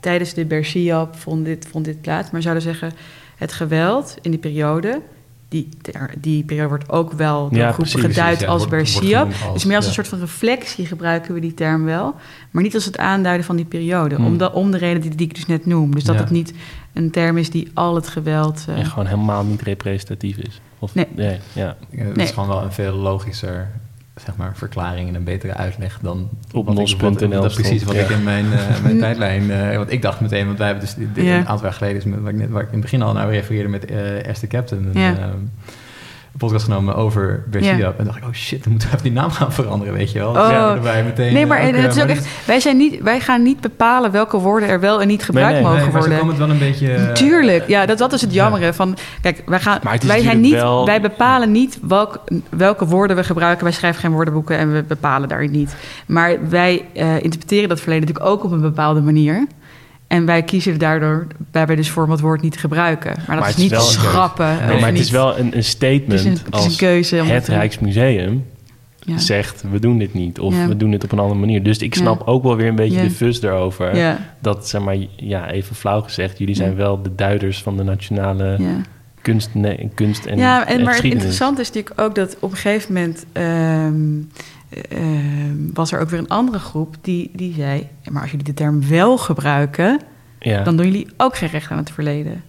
tijdens 0.00 0.34
de 0.34 0.44
Bersiab 0.44 1.16
vond 1.18 1.44
dit, 1.44 1.66
vond 1.70 1.84
dit 1.84 2.00
plaats, 2.00 2.30
maar 2.30 2.42
zouden 2.42 2.62
zeggen 2.62 2.92
het 3.40 3.52
geweld 3.52 4.16
in 4.22 4.30
die 4.30 4.40
periode. 4.40 5.00
Die, 5.48 5.68
ter- 5.82 6.14
die 6.18 6.44
periode 6.44 6.68
wordt 6.68 6.88
ook 6.88 7.12
wel 7.12 7.48
door 7.48 7.58
Ja, 7.58 7.72
groepen 7.72 7.92
precies, 7.92 8.14
geduid 8.16 8.40
ja, 8.40 8.46
als 8.46 8.68
Bersiab. 8.68 9.28
dus 9.52 9.64
meer 9.64 9.76
als 9.76 9.84
een 9.84 9.90
ja. 9.90 9.94
soort 9.96 10.08
van 10.08 10.18
reflectie 10.18 10.86
gebruiken 10.86 11.34
we 11.34 11.40
die 11.40 11.54
term 11.54 11.84
wel. 11.84 12.14
Maar 12.50 12.62
niet 12.62 12.74
als 12.74 12.84
het 12.84 12.98
aanduiden 12.98 13.46
van 13.46 13.56
die 13.56 13.64
periode. 13.64 14.14
Hmm. 14.14 14.26
Om, 14.26 14.38
de, 14.38 14.52
om 14.52 14.70
de 14.70 14.78
reden 14.78 15.00
die, 15.00 15.14
die 15.14 15.26
ik 15.26 15.34
dus 15.34 15.46
net 15.46 15.66
noem. 15.66 15.94
Dus 15.94 16.04
dat 16.04 16.14
Ja. 16.14 16.20
het 16.20 16.30
niet 16.30 16.52
een 16.92 17.10
term 17.10 17.36
is 17.38 17.50
die 17.50 17.70
al 17.74 17.94
het 17.94 18.08
geweld... 18.08 18.64
eh, 18.68 18.78
En 18.78 18.86
gewoon 18.86 19.06
helemaal 19.06 19.44
niet 19.44 19.62
representatief 19.62 20.36
is. 20.36 20.60
Of, 20.78 20.94
Nee. 20.94 21.06
ja. 21.14 21.36
Ja, 21.52 21.76
Het 21.90 22.16
Nee. 22.16 22.26
is 22.26 22.30
gewoon 22.32 22.48
wel 22.48 22.62
een 22.62 22.72
veel 22.72 22.92
logischer 22.94 23.70
zeg 24.14 24.36
maar, 24.36 24.56
verklaring 24.56 25.08
en 25.08 25.14
een 25.14 25.24
betere 25.24 25.54
uitleg 25.54 25.98
dan 26.02 26.28
Op 26.52 26.74
nos.nl 26.74 27.28
Dat 27.28 27.54
precies 27.54 27.66
stond, 27.66 27.82
wat 27.82 27.94
ja. 27.94 28.00
ik 28.02 28.08
in 28.08 28.22
mijn, 28.22 28.52
eh, 28.52 28.80
mijn 28.82 28.98
tijdlijn... 28.98 29.50
eh, 29.50 29.76
want 29.76 29.92
ik 29.92 30.02
dacht 30.02 30.20
meteen, 30.20 30.46
want 30.46 30.58
wij 30.58 30.66
hebben 30.66 30.84
dus 30.84 30.94
dit- 30.94 31.14
dit- 31.14 31.24
Ja. 31.24 31.36
een 31.38 31.46
aantal 31.48 31.64
jaar 31.64 31.74
geleden... 31.74 31.96
is 31.96 32.04
met- 32.04 32.20
waar, 32.20 32.32
ik 32.32 32.38
net, 32.38 32.50
waar 32.50 32.60
ik 32.62 32.66
in 32.68 32.72
het 32.72 32.82
begin 32.82 33.02
al 33.02 33.12
naar 33.12 33.30
refereerde 33.30 33.68
met 33.68 33.84
eh 33.84 34.26
Esther 34.26 34.48
Captain... 34.48 34.84
Een, 34.94 35.00
Ja. 35.00 35.12
eh, 35.18 35.24
podcast 36.40 36.64
genomen 36.64 36.94
over 36.94 37.42
Bersidab. 37.50 37.78
Ja. 37.78 37.94
En 37.98 38.04
dacht 38.04 38.16
ik, 38.16 38.24
oh 38.24 38.32
shit, 38.32 38.62
dan 38.62 38.72
moeten 38.72 38.88
we 38.88 38.94
even 38.96 39.08
die 39.08 39.16
naam 39.20 39.30
gaan 39.30 39.52
veranderen, 39.52 39.94
weet 39.94 40.12
je 40.12 40.18
wel. 40.18 40.28
Oh. 40.28 40.34
Ja, 40.34 40.74
erbij 40.74 41.04
meteen, 41.04 41.32
Nee, 41.32 41.46
maar 41.46 41.58
eh, 41.58 41.66
ook, 41.68 41.74
het 41.74 41.84
eh, 41.84 41.90
is 41.90 42.00
ook 42.00 42.06
maar 42.08 42.16
echt, 42.16 42.46
wij, 42.46 42.60
zijn 42.60 42.76
niet, 42.76 43.00
wij 43.02 43.20
gaan 43.20 43.42
niet 43.42 43.60
bepalen 43.60 44.10
welke 44.10 44.38
woorden 44.38 44.68
er 44.68 44.80
wel 44.80 45.00
en 45.00 45.08
niet 45.08 45.24
gebruikt 45.24 45.52
nee, 45.52 45.62
dit- 45.62 45.70
mogen 45.72 45.82
nee, 45.92 46.00
worden. 46.00 46.18
komt 46.18 46.30
het 46.30 46.38
wel 46.38 46.50
een 46.50 46.58
beetje... 46.58 46.92
eh, 46.94 47.12
Tuurlijk, 47.12 47.68
ja, 47.68 47.86
dat, 47.86 47.98
dat 47.98 48.12
is 48.12 48.20
het 48.20 48.32
jammere. 48.34 48.72
Van, 48.72 48.96
kijk, 49.22 49.42
wij, 49.46 49.60
gaan, 49.60 49.80
wij, 50.06 50.20
zijn 50.22 50.40
niet, 50.40 50.52
wel- 50.52 50.86
wij 50.86 51.00
bepalen 51.00 51.52
niet 51.52 51.78
welk, 51.82 52.24
welke 52.50 52.86
woorden 52.86 53.16
we 53.16 53.24
gebruiken. 53.24 53.64
Wij 53.64 53.72
schrijven 53.72 54.00
geen 54.00 54.12
woordenboeken 54.12 54.58
en 54.58 54.72
we 54.72 54.82
bepalen 54.82 55.28
daarin 55.28 55.50
niet. 55.50 55.74
Maar 56.06 56.48
wij 56.48 56.84
eh, 56.94 57.14
interpreteren 57.22 57.68
dat 57.68 57.80
verleden 57.80 58.06
natuurlijk 58.06 58.34
ook 58.34 58.44
op 58.44 58.52
een 58.52 58.60
bepaalde 58.60 59.00
manier. 59.00 59.46
En 60.10 60.24
wij 60.26 60.42
kiezen 60.42 60.78
daardoor 60.78 61.26
daarbij 61.50 61.76
dus 61.76 61.90
voor 61.90 62.04
om 62.04 62.10
het 62.10 62.20
woord 62.20 62.42
niet 62.42 62.52
te 62.52 62.58
gebruiken. 62.58 63.12
Maar 63.16 63.26
dat 63.36 63.38
Maar 63.38 63.48
is 63.48 63.56
niet 63.56 63.70
wel 63.70 63.80
schrappen. 63.80 64.46
Nee, 64.46 64.66
maar 64.66 64.84
het 64.84 64.92
niet- 64.92 65.02
is 65.02 65.10
wel 65.10 65.38
een, 65.38 65.56
een 65.56 65.64
statement 65.64 66.12
het 66.12 66.24
een, 66.24 66.32
het 66.44 66.50
als 66.50 66.76
keuze. 66.76 67.16
het 67.16 67.48
Rijksmuseum 67.48 68.44
ja. 68.98 69.18
zegt... 69.18 69.64
we 69.70 69.78
doen 69.78 69.98
dit 69.98 70.14
niet 70.14 70.38
of 70.40 70.54
Ja. 70.54 70.66
we 70.68 70.76
doen 70.76 70.90
dit 70.90 71.04
op 71.04 71.12
een 71.12 71.18
andere 71.18 71.40
manier. 71.40 71.62
Dus 71.62 71.78
ik 71.78 71.94
Ja. 71.94 72.00
snap 72.00 72.22
ook 72.26 72.42
wel 72.42 72.56
weer 72.56 72.68
een 72.68 72.74
beetje 72.74 73.00
de 73.02 73.10
fus 73.10 73.40
daarover. 73.40 73.96
Ja, 73.96 74.18
Dat, 74.38 74.68
zeg 74.68 74.80
maar, 74.82 74.96
ja, 75.16 75.50
even 75.50 75.76
flauw 75.76 76.00
gezegd... 76.00 76.38
jullie 76.38 76.54
zijn 76.54 76.74
wel 76.76 77.02
de 77.02 77.14
duiders 77.14 77.62
van 77.62 77.76
de 77.76 77.82
nationale 77.82 78.58
kunst, 79.22 79.50
nee, 79.52 79.90
kunst 79.94 80.24
en, 80.26 80.38
ja, 80.38 80.66
en, 80.66 80.82
maar 80.82 80.94
het 80.94 81.04
interessante 81.04 81.60
is 81.60 81.66
natuurlijk 81.68 82.00
ook 82.00 82.14
dat 82.14 82.36
op 82.40 82.50
een 82.50 82.56
gegeven 82.56 82.92
moment 82.94 83.24
ehm, 83.32 84.18
ehm, 84.70 85.72
was 85.74 85.92
er 85.92 86.00
ook 86.00 86.08
weer 86.10 86.18
een 86.18 86.28
andere 86.28 86.58
groep 86.58 86.94
die, 87.00 87.30
die 87.34 87.54
zei: 87.56 87.88
"Ja, 88.02 88.12
maar 88.12 88.22
als 88.22 88.30
jullie 88.30 88.46
de 88.46 88.54
term 88.54 88.88
wel 88.88 89.18
gebruiken, 89.18 90.00
Ja. 90.38 90.62
dan 90.62 90.76
doen 90.76 90.86
jullie 90.86 91.08
ook 91.16 91.36
geen 91.36 91.48
recht 91.48 91.70
aan 91.70 91.78
het 91.78 91.90
verleden. 91.90 92.42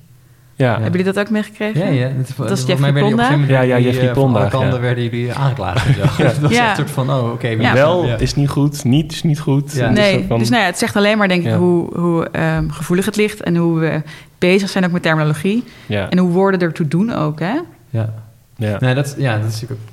ja. 0.55 0.71
Hebben 0.73 0.91
jullie 0.99 1.13
dat 1.13 1.19
ook 1.19 1.29
meegekregen? 1.29 1.93
Ja, 1.93 2.07
ja. 2.07 2.11
Dat, 2.17 2.29
is, 2.29 2.35
Dat 2.35 2.67
Jeffrey 2.67 2.93
Ponda? 2.93 3.29
Ja, 3.47 3.61
ja, 3.61 3.79
Jeffrey 3.79 4.07
eh, 4.09 4.13
van 4.13 4.23
Ponda, 4.23 4.39
alle 4.39 4.49
kanten 4.49 4.73
ja. 4.73 4.79
werden 4.79 5.03
jullie 5.03 5.33
aangeklaagd. 5.33 5.85
en 5.87 5.93
zo. 5.93 6.01
dat 6.23 6.37
was 6.39 6.51
Ja. 6.51 6.69
een 6.69 6.75
soort 6.75 6.91
van, 6.91 7.09
oh, 7.11 7.31
oké. 7.31 7.47
Ja. 7.47 7.73
Wel 7.73 8.05
ja. 8.05 8.17
is 8.17 8.35
niet 8.35 8.49
goed, 8.49 8.83
niet 8.83 9.11
is 9.11 9.23
niet 9.23 9.39
goed. 9.39 9.73
Ja. 9.73 9.87
Dus 9.87 9.97
Nee, 9.97 10.25
van- 10.27 10.39
dus 10.39 10.49
nou 10.49 10.61
ja, 10.61 10.67
het 10.67 10.77
zegt 10.77 10.95
alleen 10.95 11.17
maar 11.17 11.27
denk 11.27 11.43
ik 11.43 11.49
Ja. 11.49 11.57
hoe, 11.57 11.97
hoe 11.99 12.27
ehm, 12.31 12.69
gevoelig 12.69 13.05
het 13.05 13.15
ligt 13.15 13.41
en 13.43 13.55
hoe 13.55 13.79
we 13.79 14.01
bezig 14.37 14.69
zijn 14.69 14.85
ook 14.85 14.91
met 14.91 15.01
terminologie. 15.01 15.63
ja, 15.85 16.09
En 16.09 16.17
hoe 16.17 16.31
woorden 16.31 16.59
ertoe 16.59 16.87
doen 16.87 17.13
ook, 17.13 17.39
hè? 17.39 17.59
Ja. 17.89 18.13
ja. 18.55 18.77
Nee, 18.79 18.93
dat, 18.95 19.15
ja, 19.17 19.37
dat 19.37 19.47
is 19.47 19.53
natuurlijk 19.53 19.81
ook 19.81 19.87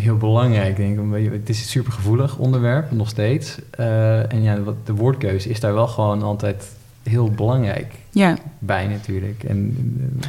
heel 0.00 0.16
belangrijk, 0.16 0.76
denk 0.76 1.14
ik. 1.14 1.32
Het 1.32 1.48
is 1.48 1.58
een 1.60 1.66
supergevoelig 1.68 2.38
onderwerp, 2.38 2.90
nog 2.90 3.08
steeds. 3.08 3.58
Eh, 3.70 4.32
en 4.32 4.42
ja, 4.42 4.60
wat, 4.60 4.86
de 4.86 4.94
woordkeuze 4.94 5.48
is 5.48 5.60
daar 5.60 5.74
wel 5.74 5.86
gewoon 5.86 6.22
altijd 6.22 6.72
heel 7.02 7.30
belangrijk 7.30 7.94
Ja, 8.10 8.36
bij 8.58 8.86
natuurlijk. 8.86 9.44
En, 9.44 9.76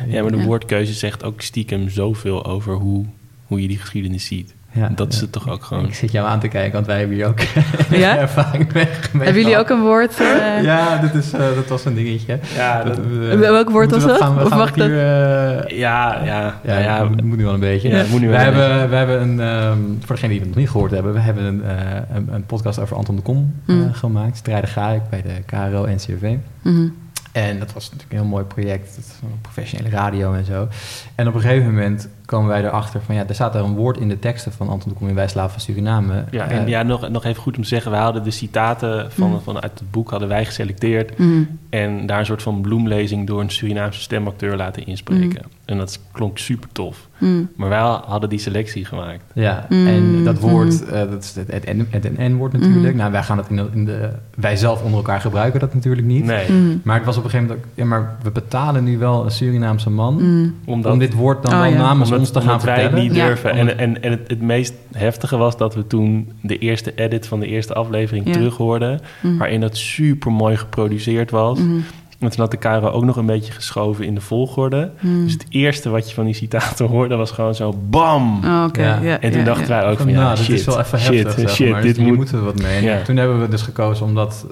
eh, 0.06 0.12
ja, 0.12 0.22
maar 0.22 0.32
de 0.32 0.38
Ja. 0.38 0.46
woordkeuze 0.46 0.94
zegt 0.94 1.24
ook 1.24 1.42
stiekem 1.42 1.90
zoveel 1.90 2.46
over 2.46 2.74
hoe, 2.74 3.06
hoe 3.46 3.62
je 3.62 3.68
die 3.68 3.78
geschiedenis 3.78 4.26
ziet. 4.26 4.54
Ja, 4.76 4.90
dat 4.96 5.14
is 5.14 5.22
het 5.22 5.32
toch 5.32 5.50
ook 5.50 5.64
gewoon. 5.64 5.86
Ik 5.86 5.94
zit 5.96 6.12
jou 6.12 6.28
aan 6.28 6.40
te 6.40 6.48
kijken, 6.48 6.74
want 6.74 6.86
wij 6.86 6.98
hebben 7.00 7.16
hier 7.16 7.28
ook 7.28 7.40
Ja? 8.04 8.18
ervaring 8.18 8.74
mee. 8.74 8.84
mee 8.84 9.24
hebben 9.24 9.34
jullie 9.42 9.44
gehad. 9.44 9.60
ook 9.72 9.78
een 9.78 9.84
woord? 9.84 10.20
eh, 10.20 10.64
Ja, 10.64 10.98
dat, 10.98 11.14
is, 11.14 11.32
eh, 11.34 11.40
dat 11.56 11.68
was 11.68 11.86
een 11.86 11.96
dingetje. 11.96 12.40
Ja, 12.56 12.84
Dat, 12.84 12.96
dat- 12.96 13.06
eh, 13.32 13.40
Welk 13.40 13.70
woord 13.70 13.92
was 13.92 14.02
we 14.04 14.08
dat? 14.08 14.18
Gaan 14.18 14.36
we, 14.36 14.42
Of 14.44 14.48
gaan 14.50 14.58
mag 14.58 14.74
we 14.76 14.82
het 14.82 14.90
hier, 14.92 15.00
eh, 15.00 15.78
ja, 15.78 16.24
ja, 16.24 16.42
Ja, 16.44 16.54
nou 16.64 16.82
ja, 16.82 17.00
dat 17.00 17.24
moet 17.24 17.38
nu 17.38 17.44
wel 17.44 17.54
een 17.54 17.60
beetje. 17.60 17.90
Ja, 17.90 18.04
moet 18.10 18.22
nu 18.22 18.28
we, 18.28 18.32
wel 18.34 18.46
een 18.48 18.54
hebben, 18.54 18.90
we 18.90 18.96
hebben 18.96 19.22
een, 19.22 19.40
ehm, 19.40 19.78
voor 20.06 20.16
degenen 20.16 20.30
die 20.30 20.40
het 20.40 20.48
nog 20.48 20.58
niet 20.58 20.70
gehoord 20.70 20.92
hebben, 20.92 21.14
we 21.14 21.20
hebben 21.20 21.44
een, 21.44 21.64
eh, 21.64 21.76
een, 22.16 22.28
een 22.32 22.46
podcast 22.46 22.80
over 22.80 22.96
Anton 22.98 23.16
de 23.16 23.22
Kom 23.22 23.54
eh, 23.68 23.76
Mm. 23.76 23.94
gemaakt. 23.94 24.38
Strijden 24.38 24.70
ga 24.70 24.90
ik 24.90 25.02
bij 25.10 25.22
de 25.22 25.42
KRO 25.46 25.86
NCRV. 25.88 26.36
mhm. 26.62 26.88
En 27.32 27.60
dat 27.60 27.74
was 27.74 27.84
natuurlijk 27.84 28.12
een 28.12 28.18
heel 28.18 28.28
mooi 28.28 28.44
project, 28.44 28.96
dat 28.96 29.06
was 29.06 29.16
een 29.32 29.42
professionele 29.42 29.90
radio 29.90 30.34
en 30.34 30.46
zo. 30.46 30.68
En 31.16 31.28
op 31.28 31.34
een 31.36 31.42
gegeven 31.42 31.66
moment 31.74 32.08
komen 32.26 32.48
wij 32.50 32.64
erachter 32.64 33.02
van 33.02 33.16
ja, 33.16 33.24
er 33.28 33.34
staat 33.36 33.56
er 33.56 33.62
een 33.64 33.76
woord 33.76 33.98
in 33.98 34.10
de 34.10 34.20
teksten 34.20 34.52
van 34.52 34.70
Anton 34.70 34.90
de 34.92 34.98
Kom 34.98 35.08
in 35.08 35.16
Wijslaaf 35.16 35.52
van 35.52 35.62
Suriname. 35.62 36.24
ja, 36.32 36.46
Eh, 36.48 36.58
en 36.58 36.68
ja, 36.68 36.84
nog, 36.84 37.10
nog 37.10 37.24
even 37.26 37.42
goed 37.42 37.56
om 37.58 37.62
te 37.64 37.68
zeggen, 37.68 37.92
we 37.92 37.98
hadden 37.98 38.24
de 38.24 38.32
citaten 38.32 39.12
van, 39.12 39.30
Mm. 39.30 39.40
van 39.42 39.62
uit 39.62 39.80
het 39.80 39.92
boek 39.92 40.10
hadden 40.10 40.28
wij 40.28 40.46
geselecteerd 40.46 41.18
Mhm. 41.18 41.44
en 41.70 42.06
daar 42.06 42.20
een 42.20 42.26
soort 42.26 42.42
van 42.42 42.62
bloemlezing 42.62 43.28
door 43.28 43.42
een 43.42 43.50
Surinaamse 43.50 44.02
stemacteur 44.02 44.56
laten 44.56 44.86
inspreken. 44.86 45.42
Mm. 45.46 45.52
En 45.66 45.78
dat 45.78 46.00
klonk 46.12 46.38
super 46.38 46.70
tof. 46.72 47.08
Maar 47.56 47.70
wij 47.70 47.80
hadden 48.06 48.30
die 48.30 48.40
selectie 48.40 48.86
gemaakt. 48.86 49.24
Ja, 49.34 49.66
Mm, 49.70 49.88
en 49.88 50.24
dat 50.24 50.40
woord, 50.40 50.82
mm. 50.82 50.88
eh, 50.94 51.10
dat 51.10 51.24
is 51.24 51.36
het, 51.36 51.52
het, 51.52 51.66
N- 51.74 51.88
het 51.90 52.18
N-woord 52.18 52.52
natuurlijk. 52.54 52.92
Mm. 52.94 52.98
Nou, 53.00 53.12
wij 53.12 53.24
gaan 53.24 53.38
het 53.38 53.50
in 53.50 53.56
de, 53.56 53.68
in 53.74 53.86
de, 53.86 54.10
wij 54.36 54.56
zelf 54.56 54.82
onder 54.82 54.98
elkaar 54.98 55.22
gebruiken 55.22 55.60
dat 55.60 55.74
natuurlijk 55.74 56.08
niet. 56.08 56.26
Nee. 56.26 56.48
Maar 56.84 56.96
het 56.96 57.06
was 57.06 57.18
op 57.18 57.24
een 57.24 57.30
gegeven 57.30 57.48
moment 57.54 57.68
ook, 57.68 57.72
ja, 57.78 57.86
maar 57.86 58.16
we 58.22 58.32
betalen 58.32 58.84
nu 58.84 58.98
wel 58.98 59.24
een 59.26 59.32
Surinaamse 59.32 59.90
man 59.90 60.14
Mhm. 60.16 60.50
omdat, 60.66 60.92
om 60.92 61.00
dit 61.00 61.14
woord 61.14 61.44
dan 61.44 61.54
Oh, 61.54 61.60
wel 61.62 61.70
ja. 61.70 61.78
namens 61.78 62.10
ons 62.20 62.30
te 62.32 62.42
gaan 62.42 62.60
wij 62.60 62.82
het 62.84 62.94
niet 62.94 63.16
Ja. 63.16 63.26
durven. 63.26 63.52
En, 63.52 63.78
en, 63.78 64.02
en 64.04 64.12
het, 64.12 64.20
het 64.28 64.42
meest 64.42 64.74
heftige 64.92 65.38
was 65.38 65.58
dat 65.58 65.76
we 65.76 65.88
toen 65.88 66.32
de 66.42 66.58
eerste 66.58 66.94
edit 66.96 67.28
van 67.28 67.40
de 67.40 67.48
eerste 67.48 67.74
aflevering 67.74 68.26
Ja. 68.28 68.32
terug 68.34 68.58
hoorden, 68.58 69.00
Mhm. 69.22 69.38
waarin 69.38 69.62
dat 69.62 69.78
super 69.78 70.32
mooi 70.32 70.58
geproduceerd 70.58 71.32
was. 71.32 71.60
Mhm. 71.60 71.78
En 72.20 72.30
toen 72.32 72.40
had 72.40 72.52
de 72.52 72.58
Caro 72.58 72.90
ook 72.90 73.04
nog 73.04 73.16
een 73.16 73.26
beetje 73.26 73.52
geschoven 73.54 74.06
in 74.06 74.16
de 74.16 74.22
volgorde. 74.22 74.92
Mhm. 75.00 75.24
Dus 75.24 75.34
het 75.34 75.46
eerste 75.50 75.90
wat 75.90 76.10
je 76.10 76.16
van 76.16 76.26
die 76.26 76.34
citaten 76.34 76.86
hoorde 76.88 77.16
was 77.16 77.32
gewoon 77.32 77.56
zo 77.56 77.74
BAM! 77.90 78.38
Oh, 78.38 78.66
Ja. 78.74 79.00
ja. 79.02 79.20
en 79.20 79.30
toen 79.32 79.40
ja, 79.40 79.46
dachten 79.46 79.68
ja. 79.76 79.82
wij 79.82 79.92
ook 79.92 79.98
van, 79.98 80.06
nou, 80.08 80.18
ja, 80.20 80.30
dat 80.30 80.38
shit, 80.38 80.60
is 80.60 80.66
wel 80.66 80.80
even 80.80 81.00
shit, 81.00 81.24
heftig, 81.24 81.40
zeg 81.40 81.50
shit, 81.56 81.70
maar. 81.70 81.82
dit 81.82 81.90
Dus 81.90 81.98
hier 81.98 82.08
moet... 82.08 82.18
moeten 82.18 82.38
we 82.40 82.44
wat 82.46 82.62
mee. 82.62 83.02
Toen 83.04 83.18
hebben 83.18 83.42
we 83.42 83.48
dus 83.48 83.62
gekozen 83.62 84.06
omdat... 84.06 84.46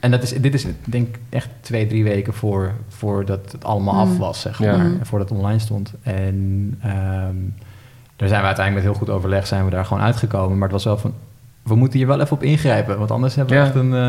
En 0.00 0.10
dat 0.10 0.22
is, 0.22 0.30
dit 0.30 0.54
is 0.54 0.66
denk 0.84 1.08
ik 1.08 1.18
echt 1.28 1.48
twee, 1.60 1.86
drie 1.86 2.04
weken 2.04 2.34
voor, 2.34 2.72
voordat 2.88 3.52
het 3.52 3.64
allemaal 3.64 3.94
af 3.94 4.08
Mm. 4.08 4.18
was, 4.18 4.40
zeg 4.40 4.58
Ja. 4.58 4.76
maar. 4.76 4.86
Mm. 4.86 4.96
En 5.00 5.06
voordat 5.06 5.28
het 5.28 5.38
online 5.38 5.58
stond. 5.58 5.92
En 6.02 6.78
ehm, 6.82 7.36
daar 8.16 8.28
zijn 8.28 8.40
we 8.40 8.46
uiteindelijk 8.46 8.74
met 8.74 8.82
heel 8.82 8.94
goed 9.06 9.10
overleg 9.10 9.46
zijn 9.46 9.64
we 9.64 9.70
daar 9.70 9.84
gewoon 9.84 10.02
uitgekomen. 10.02 10.52
Maar 10.58 10.62
het 10.68 10.72
was 10.72 10.84
wel 10.84 10.98
van... 10.98 11.14
We 11.62 11.74
moeten 11.74 11.98
hier 11.98 12.06
wel 12.08 12.20
even 12.20 12.36
op 12.36 12.42
ingrijpen, 12.42 12.98
want 12.98 13.10
anders 13.10 13.34
hebben 13.34 13.54
we, 13.54 13.60
Ja. 13.60 13.66
echt, 13.66 13.74
een, 13.74 13.94
eh, 13.94 14.00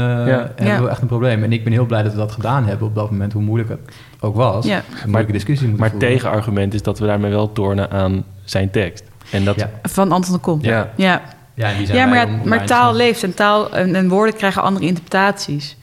hebben 0.55 0.65
Ja. 0.65 0.81
we 0.83 0.89
echt 0.89 1.01
een 1.01 1.07
probleem. 1.07 1.43
En 1.43 1.51
ik 1.51 1.63
ben 1.63 1.73
heel 1.73 1.85
blij 1.85 2.03
dat 2.03 2.11
we 2.11 2.17
dat 2.17 2.31
gedaan 2.31 2.65
hebben 2.65 2.87
op 2.87 2.95
dat 2.95 3.11
moment, 3.11 3.33
hoe 3.33 3.41
moeilijk 3.41 3.69
het 3.69 3.79
ook 4.19 4.35
was. 4.35 4.65
Ja. 4.65 4.77
Een 4.77 4.83
moeilijke 5.05 5.31
discussie 5.31 5.67
moeten 5.67 5.85
Maar 5.87 5.91
voeren. 5.93 6.09
tegenargument 6.09 6.73
is 6.73 6.81
dat 6.81 6.99
we 6.99 7.05
daarmee 7.05 7.31
wel 7.31 7.51
tornen 7.51 7.91
aan 7.91 8.23
zijn 8.43 8.69
tekst. 8.69 9.03
En 9.31 9.43
dat... 9.43 9.55
Ja. 9.55 9.69
Van 9.83 10.11
Anton 10.11 10.33
de 10.33 10.39
Kom. 10.39 10.59
Ja. 10.61 10.89
ja. 10.95 11.21
Ja, 11.53 12.05
maar, 12.05 12.27
maar 12.45 12.65
taal 12.65 12.93
leeft 12.95 13.23
en 13.23 13.33
taal 13.33 13.71
en, 13.73 13.95
en 13.95 14.09
woorden 14.09 14.35
krijgen 14.35 14.61
andere 14.61 14.85
interpretaties. 14.85 15.77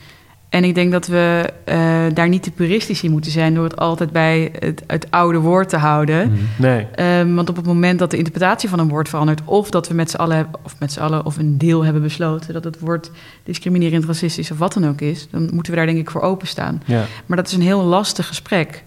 En 0.48 0.64
ik 0.64 0.74
denk 0.74 0.92
dat 0.92 1.06
we 1.06 1.52
eh, 1.64 2.04
daar 2.14 2.28
niet 2.28 2.42
te 2.42 2.50
puristisch 2.50 3.02
in 3.02 3.10
moeten 3.10 3.30
zijn 3.30 3.54
door 3.54 3.64
het 3.64 3.76
altijd 3.76 4.12
bij 4.12 4.52
het, 4.58 4.82
het 4.86 5.06
oude 5.10 5.38
woord 5.38 5.68
te 5.68 5.76
houden. 5.76 6.32
Mhm. 6.32 6.42
Nee. 6.56 6.86
Ehm, 6.94 7.34
want 7.34 7.48
op 7.48 7.56
het 7.56 7.66
moment 7.66 7.98
dat 7.98 8.10
de 8.10 8.16
interpretatie 8.16 8.68
van 8.68 8.78
een 8.78 8.88
woord 8.88 9.08
verandert, 9.08 9.40
of 9.44 9.70
dat 9.70 9.88
we 9.88 9.94
met 9.94 10.10
z'n 10.10 10.16
allen, 10.16 10.36
hebben- 10.36 10.60
of 10.62 10.74
met 10.78 10.92
z'n 10.92 11.00
allen, 11.00 11.26
of 11.26 11.36
een 11.36 11.58
deel 11.58 11.84
hebben 11.84 12.02
besloten 12.02 12.52
dat 12.52 12.64
het 12.64 12.78
woord 12.80 13.10
discriminerend, 13.44 14.04
racistisch 14.04 14.50
of 14.50 14.58
wat 14.58 14.72
dan 14.72 14.88
ook 14.88 15.00
is, 15.00 15.28
dan 15.30 15.48
moeten 15.52 15.72
we 15.72 15.78
daar 15.78 15.86
denk 15.86 15.98
ik 15.98 16.10
voor 16.10 16.20
openstaan. 16.20 16.82
Ja. 16.84 17.04
Maar 17.26 17.36
dat 17.36 17.46
is 17.46 17.52
een 17.52 17.60
heel 17.62 17.82
lastig 17.82 18.26
gesprek. 18.26 18.84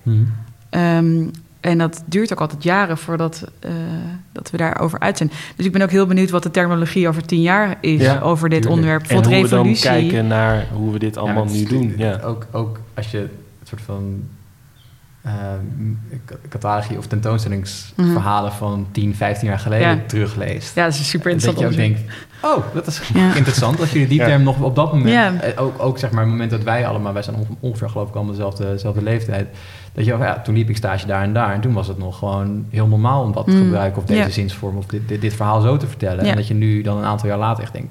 Ehm, 0.70 1.24
en 1.62 1.78
dat 1.78 2.04
duurt 2.06 2.32
ook 2.34 2.42
altijd 2.42 2.64
jaren 2.64 2.98
voordat 2.98 3.44
eh, 3.60 3.72
dat 4.32 4.52
we 4.52 4.58
daarover 4.58 5.00
uit 5.00 5.18
zijn. 5.18 5.32
Dus 5.56 5.66
ik 5.66 5.72
ben 5.72 5.82
ook 5.82 5.90
heel 5.92 6.06
benieuwd 6.06 6.30
wat 6.30 6.44
de 6.44 6.52
terminologie 6.52 7.08
over 7.08 7.26
tien 7.26 7.42
jaar 7.42 7.78
is 7.82 8.02
Ja, 8.02 8.20
over 8.20 8.50
dit 8.50 8.62
tuurlijk. 8.62 8.82
onderwerp. 8.82 9.08
En 9.08 9.26
hoe 9.34 9.42
we 9.42 9.48
dan 9.50 9.74
kijken 9.74 10.28
naar 10.28 10.68
hoe 10.74 10.92
we 10.92 11.00
dit 11.00 11.18
allemaal 11.18 11.46
Ja, 11.48 11.52
nu 11.52 11.64
doen. 11.64 11.94
Ja. 11.98 12.20
Ook, 12.24 12.48
ook 12.52 12.80
als 12.94 13.12
je 13.12 13.18
het 13.18 13.68
soort 13.70 13.82
van 13.82 14.24
ehm, 15.24 15.34
k- 16.26 16.50
catalogie 16.50 16.98
of 16.98 17.08
tentoonstellingsverhalen 17.08 18.52
van 18.52 18.88
10, 18.92 19.16
15 19.16 19.48
jaar 19.48 19.60
geleden 19.60 19.88
Ja. 19.88 19.98
terugleest. 20.08 20.76
Ja, 20.76 20.84
dat 20.86 20.94
is 20.94 21.10
super 21.10 21.32
dat 21.32 21.42
interessant 21.44 21.76
je 21.76 21.82
ook 21.84 21.88
denkt, 21.96 22.14
oh, 22.42 22.74
dat 22.74 22.88
is 22.88 23.02
Ja. 23.14 23.36
interessant. 23.36 23.80
Als 23.80 23.92
jullie 23.92 24.08
die 24.08 24.20
Ja. 24.20 24.26
term 24.26 24.44
nog 24.44 24.60
op 24.62 24.76
dat 24.76 24.94
moment, 24.94 25.10
Ja. 25.14 25.34
eh, 25.42 25.62
ook, 25.64 25.80
ook 25.82 25.98
zeg 26.00 26.12
maar 26.12 26.22
het 26.24 26.32
moment 26.32 26.52
dat 26.52 26.64
wij 26.64 26.88
allemaal, 26.88 27.14
wij 27.14 27.22
zijn 27.24 27.36
onge- 27.36 27.48
ongeveer 27.60 27.90
geloof 27.90 28.10
ik 28.10 28.16
allemaal 28.16 28.34
dezelfde, 28.34 28.66
dezelfde 28.72 29.02
leeftijd, 29.04 29.48
dat 29.94 30.06
je, 30.06 30.14
ook, 30.14 30.22
ja, 30.22 30.40
toen 30.42 30.56
liep 30.56 30.70
ik 30.70 30.78
stage 30.78 31.08
daar 31.08 31.24
en 31.24 31.34
daar 31.34 31.54
en 31.54 31.62
toen 31.62 31.74
was 31.74 31.88
het 31.88 31.98
nog 31.98 32.18
gewoon 32.18 32.66
heel 32.70 32.88
normaal 32.88 33.24
om 33.24 33.32
dat 33.32 33.46
te 33.46 33.52
Mm. 33.52 33.64
gebruiken 33.64 34.02
of 34.02 34.08
deze 34.08 34.20
Ja. 34.20 34.30
zinsvorm 34.30 34.78
of 34.78 34.86
dit, 34.86 35.08
dit, 35.08 35.22
dit 35.22 35.34
verhaal 35.34 35.62
zo 35.62 35.78
te 35.78 35.88
vertellen. 35.88 36.24
Ja. 36.26 36.30
En 36.32 36.36
dat 36.36 36.48
je 36.48 36.54
nu 36.54 36.82
dan 36.82 36.98
een 36.98 37.04
aantal 37.06 37.30
jaar 37.30 37.38
later 37.38 37.64
echt 37.64 37.74
denkt, 37.74 37.90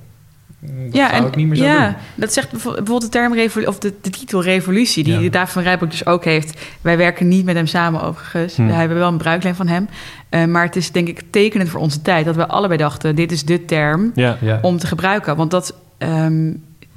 mm, 0.59 0.84
dat 0.84 0.94
Ja, 0.94 1.12
en 1.12 1.26
ik 1.26 1.36
niet 1.36 1.46
meer 1.46 1.57
zo 1.57 1.64
ja, 1.64 1.84
doen. 1.86 1.94
dat 2.14 2.32
zegt 2.32 2.51
bijvo- 2.51 2.68
bijvoorbeeld 2.74 3.03
de 3.03 3.09
term 3.09 3.66
of 3.66 3.78
de, 3.78 3.94
de 4.01 4.11
titel 4.11 4.42
revolutie, 4.42 5.05
die 5.05 5.20
Ja. 5.20 5.30
David 5.30 5.53
van 5.53 5.62
Rijbroek 5.62 5.90
dus 5.90 6.07
ook 6.07 6.24
heeft. 6.24 6.61
Wij 6.80 6.96
werken 6.96 7.28
niet 7.28 7.44
met 7.44 7.55
hem 7.55 7.66
samen 7.66 8.03
overigens. 8.03 8.57
Hm. 8.57 8.66
We 8.66 8.72
hebben 8.72 8.98
wel 8.98 9.09
een 9.09 9.16
bruiklijn 9.18 9.55
van 9.55 9.66
hem. 9.68 9.88
Eh, 10.28 10.44
maar 10.44 10.64
het 10.64 10.76
is 10.76 10.92
denk 10.92 11.09
ik 11.09 11.22
tekenend 11.30 11.68
voor 11.70 11.80
onze 11.80 12.03
tijd 12.03 12.24
dat 12.24 12.36
we 12.36 12.46
allebei 12.46 12.78
dachten: 12.78 13.14
dit 13.16 13.32
is 13.32 13.44
de 13.44 13.64
term 13.64 14.11
Ja. 14.14 14.38
Om 14.62 14.78
te 14.78 14.86
gebruiken. 14.86 15.36
Want 15.36 15.51
dat, 15.51 15.74
ehm, 15.98 16.53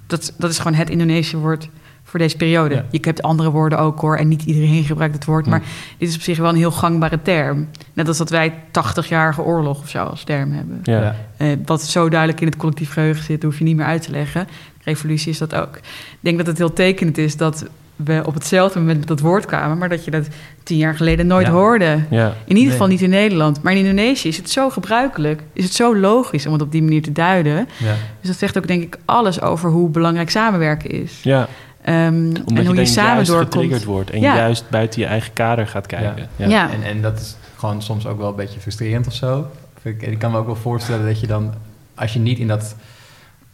dat, 0.07 0.33
dat 0.37 0.49
is 0.49 0.57
gewoon 0.57 0.73
het 0.77 0.89
Indonesische 0.89 1.37
woord 1.37 1.69
voor 2.13 2.21
deze 2.21 2.37
periode. 2.37 2.75
Ja. 2.75 2.85
Je 2.91 2.99
hebt 3.01 3.21
andere 3.21 3.49
woorden 3.51 3.79
ook 3.79 3.99
hoor, 3.99 4.17
en 4.17 4.27
niet 4.27 4.43
iedereen 4.43 4.83
gebruikt 4.83 5.15
het 5.15 5.25
woord. 5.25 5.43
Hm. 5.45 5.49
Maar 5.51 5.61
dit 5.97 6.09
is 6.09 6.15
op 6.15 6.21
zich 6.21 6.37
wel 6.37 6.49
een 6.49 6.55
heel 6.55 6.71
gangbare 6.71 7.21
term. 7.21 7.67
Net 7.93 8.07
als 8.07 8.17
dat 8.17 8.29
wij 8.29 8.53
80-jarige 8.71 9.41
oorlog 9.41 9.81
of 9.81 9.89
zo 9.89 10.03
als 10.03 10.23
term 10.23 10.51
hebben. 10.51 10.79
Ja. 10.83 11.15
Eh, 11.37 11.47
wat 11.65 11.81
zo 11.81 12.09
duidelijk 12.09 12.41
in 12.41 12.47
het 12.47 12.57
collectief 12.57 12.91
geheugen 12.91 13.23
zit, 13.23 13.43
hoef 13.43 13.57
je 13.57 13.63
niet 13.63 13.75
meer 13.75 13.85
uit 13.85 14.01
te 14.01 14.11
leggen. 14.11 14.47
Revolutie 14.83 15.31
is 15.31 15.37
dat 15.37 15.55
ook. 15.55 15.75
Ik 15.77 15.83
denk 16.19 16.37
dat 16.37 16.47
het 16.47 16.57
heel 16.57 16.73
tekenend 16.73 17.17
is 17.17 17.37
dat 17.37 17.65
we 17.95 18.21
op 18.25 18.33
hetzelfde 18.33 18.79
moment 18.79 18.97
met 18.99 19.07
dat 19.07 19.19
woord 19.19 19.45
kwamen, 19.45 19.77
maar 19.77 19.89
dat 19.89 20.05
je 20.05 20.11
dat 20.11 20.27
tien 20.63 20.77
jaar 20.77 20.95
geleden 20.95 21.27
nooit 21.27 21.47
Ja. 21.47 21.53
hoorde. 21.53 21.99
Ja. 22.09 22.25
In 22.27 22.33
ieder 22.47 22.63
Nee. 22.63 22.71
geval 22.71 22.87
niet 22.87 23.01
in 23.01 23.09
Nederland. 23.09 23.63
Maar 23.63 23.73
in 23.73 23.79
Indonesië 23.79 24.27
is 24.27 24.37
het 24.37 24.49
zo 24.49 24.69
gebruikelijk, 24.69 25.41
is 25.53 25.63
het 25.63 25.73
zo 25.73 25.95
logisch 25.97 26.45
om 26.45 26.53
het 26.53 26.61
op 26.61 26.71
die 26.71 26.81
manier 26.83 27.01
te 27.01 27.11
duiden. 27.11 27.55
Ja. 27.77 27.93
Dus 28.19 28.29
dat 28.29 28.37
zegt 28.37 28.57
ook 28.57 28.67
denk 28.67 28.83
ik 28.83 28.97
alles 29.05 29.41
over 29.41 29.69
hoe 29.69 29.89
belangrijk 29.89 30.29
samenwerken 30.29 30.89
is. 30.89 31.19
ja, 31.23 31.47
Ehm, 31.83 31.95
en 31.95 32.43
omdat 32.47 32.65
hoe 32.65 32.75
je 32.75 32.85
samen 32.85 33.13
juist 33.13 33.29
doorkomt. 33.31 33.53
getriggerd 33.53 33.83
wordt 33.83 34.09
en 34.09 34.19
Ja. 34.19 34.35
juist 34.35 34.69
buiten 34.69 35.01
je 35.01 35.07
eigen 35.07 35.33
kader 35.33 35.67
gaat 35.67 35.85
kijken. 35.85 36.27
Ja. 36.35 36.47
Ja. 36.47 36.71
En, 36.71 36.83
en 36.83 37.01
dat 37.01 37.19
is 37.19 37.35
gewoon 37.57 37.81
soms 37.81 38.05
ook 38.07 38.17
wel 38.17 38.29
een 38.29 38.35
beetje 38.35 38.59
frustrerend 38.59 39.07
of 39.07 39.13
zo. 39.13 39.47
Ik, 39.81 40.01
ik 40.01 40.19
kan 40.19 40.31
me 40.31 40.37
ook 40.37 40.45
wel 40.45 40.55
voorstellen 40.55 41.05
dat 41.05 41.19
je 41.19 41.27
dan, 41.27 41.53
als 41.95 42.13
je 42.13 42.19
niet 42.19 42.39
in 42.39 42.47
dat 42.47 42.75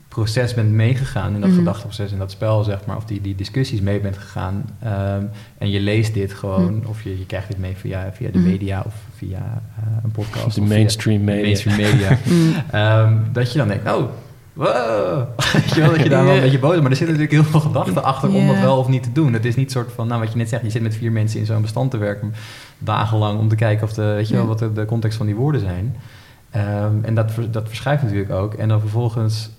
proces 0.08 0.54
bent 0.54 0.72
meegegaan, 0.72 1.34
in 1.36 1.40
dat 1.42 1.50
Mhm. 1.50 1.58
gedachteproces, 1.60 2.12
in 2.12 2.18
dat 2.18 2.32
spel, 2.32 2.64
zeg 2.64 2.86
maar, 2.86 2.98
of 2.98 3.06
die, 3.06 3.22
die 3.22 3.36
discussies 3.36 3.82
mee 3.82 4.00
bent 4.00 4.18
gegaan, 4.18 4.70
ehm, 4.84 5.24
en 5.58 5.70
je 5.70 5.80
leest 5.80 6.14
dit 6.14 6.34
gewoon, 6.34 6.76
Mhm. 6.76 6.88
of 6.88 7.04
je, 7.04 7.18
je 7.20 7.26
krijgt 7.26 7.48
dit 7.48 7.58
mee 7.58 7.74
via, 7.78 8.10
via 8.14 8.30
de 8.32 8.38
Mhm. 8.40 8.48
media 8.50 8.84
of 8.86 8.94
via 9.18 9.62
eh, 9.78 9.84
een 10.04 10.12
podcast. 10.12 10.56
De 10.56 10.62
of 10.62 10.68
via 10.68 10.76
mainstream 10.76 11.18
de 11.20 11.24
media. 11.32 11.42
mainstream 11.44 11.78
media. 11.78 12.18
Mm. 12.30 12.54
Ehm, 12.72 13.18
dat 13.32 13.52
je 13.52 13.58
dan 13.58 13.68
denkt, 13.68 13.92
oh, 13.92 14.04
wow. 14.64 15.28
Weet 15.54 15.74
je 15.76 15.82
wel, 15.82 15.90
dat 15.92 16.04
je 16.04 16.10
daar 16.10 16.26
wel 16.26 16.36
een 16.36 16.42
beetje 16.42 16.60
boos 16.60 16.70
bent. 16.72 16.82
Maar 16.82 16.92
er 16.92 16.98
zitten 16.98 17.16
natuurlijk 17.18 17.44
heel 17.44 17.52
veel 17.52 17.70
gedachten 17.70 18.04
achter 18.04 18.30
om 18.34 18.48
dat 18.48 18.60
wel 18.60 18.78
of 18.78 18.88
niet 18.88 19.04
te 19.04 19.12
doen. 19.12 19.34
Het 19.34 19.46
is 19.46 19.56
niet 19.56 19.72
soort 19.72 19.92
van, 19.96 20.08
nou 20.08 20.20
wat 20.22 20.32
je 20.32 20.38
net 20.38 20.50
zegt, 20.50 20.64
je 20.64 20.70
zit 20.70 20.82
met 20.82 20.96
vier 20.96 21.12
mensen 21.12 21.40
in 21.40 21.46
zo'n 21.46 21.62
bestand 21.62 21.92
te 21.92 21.98
werken, 21.98 22.34
dagenlang, 22.78 23.40
om 23.40 23.48
te 23.48 23.56
kijken 23.56 23.84
of 23.88 23.94
de, 23.94 24.02
weet 24.04 24.28
je 24.28 24.36
wel, 24.36 24.46
wat 24.48 24.60
de, 24.60 24.74
de 24.74 24.86
context 24.86 25.18
van 25.18 25.26
die 25.26 25.36
woorden 25.36 25.62
zijn. 25.62 25.96
Ehm, 26.52 26.94
en 27.02 27.16
dat, 27.16 27.32
dat 27.52 27.68
verschuift 27.68 28.04
natuurlijk 28.04 28.32
ook. 28.32 28.54
En 28.54 28.68
dan 28.68 28.80
vervolgens 28.80 29.50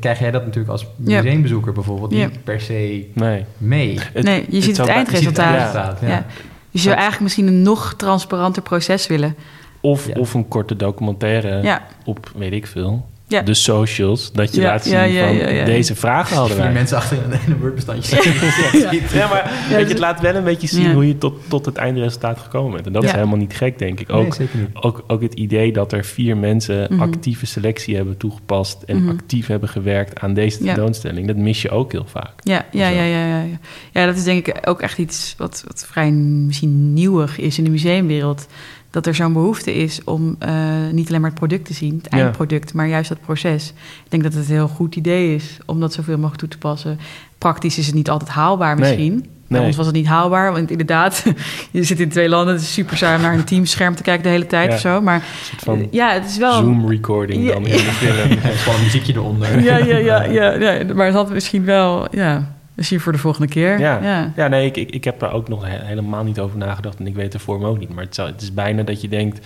krijg 0.00 0.18
jij 0.18 0.30
dat 0.30 0.44
natuurlijk 0.44 0.72
als 0.72 0.86
museumbezoeker 0.96 1.72
bijvoorbeeld 1.72 2.10
niet 2.10 2.44
per 2.44 2.60
se 2.60 3.06
Nee. 3.14 3.44
mee. 3.58 3.98
Het- 4.12 4.24
nee, 4.24 4.46
je 4.48 4.60
ziet 4.60 4.76
het 4.76 4.86
bij- 4.86 4.96
Je 4.98 5.16
ziet 5.16 5.26
het 5.26 5.38
eindresultaat. 5.38 5.44
eindresultaat, 5.54 6.00
ja. 6.00 6.08
Ja. 6.08 6.24
Dus 6.70 6.82
je 6.82 6.88
zou 6.88 6.94
eigenlijk 6.94 7.22
misschien 7.24 7.46
een 7.46 7.62
nog 7.62 7.94
transparanter 7.96 8.62
proces 8.62 9.06
willen. 9.06 9.34
Of, 9.80 10.06
Ja. 10.06 10.14
of 10.20 10.34
een 10.34 10.48
korte 10.48 10.76
documentaire 10.76 11.62
Ja. 11.62 11.82
op, 12.04 12.30
weet 12.36 12.52
ik 12.52 12.66
veel, 12.66 13.06
Ja. 13.28 13.42
de 13.42 13.54
socials. 13.54 14.32
Dat 14.32 14.54
je 14.54 14.60
Ja, 14.60 14.66
laat 14.66 14.84
zien 14.84 14.92
ja, 14.92 15.02
ja, 15.02 15.26
van, 15.26 15.36
ja, 15.36 15.48
ja. 15.48 15.64
deze 15.64 15.94
vragen 15.94 16.36
hadden 16.36 16.54
Vier 16.56 16.64
wij. 16.64 16.74
mensen 16.74 16.96
achter 16.96 17.16
in 17.16 17.22
een- 17.32 17.38
in 17.46 17.52
een 17.52 17.58
Word-bestandje. 17.58 18.16
Ja. 19.12 19.28
Maar 19.28 19.52
weet 19.68 19.78
je, 19.80 19.88
het 19.88 19.98
laat 19.98 20.20
wel 20.20 20.34
een 20.34 20.44
beetje 20.44 20.66
zien 20.66 20.82
Ja. 20.88 20.92
hoe 20.92 21.06
je 21.08 21.18
tot, 21.18 21.34
tot 21.48 21.64
het 21.66 21.76
eindresultaat 21.76 22.38
gekomen 22.38 22.72
bent. 22.72 22.86
En 22.86 22.92
dat 22.92 23.04
is 23.04 23.12
helemaal 23.12 23.36
niet 23.36 23.56
gek, 23.56 23.78
denk 23.78 24.00
ik. 24.00 24.08
Nee, 24.08 24.26
Ook, 24.26 24.34
zeker 24.34 24.58
niet. 24.58 24.68
ook, 24.72 25.04
ook 25.06 25.22
het 25.22 25.34
idee 25.34 25.72
dat 25.72 25.92
er 25.92 26.04
vier 26.04 26.36
mensen 26.36 26.86
Mhm. 26.90 27.02
actieve 27.02 27.46
selectie 27.46 27.96
hebben 27.96 28.16
toegepast... 28.16 28.82
en 28.82 29.02
Mhm. 29.02 29.08
actief 29.08 29.46
hebben 29.46 29.68
gewerkt 29.68 30.20
aan 30.20 30.34
deze 30.34 30.58
Ja. 30.64 30.64
tentoonstelling. 30.74 31.26
Dat 31.26 31.36
mis 31.36 31.62
je 31.62 31.70
ook 31.70 31.92
heel 31.92 32.06
vaak. 32.08 32.32
Ja, 32.42 32.66
ja, 32.72 32.88
ja, 32.88 33.02
ja, 33.02 33.26
ja. 33.26 33.44
Ja, 33.92 34.06
dat 34.06 34.16
is 34.16 34.24
denk 34.24 34.46
ik 34.46 34.58
ook 34.68 34.80
echt 34.80 34.98
iets 34.98 35.34
wat, 35.38 35.62
wat 35.66 35.86
vrij 35.90 36.10
misschien 36.10 36.92
nieuwig 36.92 37.38
is 37.38 37.58
in 37.58 37.64
de 37.64 37.70
museumwereld. 37.70 38.46
Dat 38.90 39.06
er 39.06 39.14
zo'n 39.14 39.32
behoefte 39.32 39.74
is 39.74 40.04
om 40.04 40.36
eh, 40.38 40.52
niet 40.92 41.08
alleen 41.08 41.20
maar 41.20 41.30
het 41.30 41.38
product 41.38 41.64
te 41.66 41.74
zien, 41.74 42.00
het 42.02 42.12
Ja. 42.14 42.18
eindproduct, 42.22 42.74
maar 42.74 42.88
juist 42.88 43.08
dat 43.08 43.20
proces. 43.20 43.68
Ik 44.04 44.10
denk 44.10 44.22
dat 44.22 44.32
het 44.34 44.48
een 44.48 44.54
heel 44.54 44.68
goed 44.68 44.96
idee 44.96 45.34
is 45.34 45.58
om 45.66 45.80
dat 45.80 45.92
zoveel 45.92 46.14
mogelijk 46.16 46.38
toe 46.40 46.48
te 46.48 46.58
passen. 46.58 46.98
Praktisch 47.38 47.78
is 47.78 47.86
het 47.86 47.94
niet 47.94 48.10
altijd 48.10 48.30
haalbaar 48.30 48.76
Nee. 48.76 48.84
misschien. 48.88 49.26
Bij 49.46 49.60
ons 49.60 49.76
was 49.76 49.86
het 49.86 49.94
niet 49.94 50.06
haalbaar, 50.06 50.52
want 50.52 50.70
inderdaad, 50.70 51.24
je 51.70 51.82
zit 51.84 52.00
in 52.00 52.08
twee 52.08 52.28
landen, 52.28 52.54
het 52.54 52.62
is 52.62 52.72
super 52.72 52.96
saai 52.96 53.16
om 53.16 53.22
naar 53.22 53.34
een 53.34 53.44
teamscherm 53.44 53.94
te 53.94 54.02
kijken 54.02 54.22
de 54.22 54.28
hele 54.28 54.46
tijd 54.46 54.68
Ja. 54.68 54.74
of 54.74 54.80
zo. 54.80 55.00
Maar 55.00 55.22
eh, 55.66 55.74
ja, 55.90 56.12
het 56.12 56.24
is 56.24 56.36
wel... 56.36 56.52
Zoom-recording 56.52 57.44
Ja. 57.46 57.52
dan 57.52 57.66
in 57.66 57.76
de 57.76 57.78
film. 57.78 58.16
Er 58.30 58.52
is 58.52 58.60
gewoon 58.62 58.78
een 58.78 58.84
muziekje 58.84 59.12
eronder. 59.12 59.62
Ja, 59.62 59.76
ja, 59.76 59.96
ja, 59.96 60.22
ja, 60.24 60.52
ja, 60.54 60.94
maar 60.94 61.06
het 61.06 61.14
had 61.14 61.30
misschien 61.32 61.64
wel, 61.64 62.06
ja, 62.10 62.56
misschien 62.78 63.00
voor 63.00 63.12
de 63.12 63.18
volgende 63.18 63.48
keer. 63.48 63.78
Ja, 63.78 63.98
ja. 64.02 64.32
ja. 64.36 64.48
nee, 64.48 64.66
ik, 64.66 64.76
ik, 64.76 64.90
ik 64.90 65.04
heb 65.04 65.20
daar 65.20 65.32
ook 65.32 65.48
nog 65.48 65.66
he- 65.66 65.84
helemaal 65.84 66.24
niet 66.24 66.40
over 66.40 66.58
nagedacht 66.58 66.98
en 66.98 67.06
ik 67.06 67.14
weet 67.14 67.32
de 67.32 67.38
vorm 67.38 67.64
ook 67.64 67.78
niet. 67.78 67.94
Maar 67.94 68.04
het, 68.04 68.14
zou, 68.14 68.30
het 68.30 68.42
is 68.42 68.54
bijna 68.54 68.82
dat 68.82 69.00
je 69.00 69.08
denkt, 69.08 69.36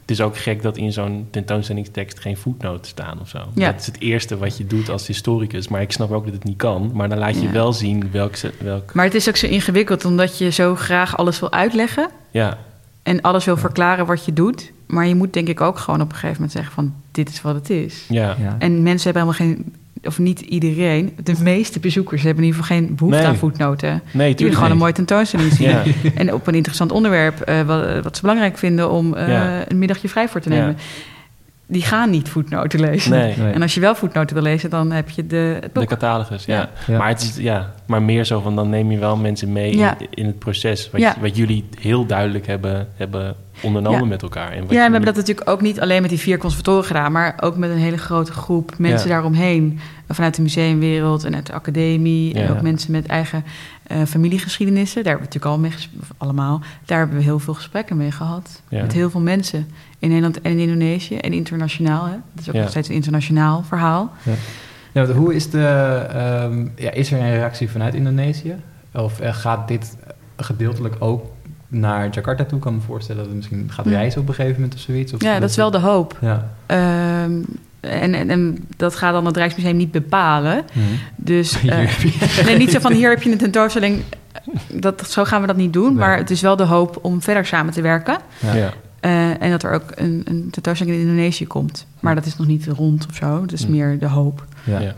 het 0.00 0.10
is 0.10 0.20
ook 0.20 0.36
gek 0.36 0.62
dat 0.62 0.76
in 0.76 0.92
zo'n 0.92 1.26
tentoonstellingstekst 1.30 2.20
geen 2.20 2.36
voetnoten 2.36 2.86
staan 2.86 3.20
of 3.20 3.28
zo. 3.28 3.38
Ja. 3.54 3.70
Dat 3.70 3.80
is 3.80 3.86
het 3.86 4.00
eerste 4.00 4.38
wat 4.38 4.56
je 4.56 4.66
doet 4.66 4.88
als 4.88 5.06
historicus, 5.06 5.68
maar 5.68 5.80
ik 5.82 5.92
snap 5.92 6.10
ook 6.12 6.24
dat 6.24 6.34
het 6.34 6.44
niet 6.44 6.56
kan. 6.56 6.90
Maar 6.94 7.08
dan 7.08 7.18
laat 7.18 7.34
je 7.40 7.46
Ja. 7.46 7.50
wel 7.52 7.72
zien 7.72 8.08
welk... 8.12 8.36
ze- 8.36 8.52
welk 8.58 8.94
Maar 8.94 9.04
het 9.04 9.14
is 9.14 9.28
ook 9.28 9.36
zo 9.36 9.46
ingewikkeld 9.46 10.04
omdat 10.04 10.38
je 10.38 10.50
zo 10.50 10.74
graag 10.74 11.16
alles 11.16 11.40
wil 11.40 11.52
uitleggen 11.52 12.08
ja, 12.30 12.58
en 13.02 13.20
alles 13.20 13.44
wil 13.44 13.56
verklaren 13.56 14.06
wat 14.06 14.24
je 14.24 14.32
doet. 14.32 14.72
Maar 14.86 15.06
je 15.06 15.14
moet 15.14 15.32
denk 15.32 15.48
ik 15.48 15.60
ook 15.60 15.78
gewoon 15.78 16.00
op 16.00 16.06
een 16.08 16.12
gegeven 16.14 16.34
moment 16.34 16.52
zeggen 16.52 16.72
van 16.74 16.94
dit 17.10 17.28
is 17.28 17.42
wat 17.42 17.54
het 17.54 17.70
is. 17.70 18.04
ja, 18.08 18.36
Ja. 18.40 18.56
En 18.58 18.82
mensen 18.82 19.12
hebben 19.12 19.34
helemaal 19.34 19.54
geen, 19.56 19.74
of 20.04 20.18
niet 20.18 20.40
iedereen, 20.40 21.12
de 21.22 21.34
meeste 21.42 21.80
bezoekers 21.80 22.22
hebben 22.22 22.42
in 22.44 22.48
ieder 22.50 22.62
geval 22.64 22.76
geen 22.78 22.94
behoefte 22.94 23.18
Nee. 23.18 23.26
aan 23.28 23.36
voetnoten. 23.36 24.02
Nee, 24.12 24.28
Die 24.28 24.36
willen 24.36 24.54
gewoon 24.54 24.70
een 24.70 24.78
mooie 24.78 24.92
tentoonstelling 24.92 25.52
zien. 25.52 25.68
Ja. 25.68 25.82
En 26.14 26.32
op 26.34 26.46
een 26.46 26.54
interessant 26.54 26.92
onderwerp, 26.92 27.40
eh, 27.40 27.60
wat, 27.62 28.02
wat 28.02 28.14
ze 28.16 28.20
belangrijk 28.22 28.58
vinden 28.58 28.90
om 28.90 29.14
eh, 29.14 29.28
Ja. 29.28 29.64
een 29.70 29.78
middagje 29.78 30.08
vrij 30.08 30.28
voor 30.28 30.40
te 30.40 30.50
Ja. 30.50 30.74
Die 31.66 31.82
gaan 31.82 32.10
niet 32.10 32.28
voetnoten 32.28 32.80
lezen. 32.80 33.10
Nee, 33.10 33.34
Nee. 33.36 33.52
En 33.52 33.62
als 33.62 33.74
je 33.74 33.80
wel 33.80 33.94
voetnoten 33.94 34.34
wil 34.34 34.44
lezen, 34.44 34.70
dan 34.70 34.90
heb 34.92 35.10
je 35.10 35.26
de, 35.26 35.58
het 35.60 35.74
de 35.74 35.86
catalogus, 35.86 36.44
ja. 36.44 36.54
Ja. 36.56 36.68
Ja. 36.86 36.98
Maar, 36.98 37.08
het 37.08 37.20
is, 37.22 37.36
ja. 37.36 37.72
maar 37.86 38.02
meer 38.02 38.24
zo 38.24 38.40
van, 38.40 38.56
dan 38.56 38.68
neem 38.70 38.90
je 38.90 38.98
wel 38.98 39.16
mensen 39.16 39.52
mee 39.52 39.76
Ja. 39.76 39.98
in, 39.98 40.06
in 40.10 40.26
het 40.26 40.38
proces. 40.38 40.90
Wat, 40.90 41.00
Ja. 41.00 41.14
wat 41.20 41.36
jullie 41.36 41.64
heel 41.80 42.06
duidelijk 42.06 42.46
hebben, 42.46 42.88
hebben 42.96 43.34
ondernomen 43.62 44.00
Ja. 44.00 44.06
met 44.06 44.22
elkaar. 44.22 44.50
En 44.52 44.60
wat 44.60 44.70
Ja, 44.70 44.76
en 44.84 44.86
we 44.86 44.92
hebben 44.92 45.04
dat 45.04 45.16
natuurlijk 45.16 45.50
ook 45.50 45.60
niet 45.60 45.80
alleen 45.80 46.00
met 46.00 46.10
die 46.10 46.18
vier 46.18 46.38
conservatoren 46.38 46.84
gedaan, 46.84 47.12
maar 47.12 47.34
ook 47.40 47.56
met 47.56 47.70
een 47.70 47.76
hele 47.76 47.98
grote 47.98 48.32
groep 48.32 48.72
mensen 48.78 49.08
Ja. 49.08 49.14
daaromheen. 49.14 49.80
Vanuit 50.08 50.34
de 50.36 50.42
museumwereld 50.42 51.24
en 51.24 51.34
uit 51.34 51.46
de 51.46 51.52
academie. 51.52 52.34
En 52.34 52.50
ook 52.50 52.62
mensen 52.62 52.92
met 52.92 53.06
eigen 53.06 53.44
eh, 53.92 54.02
familiegeschiedenissen. 54.06 55.04
Daar 55.04 55.12
hebben 55.12 55.30
we 55.30 55.38
natuurlijk 55.38 55.62
al 55.62 55.86
mee 55.88 56.12
allemaal. 56.16 56.60
Daar 56.84 56.98
hebben 56.98 57.16
we 57.16 57.22
heel 57.22 57.38
veel 57.38 57.54
gesprekken 57.54 57.96
mee 57.96 58.10
gehad. 58.10 58.62
Ja. 58.68 58.82
Met 58.82 58.92
heel 58.92 59.10
veel 59.10 59.20
mensen 59.20 59.66
in 59.98 60.08
Nederland 60.08 60.40
en 60.40 60.50
in 60.52 60.58
Indonesië 60.58 61.16
en 61.16 61.32
internationaal. 61.32 62.04
Hè. 62.04 62.10
Dat 62.32 62.40
is 62.42 62.48
ook 62.48 62.54
Ja. 62.54 62.60
nog 62.60 62.70
steeds 62.70 62.88
een 62.88 62.94
internationaal 62.94 63.62
verhaal. 63.62 64.12
Ja, 64.92 65.04
want 65.06 65.16
hoe 65.18 65.34
is 65.34 65.50
de... 65.50 65.66
ehm, 66.12 66.66
ja, 66.76 66.90
is 66.90 67.12
er 67.12 67.20
een 67.20 67.30
reactie 67.34 67.70
vanuit 67.70 67.94
Indonesië? 67.94 68.54
Of 68.94 69.20
eh, 69.20 69.34
gaat 69.34 69.68
dit 69.68 69.96
gedeeltelijk 70.36 70.94
ook 70.98 71.24
naar 71.68 72.08
Jakarta 72.10 72.44
toe? 72.44 72.56
Ik 72.58 72.64
kan 72.64 72.74
me 72.74 72.80
voorstellen 72.80 73.20
dat 73.20 73.26
het 73.30 73.36
misschien 73.36 73.70
gaat 73.70 73.84
Ja. 73.84 73.90
reizen 73.90 74.20
op 74.20 74.28
een 74.28 74.34
gegeven 74.34 74.60
moment 74.60 74.74
of 74.74 74.80
zoiets. 74.84 75.12
Of 75.12 75.22
Ja, 75.22 75.38
dat 75.38 75.50
is 75.50 75.56
wel 75.56 75.70
de 75.70 75.78
hoop. 75.80 76.18
Ja. 76.20 76.50
Ehm, 76.66 77.42
en, 77.82 78.14
en, 78.14 78.30
en 78.30 78.58
dat 78.76 78.94
gaat 78.94 79.12
dan 79.12 79.26
het 79.26 79.36
Rijksmuseum 79.36 79.76
niet 79.76 79.90
bepalen. 79.90 80.64
Dus 81.16 81.58
Hier 81.60 81.72
eh, 81.72 82.44
nee, 82.44 82.56
niet 82.56 82.70
zo 82.70 82.78
van 82.80 82.92
hier 82.92 83.10
heb 83.10 83.22
je 83.22 83.30
een 83.32 83.38
tentoonstelling. 83.38 84.02
Dat, 84.72 85.10
zo 85.10 85.24
gaan 85.24 85.40
we 85.40 85.46
dat 85.46 85.56
niet 85.56 85.72
doen. 85.72 85.86
Nee. 85.88 85.94
Maar 85.94 86.16
het 86.16 86.30
is 86.30 86.40
wel 86.40 86.56
de 86.56 86.62
hoop 86.64 86.98
om 87.02 87.22
verder 87.22 87.46
samen 87.46 87.72
te 87.72 87.82
werken. 87.82 88.18
Ja. 88.38 88.54
Ja. 88.54 88.72
Eh, 89.00 89.42
en 89.42 89.50
dat 89.50 89.62
er 89.62 89.72
ook 89.72 89.84
een, 89.94 90.22
een 90.24 90.48
tentoonstelling 90.50 90.96
in 90.96 91.02
Indonesië 91.02 91.46
komt. 91.46 91.86
Maar 92.00 92.14
dat 92.14 92.26
is 92.26 92.36
nog 92.36 92.46
niet 92.46 92.66
rond 92.66 93.06
of 93.10 93.14
zo. 93.16 93.42
Het 93.42 93.52
is 93.52 93.64
Hm. 93.64 93.70
meer 93.70 93.98
de 93.98 94.08
hoop. 94.08 94.44
Ja. 94.64 94.94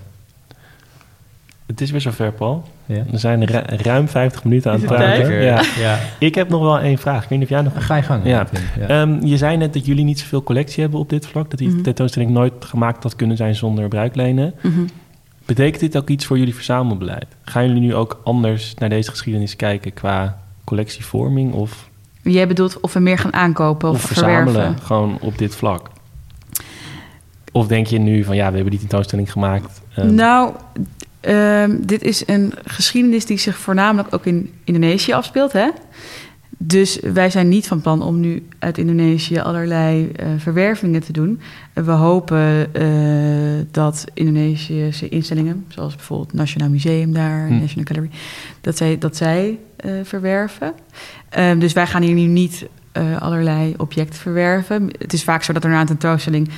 Het 1.66 1.80
is 1.80 1.90
weer 1.90 2.00
zover, 2.00 2.32
Paul. 2.32 2.64
Ja. 2.86 3.02
We 3.10 3.18
zijn 3.18 3.44
ru- 3.44 3.76
ruim 3.82 4.08
50 4.08 4.44
minuten 4.44 4.70
aan 4.70 4.76
het 4.76 4.86
praten. 4.86 5.32
Ja. 5.42 5.62
ja. 5.78 5.98
Ik 6.18 6.34
heb 6.34 6.48
nog 6.48 6.60
wel 6.62 6.78
één 6.78 6.98
vraag. 6.98 7.22
Ik 7.22 7.28
weet 7.28 7.38
niet 7.38 7.48
of 7.50 7.54
jij 7.54 7.62
nog... 7.62 7.86
Ga 7.86 7.96
je 7.96 8.02
gang. 8.02 8.24
Ja. 8.24 8.46
Ehm, 8.88 9.26
je 9.26 9.36
zei 9.36 9.56
net 9.56 9.72
dat 9.72 9.86
jullie 9.86 10.04
niet 10.04 10.18
zoveel 10.18 10.42
collectie 10.42 10.82
hebben 10.82 11.00
op 11.00 11.08
dit 11.10 11.26
vlak. 11.26 11.50
Dat 11.50 11.58
die 11.58 11.68
Mhm. 11.68 11.82
tentoonstelling 11.82 12.30
nooit 12.30 12.52
gemaakt 12.64 13.02
had 13.02 13.16
kunnen 13.16 13.36
zijn 13.36 13.54
zonder 13.54 13.88
bruiklenen. 13.88 14.54
Mhm. 14.62 14.80
Betekent 15.46 15.80
dit 15.80 15.96
ook 15.96 16.08
iets 16.08 16.26
voor 16.26 16.38
jullie 16.38 16.54
verzamelbeleid? 16.54 17.26
Gaan 17.44 17.66
jullie 17.66 17.80
nu 17.82 17.94
ook 17.94 18.20
anders 18.24 18.74
naar 18.74 18.88
deze 18.88 19.10
geschiedenis 19.10 19.56
kijken 19.56 19.92
qua 19.92 20.38
collectievorming 20.64 21.52
of, 21.52 21.88
Jij 22.22 22.46
bedoelt 22.48 22.80
of 22.80 22.92
we 22.92 23.00
meer 23.00 23.18
gaan 23.18 23.32
aankopen 23.32 23.88
of, 23.88 23.94
of 23.94 24.00
verzamelen 24.02 24.52
verwerven? 24.52 24.82
gewoon 24.86 25.18
op 25.20 25.38
dit 25.38 25.54
vlak? 25.56 25.90
Of 27.52 27.66
denk 27.66 27.86
je 27.86 27.98
nu 27.98 28.24
van 28.24 28.36
ja, 28.36 28.48
we 28.48 28.52
hebben 28.54 28.70
die 28.70 28.80
tentoonstelling 28.80 29.32
gemaakt. 29.32 29.80
ehm, 29.94 30.14
Nou, 30.14 30.52
ehm, 31.24 31.76
dit 31.80 32.02
is 32.02 32.22
een 32.26 32.52
geschiedenis 32.64 33.26
die 33.26 33.38
zich 33.38 33.56
voornamelijk 33.56 34.14
ook 34.14 34.26
in 34.26 34.52
Indonesië 34.64 35.12
afspeelt. 35.12 35.52
Hè? 35.52 35.68
Dus 36.58 36.98
wij 37.00 37.30
zijn 37.30 37.48
niet 37.48 37.66
van 37.66 37.80
plan 37.80 38.02
om 38.02 38.20
nu 38.20 38.46
uit 38.58 38.78
Indonesië 38.78 39.38
allerlei 39.38 40.10
eh, 40.10 40.26
verwervingen 40.38 41.00
te 41.00 41.12
doen. 41.12 41.40
we 41.72 41.90
hopen 41.90 42.74
eh, 42.74 43.66
dat 43.70 44.04
Indonesische 44.14 45.08
instellingen, 45.08 45.64
zoals 45.68 45.94
bijvoorbeeld 45.96 46.30
het 46.30 46.40
Nationaal 46.40 46.68
Museum 46.68 47.12
daar, 47.12 47.46
Hm. 47.46 47.58
National 47.58 47.84
Gallery, 47.84 48.10
dat 48.60 48.76
zij, 48.76 48.98
dat 48.98 49.16
zij 49.16 49.58
eh, 49.76 49.92
verwerven. 50.02 50.72
Ehm, 51.28 51.58
dus 51.58 51.72
wij 51.72 51.86
gaan 51.86 52.02
hier 52.02 52.14
nu 52.14 52.26
niet 52.26 52.66
eh, 52.94 53.22
allerlei 53.22 53.74
objecten 53.76 54.18
verwerven. 54.20 54.90
Het 54.98 55.12
is 55.12 55.24
vaak 55.24 55.42
zo 55.42 55.52
dat 55.52 55.64
er 55.64 55.70
na 55.70 55.80
een 55.80 55.86
tentoonstelling 55.86 56.48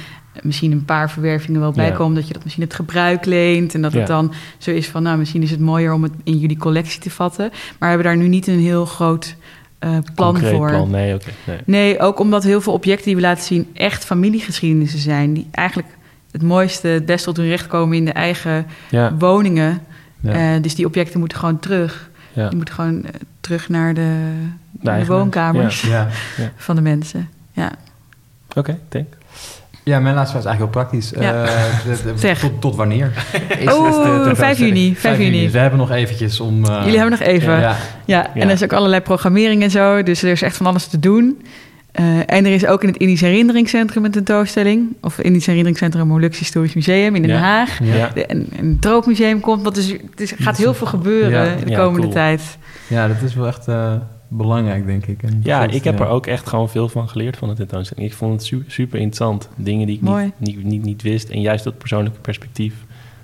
misschien 0.43 0.73
een 0.73 0.85
paar 0.85 1.11
verwervingen 1.11 1.61
wel 1.61 1.73
bij 1.73 1.87
Ja. 1.89 1.95
komen. 1.95 2.15
Dat 2.15 2.27
je 2.27 2.33
dat 2.33 2.43
misschien 2.43 2.65
het 2.65 2.75
gebruik 2.75 3.25
leent. 3.25 3.75
En 3.75 3.83
dat 3.83 3.93
het 3.93 4.07
dan 4.07 4.33
zo 4.59 4.71
is 4.71 4.89
van, 4.89 5.03
nou, 5.03 5.19
misschien 5.19 5.43
is 5.43 5.51
het 5.51 5.61
mooier 5.61 5.93
om 5.93 6.03
het 6.03 6.13
in 6.25 6.39
jullie 6.39 6.57
collectie 6.57 7.01
te 7.01 7.11
vatten. 7.11 7.49
Maar 7.51 7.77
we 7.79 7.87
hebben 7.87 8.05
daar 8.07 8.17
nu 8.17 8.29
niet 8.29 8.47
een 8.47 8.59
heel 8.61 8.85
groot 8.87 9.37
eh, 9.79 9.91
plan 10.15 10.33
concreet 10.33 10.55
voor. 10.55 10.69
plan? 10.69 10.91
Nee, 10.91 11.17
nee. 11.47 11.59
Nee, 11.65 11.99
ook 12.01 12.19
omdat 12.21 12.43
heel 12.45 12.61
veel 12.61 12.73
objecten 12.73 13.05
die 13.07 13.15
we 13.15 13.21
laten 13.21 13.45
zien 13.45 13.67
echt 13.73 14.05
familiegeschiedenissen 14.05 14.99
zijn. 15.01 15.33
Die 15.35 15.47
eigenlijk 15.51 15.89
het 16.31 16.43
mooiste, 16.43 16.89
het 16.89 17.07
beste 17.07 17.25
tot 17.27 17.37
hun 17.37 17.49
recht 17.49 17.67
komen 17.67 17.97
in 17.97 18.05
de 18.05 18.13
eigen 18.13 18.67
Ja, 18.91 19.15
woningen. 19.19 19.83
Eh, 20.23 20.51
dus 20.61 20.75
die 20.75 20.87
objecten 20.87 21.19
moeten 21.19 21.39
gewoon 21.39 21.59
terug. 21.59 22.11
Ja. 22.33 22.49
Je 22.51 22.57
moet 22.57 22.71
gewoon 22.71 23.05
terug 23.41 23.69
naar 23.69 23.95
de, 23.95 24.33
de 24.81 25.05
woonkamers 25.07 25.81
Ja. 25.83 26.09
van 26.57 26.77
de 26.77 26.83
mensen. 26.83 27.29
Ja. 27.53 27.73
Oké, 28.55 28.79
denk. 28.89 29.07
ja, 29.83 30.01
mijn 30.01 30.15
laatste 30.15 30.31
vraag 30.39 30.45
is 30.45 30.49
eigenlijk 30.49 30.59
heel 30.59 30.83
praktisch. 30.85 31.13
Ja. 31.21 31.45
Eh, 31.45 32.15
Zeg. 32.17 32.39
Tot, 32.41 32.61
tot 32.61 32.77
wanneer? 32.77 33.11
Is 33.59 33.73
Oh, 33.73 33.85
het 33.85 33.95
de 33.95 34.01
tentoonstelling? 34.03 34.37
5 34.37 34.59
juni, 34.59 34.97
5 34.97 35.19
juni. 35.19 35.51
We 35.51 35.59
hebben 35.59 35.79
nog 35.79 35.91
eventjes 35.91 36.41
om... 36.41 36.65
eh, 36.65 36.79
Jullie 36.85 36.99
hebben 36.99 37.19
nog 37.19 37.29
even. 37.29 37.53
Ja, 37.53 37.61
Ja, 37.61 37.77
ja. 38.05 38.31
Ja. 38.35 38.41
en 38.41 38.49
er 38.49 38.55
is 38.55 38.63
ook 38.65 38.73
allerlei 38.73 39.03
programmering 39.03 39.63
en 39.63 39.71
zo. 39.71 40.03
Dus 40.03 40.23
er 40.23 40.31
is 40.31 40.43
echt 40.43 40.57
van 40.57 40.67
alles 40.67 40.87
te 40.87 40.99
doen. 40.99 41.43
Eh, 41.93 42.05
en 42.19 42.45
er 42.45 42.53
is 42.53 42.67
ook 42.67 42.83
in 42.83 42.89
het 42.89 42.97
Indisch 42.97 43.21
Herinneringscentrum 43.21 44.05
een 44.05 44.11
tentoonstelling. 44.11 44.97
Of 45.01 45.19
Indisch 45.19 45.47
Herinneringscentrum 45.47 46.07
Molux 46.07 46.39
Historisch 46.39 46.75
Museum 46.75 47.15
in 47.15 47.23
Den 47.23 47.31
Ja. 47.31 47.39
Haag. 47.39 47.79
ja. 47.83 47.95
Ja. 47.95 48.11
De, 48.15 48.27
en, 48.27 48.47
en 48.59 48.67
het 48.69 48.83
Troopmuseum 48.83 49.41
komt. 49.41 49.63
Want 49.63 49.75
dus, 49.75 49.89
het 50.11 50.21
is, 50.21 50.33
gaat 50.39 50.57
heel 50.57 50.75
veel 50.75 50.87
gebeuren 50.87 51.31
Ja. 51.51 51.57
de 51.65 51.71
Ja, 51.71 51.77
komende 51.79 52.01
cool. 52.01 52.13
tijd. 52.13 52.43
ja, 52.87 53.09
dat 53.09 53.17
is 53.25 53.35
wel 53.35 53.47
echt 53.47 53.69
eh, 53.69 53.93
belangrijk, 54.37 54.87
denk 54.87 55.07
ik. 55.07 55.23
En 55.23 55.41
Ja, 55.43 55.63
ik 55.63 55.85
heb 55.85 55.99
ja. 55.99 56.05
er 56.05 56.11
ook 56.11 56.27
echt 56.27 56.49
gewoon 56.49 56.69
veel 56.69 56.89
van 56.89 57.09
geleerd 57.09 57.37
van 57.37 57.49
de 57.49 57.55
tentoonstelling. 57.55 58.11
Ik 58.11 58.17
vond 58.17 58.33
het 58.33 58.45
super, 58.45 58.71
super 58.71 58.99
interessant. 58.99 59.49
Dingen 59.57 59.87
die 59.87 59.97
ik 59.97 60.03
niet, 60.03 60.33
niet, 60.39 60.65
niet, 60.65 60.83
niet 60.83 61.03
wist. 61.03 61.29
En 61.29 61.41
juist 61.41 61.65
dat 61.65 61.79
persoonlijke 61.79 62.21
perspectief 62.21 62.75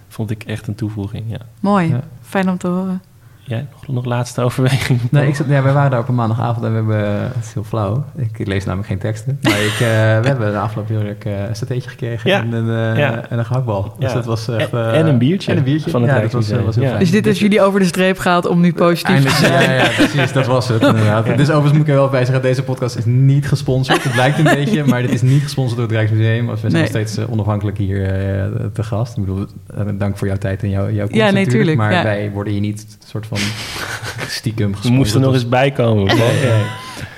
vond 0.08 0.30
ik 0.30 0.44
echt 0.44 0.66
een 0.66 0.74
toevoeging. 0.74 1.24
Ja. 1.28 1.40
Mooi. 1.60 1.88
Ja. 1.88 2.04
Fijn 2.20 2.48
om 2.48 2.58
te 2.58 2.66
horen. 2.66 3.02
Jij 3.44 3.66
nog, 3.72 3.94
nog 3.94 4.04
laatste 4.04 4.40
overweging? 4.40 5.00
Nee, 5.10 5.28
ik 5.28 5.34
zat, 5.34 5.46
ja, 5.48 5.62
wij 5.62 5.72
waren 5.72 5.90
daar 5.90 6.00
op 6.00 6.08
een 6.08 6.14
maandagavond 6.14 6.64
en 6.64 6.70
we 6.70 6.76
hebben... 6.76 7.20
Het 7.34 7.44
is 7.44 7.52
heel 7.54 7.64
flauw. 7.64 8.04
Ik 8.16 8.46
lees 8.46 8.64
namelijk 8.64 8.88
geen 8.88 8.98
teksten. 8.98 9.38
Maar 9.42 9.60
ik, 9.60 9.72
eh, 9.72 9.78
we 9.78 10.26
hebben 10.28 10.52
de 10.52 10.58
afgelopen 10.58 11.02
week 11.02 11.24
eh, 11.24 11.48
een 11.48 11.56
satéetje 11.56 11.90
gekregen 11.90 12.30
Ja. 12.30 12.40
en, 12.40 12.52
een, 12.52 12.92
eh, 12.92 12.98
Ja. 12.98 13.24
en 13.28 13.38
een 13.38 13.44
gehaktbal. 13.44 13.94
Dus 13.98 14.08
Ja. 14.08 14.14
dat 14.16 14.24
was 14.24 14.48
echt... 14.48 14.72
En- 14.72 14.78
eh, 14.92 14.98
en 14.98 15.06
een 15.06 15.18
biertje 15.18 15.50
En 15.52 15.58
een 15.58 15.64
biertje. 15.64 15.90
van 15.90 16.02
het 16.02 16.10
ja, 16.10 16.20
dat 16.20 16.32
was, 16.32 16.48
heel 16.48 16.64
Ja. 16.64 16.72
fijn. 16.72 16.98
Dus 16.98 17.10
dit 17.10 17.24
heeft 17.24 17.38
jullie 17.38 17.62
over 17.62 17.80
de 17.80 17.86
streep 17.86 18.18
gehaald 18.18 18.46
om 18.46 18.60
nu 18.60 18.72
positief 18.72 19.22
te 19.24 19.30
zijn. 19.46 19.62
ja, 19.70 19.72
ja, 19.84 19.88
precies, 19.96 20.32
dat 20.32 20.46
was 20.46 20.68
het 20.68 20.82
inderdaad. 20.82 21.24
Dus 21.26 21.34
overigens 21.48 21.72
moet 21.72 21.80
ik 21.82 21.88
er 21.88 21.94
wel 21.94 22.08
bij 22.08 22.24
zeggen, 22.24 22.42
deze 22.42 22.62
podcast 22.62 22.96
is 22.96 23.04
niet 23.04 23.48
gesponsord. 23.48 24.02
Het 24.04 24.14
lijkt 24.16 24.38
een 24.38 24.44
beetje, 24.44 24.84
maar 24.90 25.02
dit 25.02 25.10
is 25.12 25.22
niet 25.22 25.42
gesponsord 25.42 25.76
door 25.78 25.86
het 25.88 25.96
Rijksmuseum. 25.96 26.46
We 26.46 26.56
zijn 26.56 26.72
Nee. 26.72 26.80
nog 26.80 26.90
steeds 26.90 27.16
eh, 27.16 27.30
onafhankelijk 27.32 27.78
hier 27.78 28.04
eh, 28.04 28.44
te 28.72 28.82
gast. 28.82 29.16
Ik 29.16 29.24
bedoel, 29.24 29.46
eh, 29.76 29.84
dank 29.94 30.16
voor 30.18 30.26
jouw 30.26 30.36
tijd 30.36 30.62
en 30.62 30.70
jouw, 30.70 30.90
jouw 30.90 31.06
komst 31.06 31.14
Ja, 31.14 31.30
nee, 31.30 31.44
natuurlijk. 31.44 31.50
tuurlijk, 31.50 31.76
Maar 31.78 31.92
ja. 31.92 32.02
wij 32.02 32.30
worden 32.30 32.52
hier 32.52 32.62
niet 32.62 32.98
soort 33.04 33.26
van 33.36 33.38
stiekem 34.28 34.66
We 34.66 34.72
gesponsord. 34.72 34.94
moesten 34.94 35.20
nog 35.20 35.34
eens 35.34 35.48
bijkomen. 35.48 36.04
Nee, 36.04 36.16
Ja. 36.16 36.48
nee. 36.48 36.62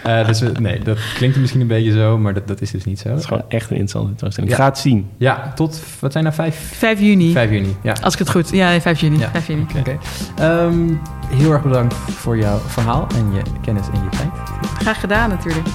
Eh, 0.03 0.27
dus 0.27 0.43
nee, 0.61 0.79
dat 0.79 0.99
klinkt 1.15 1.37
misschien 1.37 1.61
een 1.61 1.67
beetje 1.67 1.93
zo, 1.93 2.19
maar 2.19 2.35
dat, 2.35 2.49
dat 2.49 2.61
is 2.61 2.71
dus 2.71 2.85
niet 2.85 2.99
zo. 2.99 3.09
Dat 3.09 3.19
is 3.19 3.25
gewoon 3.25 3.43
echt 3.49 3.71
een 3.71 3.77
interessante 3.77 4.09
tentoonstelling. 4.09 4.53
Ja. 4.53 4.59
Ik 4.59 4.62
ga 4.65 4.69
het 4.69 4.79
zien. 4.79 5.09
Ja, 5.17 5.53
tot, 5.55 5.81
wat 5.99 6.12
zijn 6.12 6.25
nou, 6.25 6.37
5, 6.37 6.73
5 6.77 7.01
juni. 7.01 7.33
5 7.33 7.51
juni. 7.51 7.77
Ja. 7.83 7.95
Als 8.03 8.12
ik 8.12 8.19
het 8.19 8.31
goed... 8.31 8.51
Ja, 8.51 8.69
nee, 8.69 8.81
5 8.81 9.01
juni. 9.01 9.19
Ja. 9.19 9.31
5 9.31 9.47
juni. 9.47 9.67
Oké. 9.79 9.99
Ehm, 10.39 10.93
heel 11.29 11.53
erg 11.53 11.62
bedankt 11.62 11.95
voor 11.95 12.37
jouw 12.39 12.59
verhaal 12.59 13.07
en 13.17 13.33
je 13.33 13.43
kennis 13.62 13.87
en 13.95 14.03
je 14.03 14.09
tijd. 14.17 14.31
Graag 14.79 15.01
gedaan 15.01 15.29
natuurlijk. 15.29 15.67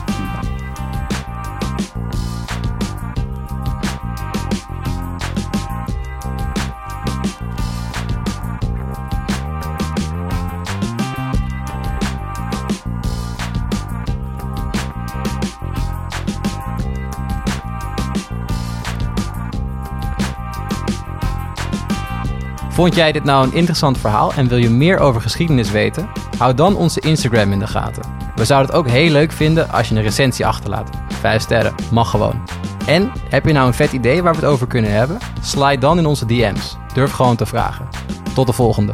Vond 22.79 22.95
jij 22.95 23.11
dit 23.11 23.23
nou 23.23 23.45
een 23.45 23.53
interessant 23.53 23.97
verhaal 23.97 24.33
en 24.33 24.47
wil 24.47 24.57
je 24.57 24.69
meer 24.69 24.99
over 24.99 25.21
geschiedenis 25.21 25.71
weten? 25.71 26.09
Hou 26.37 26.53
dan 26.53 26.75
onze 26.75 26.99
Instagram 26.99 27.51
in 27.51 27.59
de 27.59 27.67
gaten. 27.67 28.03
We 28.35 28.45
zouden 28.45 28.69
het 28.69 28.79
ook 28.79 28.87
heel 28.87 29.11
leuk 29.11 29.31
vinden 29.31 29.69
als 29.69 29.89
je 29.89 29.95
een 29.95 30.01
recensie 30.01 30.45
achterlaat. 30.45 30.89
5 31.09 31.41
sterren, 31.41 31.75
mag 31.91 32.09
gewoon. 32.09 32.41
En 32.85 33.11
heb 33.29 33.45
je 33.45 33.53
nou 33.53 33.67
een 33.67 33.73
vet 33.73 33.91
idee 33.91 34.23
waar 34.23 34.33
we 34.33 34.39
het 34.39 34.49
over 34.49 34.67
kunnen 34.67 34.91
hebben? 34.91 35.17
Slide 35.41 35.77
dan 35.77 35.97
in 35.97 36.05
onze 36.05 36.25
DM's. 36.25 36.77
Durf 36.93 37.11
gewoon 37.11 37.35
te 37.35 37.45
vragen. 37.45 37.87
Tot 38.33 38.47
de 38.47 38.53
volgende. 38.53 38.93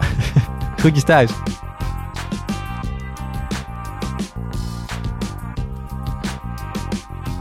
Groetjes 0.76 1.04
thuis. 1.04 1.30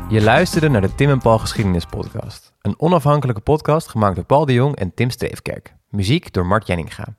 Je 0.10 0.22
luisterde 0.22 0.70
naar 0.70 0.82
de 0.82 0.96
Tim 0.96 1.10
en 1.10 1.20
Paul 1.20 1.38
Geschiedenis 1.38 1.86
Podcast. 1.86 2.45
Een 2.66 2.80
onafhankelijke 2.80 3.42
podcast 3.42 3.88
gemaakt 3.88 4.16
door 4.16 4.26
Paul 4.26 4.46
de 4.46 4.54
Jong 4.54 4.76
en 4.76 4.94
Tim 4.94 5.10
Streefkerk. 5.10 5.76
Muziek 5.90 6.34
door 6.34 6.46
Mart 6.46 6.68
Jenninga. 6.68 7.16